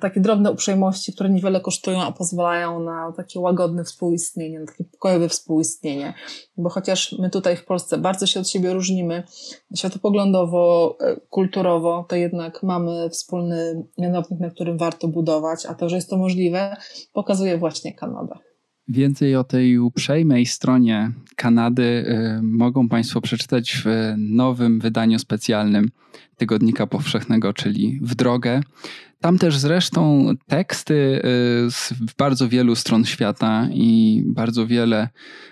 takie 0.00 0.20
drobne 0.20 0.50
uprzejmości, 0.50 1.12
które 1.12 1.30
niewiele 1.30 1.60
kosztują, 1.60 2.02
a 2.02 2.12
pozwalają 2.12 2.80
na 2.80 3.12
takie 3.16 3.40
łagodne 3.40 3.84
współistnienie, 3.84 4.60
na 4.60 4.66
takie 4.66 4.84
pokojowe 4.84 5.28
współistnienie. 5.28 6.14
Bo 6.56 6.68
chociaż 6.68 7.12
my 7.18 7.30
tutaj 7.30 7.56
w 7.56 7.64
Polsce 7.64 7.98
bardzo 7.98 8.26
się 8.26 8.40
od 8.40 8.48
siebie 8.48 8.72
różnimy, 8.72 9.22
światopoglądowo, 9.76 10.96
e, 11.00 11.16
kulturowo, 11.30 12.06
to 12.08 12.16
jednak 12.16 12.62
mamy 12.62 13.10
wspólny 13.10 13.84
mianownik, 13.98 14.40
na 14.40 14.50
którym 14.50 14.78
warto 14.78 15.08
budować, 15.08 15.66
a 15.66 15.74
to, 15.74 15.88
że 15.88 15.96
jest 15.96 16.10
to 16.10 16.16
możliwe, 16.16 16.76
pokazuje 17.12 17.58
właśnie 17.58 17.94
Kanada. 17.94 18.51
Więcej 18.88 19.36
o 19.36 19.44
tej 19.44 19.78
uprzejmej 19.78 20.46
stronie 20.46 21.12
Kanady 21.36 21.82
y, 21.82 22.42
mogą 22.42 22.88
Państwo 22.88 23.20
przeczytać 23.20 23.82
w 23.84 24.14
nowym 24.16 24.80
wydaniu 24.80 25.18
specjalnym 25.18 25.90
Tygodnika 26.36 26.86
Powszechnego, 26.86 27.52
czyli 27.52 27.98
W 28.02 28.14
Drogę. 28.14 28.60
Tam 29.20 29.38
też 29.38 29.58
zresztą 29.58 30.28
teksty 30.46 30.94
y, 30.94 31.20
z 31.70 31.94
bardzo 32.18 32.48
wielu 32.48 32.74
stron 32.74 33.04
świata 33.04 33.68
i 33.72 34.22
bardzo 34.26 34.66
wiele 34.66 35.08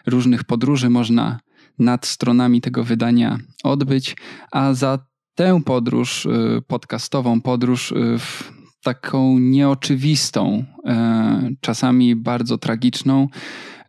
różnych 0.06 0.44
podróży 0.44 0.90
można 0.90 1.40
nad 1.78 2.06
stronami 2.06 2.60
tego 2.60 2.84
wydania 2.84 3.38
odbyć, 3.64 4.16
a 4.52 4.74
za 4.74 4.98
tę 5.34 5.62
podróż, 5.64 6.26
y, 6.26 6.62
podcastową 6.66 7.40
podróż 7.40 7.94
w 8.18 8.59
taką 8.82 9.38
nieoczywistą, 9.38 10.64
e, 10.86 11.50
czasami 11.60 12.16
bardzo 12.16 12.58
tragiczną, 12.58 13.28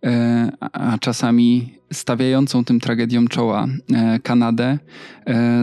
e, 0.04 0.52
a 0.72 0.98
czasami 0.98 1.74
stawiającą 1.94 2.66
tym 2.66 2.80
tragediom 2.80 3.28
czoła 3.28 3.68
e, 3.94 4.20
Kanadę, 4.20 4.78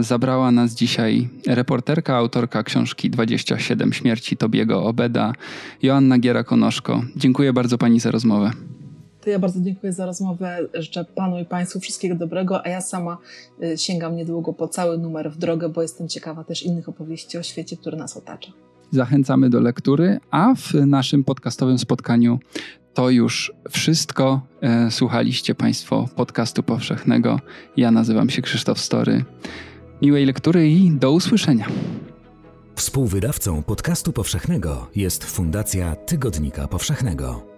zabrała 0.01 0.51
nas 0.51 0.75
dzisiaj 0.75 1.29
reporterka, 1.47 2.17
autorka 2.17 2.63
książki 2.63 3.11
27 3.11 3.93
śmierci 3.93 4.37
Tobiego 4.37 4.85
Obeda, 4.85 5.33
Joanna 5.83 6.19
Giera-Konoszko. 6.19 7.03
Dziękuję 7.17 7.53
bardzo 7.53 7.79
Pani 7.79 8.01
za 8.01 8.11
rozmowę. 8.11 8.51
To 9.21 9.31
ja 9.31 9.39
bardzo 9.39 9.61
dziękuję 9.61 9.93
za 9.93 10.07
rozmowę. 10.07 10.59
Życzę 10.75 11.05
Panu 11.05 11.39
i 11.39 11.45
Państwu 11.45 11.81
wszystkiego 11.81 12.15
dobrego, 12.15 12.67
a 12.67 12.69
ja 12.69 12.81
sama 12.81 13.19
sięgam 13.77 14.17
niedługo 14.17 14.53
po 14.53 14.69
cały 14.69 14.99
numer 14.99 15.31
w 15.33 15.39
drogę, 15.39 15.69
bo 15.69 15.83
jestem 15.83 16.09
ciekawa 16.09 16.45
też 16.45 16.63
innych 16.63 16.89
opowieści 16.89 17.39
o 17.39 17.43
świecie, 17.43 17.77
który 17.77 17.97
nas 17.97 18.17
otacza. 18.17 18.53
Zachęcamy 18.91 19.51
do 19.51 19.61
lektury, 19.61 20.21
a 20.31 20.55
w 20.55 20.75
naszym 20.75 21.25
podcastowym 21.25 21.79
spotkaniu 21.79 22.39
to 22.95 23.11
już 23.11 23.53
wszystko. 23.71 24.41
E, 24.61 24.91
słuchaliście 24.91 25.55
Państwo 25.55 26.09
podcastu 26.17 26.63
powszechnego. 26.63 27.41
Ja 27.77 27.91
nazywam 27.91 28.31
się 28.31 28.43
Krzysztof 28.43 28.81
Story. 28.81 29.25
Miłej 30.03 30.27
lektury 30.27 30.71
i 30.71 30.91
do 30.91 31.13
usłyszenia. 31.13 31.67
Współwydawcą 32.75 33.63
podcastu 33.63 34.13
powszechnego 34.13 34.91
jest 34.97 35.25
Fundacja 35.25 35.97
Tygodnika 35.97 36.69
Powszechnego. 36.69 37.58